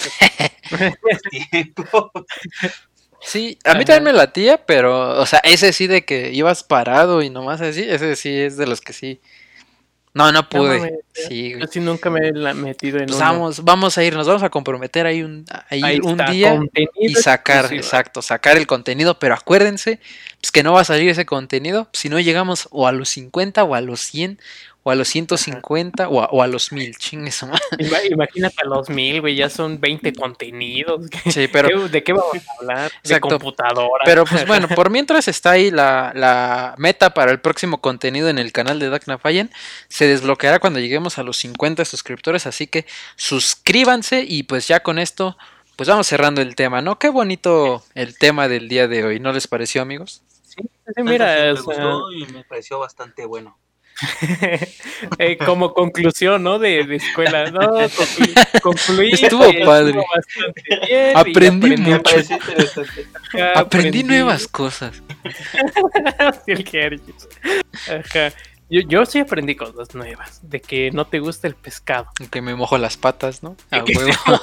Sí, 3.26 3.58
a 3.64 3.76
mí 3.76 3.86
también 3.86 4.04
me 4.04 4.12
latía, 4.12 4.66
pero, 4.66 5.18
o 5.22 5.26
sea, 5.26 5.40
ese 5.46 5.72
sí 5.72 5.88
de 5.88 6.04
que 6.04 6.32
ibas 6.34 6.62
parado 6.62 7.22
y 7.22 7.30
nomás 7.30 7.62
así, 7.62 7.82
ese 7.82 8.18
sí 8.18 8.38
es 8.38 8.58
de 8.58 8.68
los 8.68 8.82
que 8.82 8.92
sí. 8.92 9.22
No, 10.14 10.32
no 10.32 10.48
pude. 10.48 11.00
sí, 11.12 11.56
Yo 11.60 11.66
sí 11.66 11.80
nunca 11.80 12.12
me 12.12 12.28
he 12.28 12.54
metido 12.54 13.00
en 13.00 13.08
pues 13.08 13.18
vamos, 13.18 13.64
vamos 13.64 13.98
a 13.98 14.04
ir, 14.04 14.16
nos 14.16 14.28
vamos 14.28 14.44
a 14.44 14.50
comprometer 14.50 15.08
ahí 15.08 15.24
un, 15.24 15.46
ahí 15.70 16.00
un 16.04 16.18
día 16.30 16.60
y 17.00 17.16
sacar, 17.16 17.74
exacto, 17.74 18.22
sacar 18.22 18.58
el 18.58 18.68
contenido, 18.68 19.18
pero 19.18 19.34
acuérdense 19.34 20.00
pues 20.40 20.52
que 20.52 20.62
no 20.62 20.74
va 20.74 20.82
a 20.82 20.86
salir 20.86 21.10
ese 21.10 21.26
contenido 21.26 21.88
si 21.94 22.10
no 22.10 22.20
llegamos 22.20 22.68
o 22.70 22.88
a 22.88 22.92
los 22.92 23.10
50 23.10 23.64
o 23.64 23.74
a 23.74 23.82
los 23.82 24.02
100 24.02 24.40
o 24.84 24.92
a 24.92 24.96
los 24.96 25.08
150 25.08 26.10
o 26.10 26.22
a, 26.22 26.26
o 26.26 26.42
a 26.42 26.48
los 26.48 26.72
1000, 26.72 26.98
chingues. 26.98 27.46
Imagínate 28.12 28.56
a 28.62 28.68
los 28.68 28.90
1000, 28.90 29.22
güey, 29.22 29.36
ya 29.36 29.50
son 29.50 29.80
20 29.80 30.14
contenidos. 30.14 31.06
Sí, 31.30 31.48
pero. 31.48 31.88
¿De 31.88 32.04
qué 32.04 32.12
vamos 32.12 32.36
a 32.36 32.60
hablar? 32.60 32.92
De 33.04 33.20
computadora. 33.22 34.04
Pero 34.06 34.26
pues 34.26 34.46
bueno, 34.46 34.68
por 34.76 34.90
mientras 34.90 35.28
está 35.30 35.52
ahí 35.52 35.72
la, 35.72 36.12
la 36.16 36.76
meta 36.78 37.14
para 37.14 37.32
el 37.32 37.40
próximo 37.40 37.80
contenido 37.80 38.30
en 38.30 38.38
el 38.38 38.52
canal 38.52 38.80
de 38.80 38.90
Dagna 38.90 39.18
Fallen, 39.18 39.50
se 39.88 40.06
desbloqueará 40.06 40.60
cuando 40.60 40.80
lleguemos 40.80 41.18
a 41.18 41.24
los 41.24 41.38
50 41.38 41.86
suscriptores, 41.86 42.46
así 42.46 42.68
que 42.68 42.86
suscríbanse 43.16 44.26
y 44.28 44.44
pues 44.44 44.68
ya 44.68 44.82
con 44.82 45.00
esto, 45.00 45.38
pues 45.78 45.88
vamos 45.88 46.08
cerrando 46.08 46.42
el 46.42 46.56
tema, 46.56 46.82
¿no? 46.82 47.00
Qué 47.00 47.10
bonito 47.10 47.84
el 47.96 48.18
tema 48.18 48.50
del 48.50 48.68
día 48.68 48.90
de 48.90 49.06
hoy, 49.06 49.20
¿no 49.22 49.32
les 49.32 49.48
pareció, 49.48 49.82
amigos? 49.82 50.22
Sí, 50.44 50.62
sí 50.94 51.04
mira, 51.04 51.36
me 51.36 51.54
gustó 51.54 52.12
y 52.12 52.26
me 52.28 52.44
pareció 52.44 52.80
bastante 52.80 53.26
bueno. 53.26 53.58
Eh, 55.20 55.38
como 55.38 55.74
conclusión, 55.74 56.44
¿no? 56.44 56.60
De, 56.60 56.80
escuela, 56.96 57.52
¿no? 57.52 57.60
concluí. 58.62 59.12
Estuvo 59.12 59.46
padre. 59.66 60.02
aprendí, 61.16 61.78
mucho. 61.78 62.16
aprendí, 63.56 64.04
nuevas 64.04 64.48
cosas. 64.48 65.02
Yo, 68.74 68.82
yo 68.88 69.06
sí 69.06 69.20
aprendí 69.20 69.56
cosas 69.56 69.94
nuevas. 69.94 70.40
De 70.42 70.60
que 70.60 70.90
no 70.90 71.06
te 71.06 71.20
gusta 71.20 71.48
el 71.48 71.54
pescado. 71.54 72.08
Que 72.32 72.42
me 72.42 72.56
mojo 72.56 72.80
las 72.80 72.98
patas, 72.98 73.44
¿no? 73.44 73.56
A 73.70 73.84
huevo. 73.84 74.12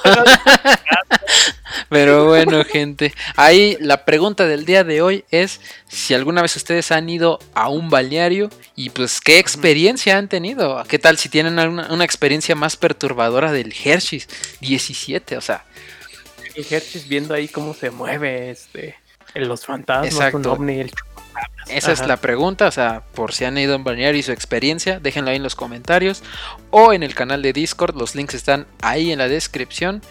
Pero 1.89 2.27
bueno, 2.27 2.63
gente. 2.63 3.13
Ahí 3.35 3.75
la 3.81 4.05
pregunta 4.05 4.47
del 4.47 4.63
día 4.63 4.85
de 4.85 5.01
hoy 5.01 5.25
es 5.31 5.59
si 5.89 6.13
alguna 6.13 6.41
vez 6.41 6.55
ustedes 6.55 6.93
han 6.93 7.09
ido 7.09 7.39
a 7.53 7.67
un 7.67 7.89
balneario 7.89 8.49
y 8.73 8.91
pues 8.91 9.19
qué 9.19 9.37
experiencia 9.37 10.17
han 10.17 10.29
tenido. 10.29 10.81
¿Qué 10.87 10.97
tal 10.97 11.17
si 11.17 11.27
tienen 11.27 11.59
una, 11.59 12.05
experiencia 12.05 12.55
más 12.55 12.77
perturbadora 12.77 13.51
del 13.51 13.73
Hershey's 13.83 14.29
17? 14.61 15.35
O 15.35 15.41
sea. 15.41 15.65
El 16.55 16.65
Hershey's 16.69 17.09
viendo 17.09 17.33
ahí 17.33 17.49
cómo 17.49 17.73
se 17.73 17.91
mueve 17.91 18.49
este, 18.49 18.95
los 19.35 19.65
fantasmas, 19.65 20.13
Exacto. 20.13 20.53
ovni, 20.53 20.79
el 20.79 20.91
esa 21.67 21.91
es 21.91 22.05
la 22.05 22.17
pregunta, 22.17 22.67
o 22.67 22.71
sea, 22.71 23.03
por 23.13 23.33
si 23.33 23.45
han 23.45 23.57
ido 23.57 23.73
a 23.73 23.77
un 23.77 23.83
balneario 23.83 24.19
y 24.19 24.23
su 24.23 24.31
experiencia, 24.31 24.99
déjenlo 24.99 25.31
ahí 25.31 25.37
en 25.37 25.43
los 25.43 25.55
comentarios 25.55 26.23
o 26.69 26.93
en 26.93 27.03
el 27.03 27.15
canal 27.15 27.41
de 27.41 27.53
Discord, 27.53 27.95
los 27.95 28.15
links 28.15 28.33
están 28.33 28.67
ahí 28.81 29.11
en 29.11 29.19
la 29.19 29.27
descripción. 29.27 30.01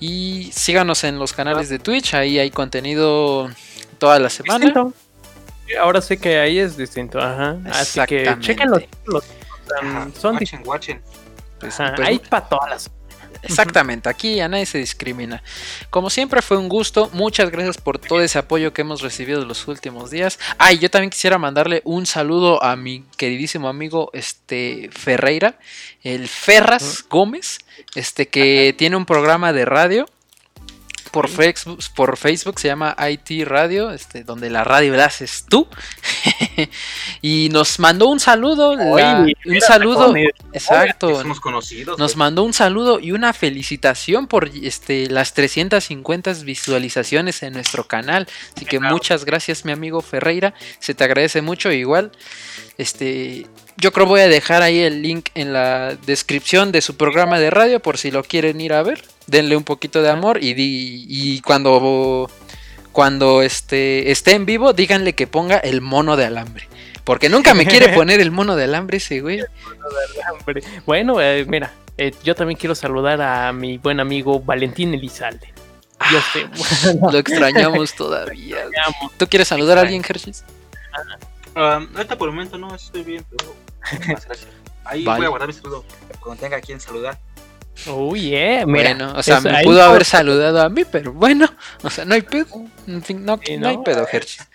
Y 0.00 0.50
síganos 0.52 1.04
en 1.04 1.20
los 1.20 1.32
canales 1.32 1.68
de 1.68 1.78
Twitch, 1.78 2.14
ahí 2.14 2.40
hay 2.40 2.50
contenido 2.50 3.48
toda 3.98 4.18
la 4.18 4.30
semana. 4.30 4.92
Ahora 5.80 6.00
sé 6.00 6.18
que 6.18 6.40
ahí 6.40 6.58
es 6.58 6.76
distinto, 6.76 7.20
ajá. 7.20 7.56
Así 7.70 8.00
que 8.08 8.36
chequenlo. 8.40 8.80
son 10.18 10.34
watchen, 10.34 10.62
watchen. 10.64 11.02
Pues, 11.60 11.78
ahí 11.78 12.18
para 12.18 12.48
todas 12.48 12.70
las 12.70 12.90
Exactamente, 13.42 14.08
aquí 14.08 14.40
a 14.40 14.48
nadie 14.48 14.66
se 14.66 14.78
discrimina. 14.78 15.42
Como 15.90 16.10
siempre 16.10 16.42
fue 16.42 16.56
un 16.56 16.68
gusto, 16.68 17.10
muchas 17.12 17.50
gracias 17.50 17.78
por 17.78 17.98
todo 17.98 18.20
ese 18.20 18.38
apoyo 18.38 18.72
que 18.72 18.82
hemos 18.82 19.02
recibido 19.02 19.42
en 19.42 19.48
los 19.48 19.66
últimos 19.68 20.10
días. 20.10 20.38
Ay, 20.58 20.78
yo 20.78 20.90
también 20.90 21.10
quisiera 21.10 21.38
mandarle 21.38 21.82
un 21.84 22.06
saludo 22.06 22.62
a 22.62 22.76
mi 22.76 23.04
queridísimo 23.16 23.68
amigo 23.68 24.10
este 24.12 24.90
Ferreira, 24.92 25.58
el 26.02 26.28
Ferras 26.28 27.04
Gómez, 27.08 27.58
este 27.94 28.28
que 28.28 28.74
tiene 28.78 28.96
un 28.96 29.06
programa 29.06 29.52
de 29.52 29.64
radio 29.64 30.06
por 31.12 31.28
Facebook, 31.28 31.78
por 31.94 32.16
Facebook 32.16 32.58
se 32.58 32.68
llama 32.68 32.96
IT 32.98 33.46
Radio, 33.46 33.90
este, 33.90 34.24
donde 34.24 34.48
la 34.48 34.64
radio 34.64 34.96
la 34.96 35.04
haces 35.04 35.44
tú. 35.48 35.68
y 37.22 37.50
nos 37.52 37.78
mandó 37.78 38.08
un 38.08 38.18
saludo, 38.18 38.70
un 38.72 39.60
saludo, 39.60 40.14
exacto. 40.52 41.20
Somos 41.20 41.38
conocidos. 41.38 41.98
Nos 41.98 42.16
mandó 42.16 42.42
un 42.42 42.54
saludo 42.54 42.98
y 42.98 43.12
una 43.12 43.34
felicitación 43.34 44.26
por 44.26 44.48
este, 44.48 45.08
las 45.10 45.34
350 45.34 46.32
visualizaciones 46.44 47.42
en 47.42 47.52
nuestro 47.52 47.86
canal. 47.86 48.26
Así 48.56 48.64
que 48.64 48.80
muchas 48.80 49.26
gracias, 49.26 49.66
mi 49.66 49.72
amigo 49.72 50.00
Ferreira. 50.00 50.54
Se 50.78 50.94
te 50.94 51.04
agradece 51.04 51.42
mucho. 51.42 51.70
Igual, 51.70 52.10
este, 52.78 53.46
yo 53.76 53.92
creo 53.92 54.06
voy 54.06 54.20
a 54.20 54.28
dejar 54.28 54.62
ahí 54.62 54.78
el 54.78 55.02
link 55.02 55.28
en 55.34 55.52
la 55.52 55.94
descripción 56.06 56.72
de 56.72 56.80
su 56.80 56.96
programa 56.96 57.38
de 57.38 57.50
radio 57.50 57.80
por 57.80 57.98
si 57.98 58.10
lo 58.10 58.24
quieren 58.24 58.62
ir 58.62 58.72
a 58.72 58.82
ver 58.82 59.02
denle 59.26 59.56
un 59.56 59.64
poquito 59.64 60.02
de 60.02 60.10
amor 60.10 60.38
y, 60.42 60.54
y 60.56 61.40
cuando, 61.40 62.30
cuando 62.92 63.42
este, 63.42 64.10
esté 64.10 64.32
en 64.32 64.46
vivo, 64.46 64.72
díganle 64.72 65.14
que 65.14 65.26
ponga 65.26 65.56
el 65.58 65.80
mono 65.80 66.16
de 66.16 66.26
alambre. 66.26 66.68
Porque 67.04 67.28
nunca 67.28 67.54
me 67.54 67.66
quiere 67.66 67.88
poner 67.94 68.20
el 68.20 68.30
mono 68.30 68.56
del 68.56 68.74
hambre 68.74 68.98
ese 68.98 69.20
güey. 69.20 69.40
Bueno, 70.86 71.20
eh, 71.20 71.44
mira, 71.48 71.72
eh, 71.98 72.12
yo 72.22 72.34
también 72.34 72.58
quiero 72.58 72.74
saludar 72.74 73.20
a 73.20 73.52
mi 73.52 73.78
buen 73.78 74.00
amigo 74.00 74.40
Valentín 74.40 74.94
Elizalde. 74.94 75.52
Sé. 76.32 76.48
Lo 77.12 77.18
extrañamos 77.18 77.94
todavía. 77.94 78.56
güey. 78.64 79.10
¿Tú 79.16 79.28
quieres 79.28 79.48
saludar 79.48 79.78
a 79.78 79.82
alguien, 79.82 80.02
Hershey's? 80.06 80.44
Ah, 81.54 81.84
ahorita 81.94 82.16
por 82.16 82.28
el 82.28 82.34
momento 82.34 82.58
no 82.58 82.74
estoy 82.74 83.02
bien, 83.02 83.24
pero 83.30 83.54
muchas 84.08 84.26
gracias. 84.26 84.48
Ahí 84.84 85.04
Vale. 85.04 85.18
voy 85.18 85.26
a 85.26 85.28
guardar 85.28 85.48
mi 85.48 85.54
saludo 85.54 85.84
cuando 86.20 86.40
tenga 86.40 86.56
a 86.56 86.60
quien 86.60 86.80
saludar. 86.80 87.18
Uy, 87.86 88.30
yeah, 88.30 88.66
mira. 88.66 88.94
bueno, 88.94 89.12
o 89.16 89.22
sea, 89.22 89.38
eso- 89.38 89.50
me 89.50 89.62
pudo 89.64 89.82
haber 89.82 90.04
saludado 90.04 90.60
a 90.62 90.68
mí, 90.68 90.84
pero 90.84 91.12
bueno, 91.12 91.46
o 91.82 91.90
sea, 91.90 92.04
no 92.04 92.14
hay 92.14 92.22
pedo. 92.22 92.46
En 92.86 93.02
fin, 93.02 93.24
no, 93.24 93.40
Sí, 93.44 93.56
no 93.56 93.68
hay 93.68 93.78
pedo, 93.78 94.06
Hershey's. 94.10 94.46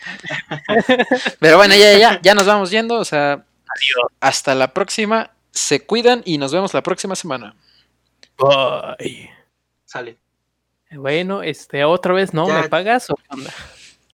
Pero 1.39 1.57
bueno, 1.57 1.75
ya, 1.75 1.97
ya, 1.97 2.19
ya 2.21 2.33
nos 2.35 2.45
vamos 2.45 2.71
yendo, 2.71 2.95
o 2.95 3.05
sea, 3.05 3.33
Adiós. 3.33 4.11
hasta 4.19 4.53
la 4.55 4.73
próxima. 4.73 5.31
Se 5.51 5.85
cuidan 5.85 6.21
y 6.25 6.37
nos 6.37 6.51
vemos 6.51 6.73
la 6.73 6.83
próxima 6.83 7.15
semana. 7.15 7.55
Bye. 8.37 9.31
Sale. 9.85 10.17
Bueno, 10.91 11.41
este, 11.41 11.83
otra 11.83 12.13
vez, 12.13 12.33
¿no? 12.33 12.47
Ya. 12.47 12.61
¿Me 12.61 12.69
pagas 12.69 13.09
o 13.09 13.15
qué 13.15 13.23
onda? 13.29 13.51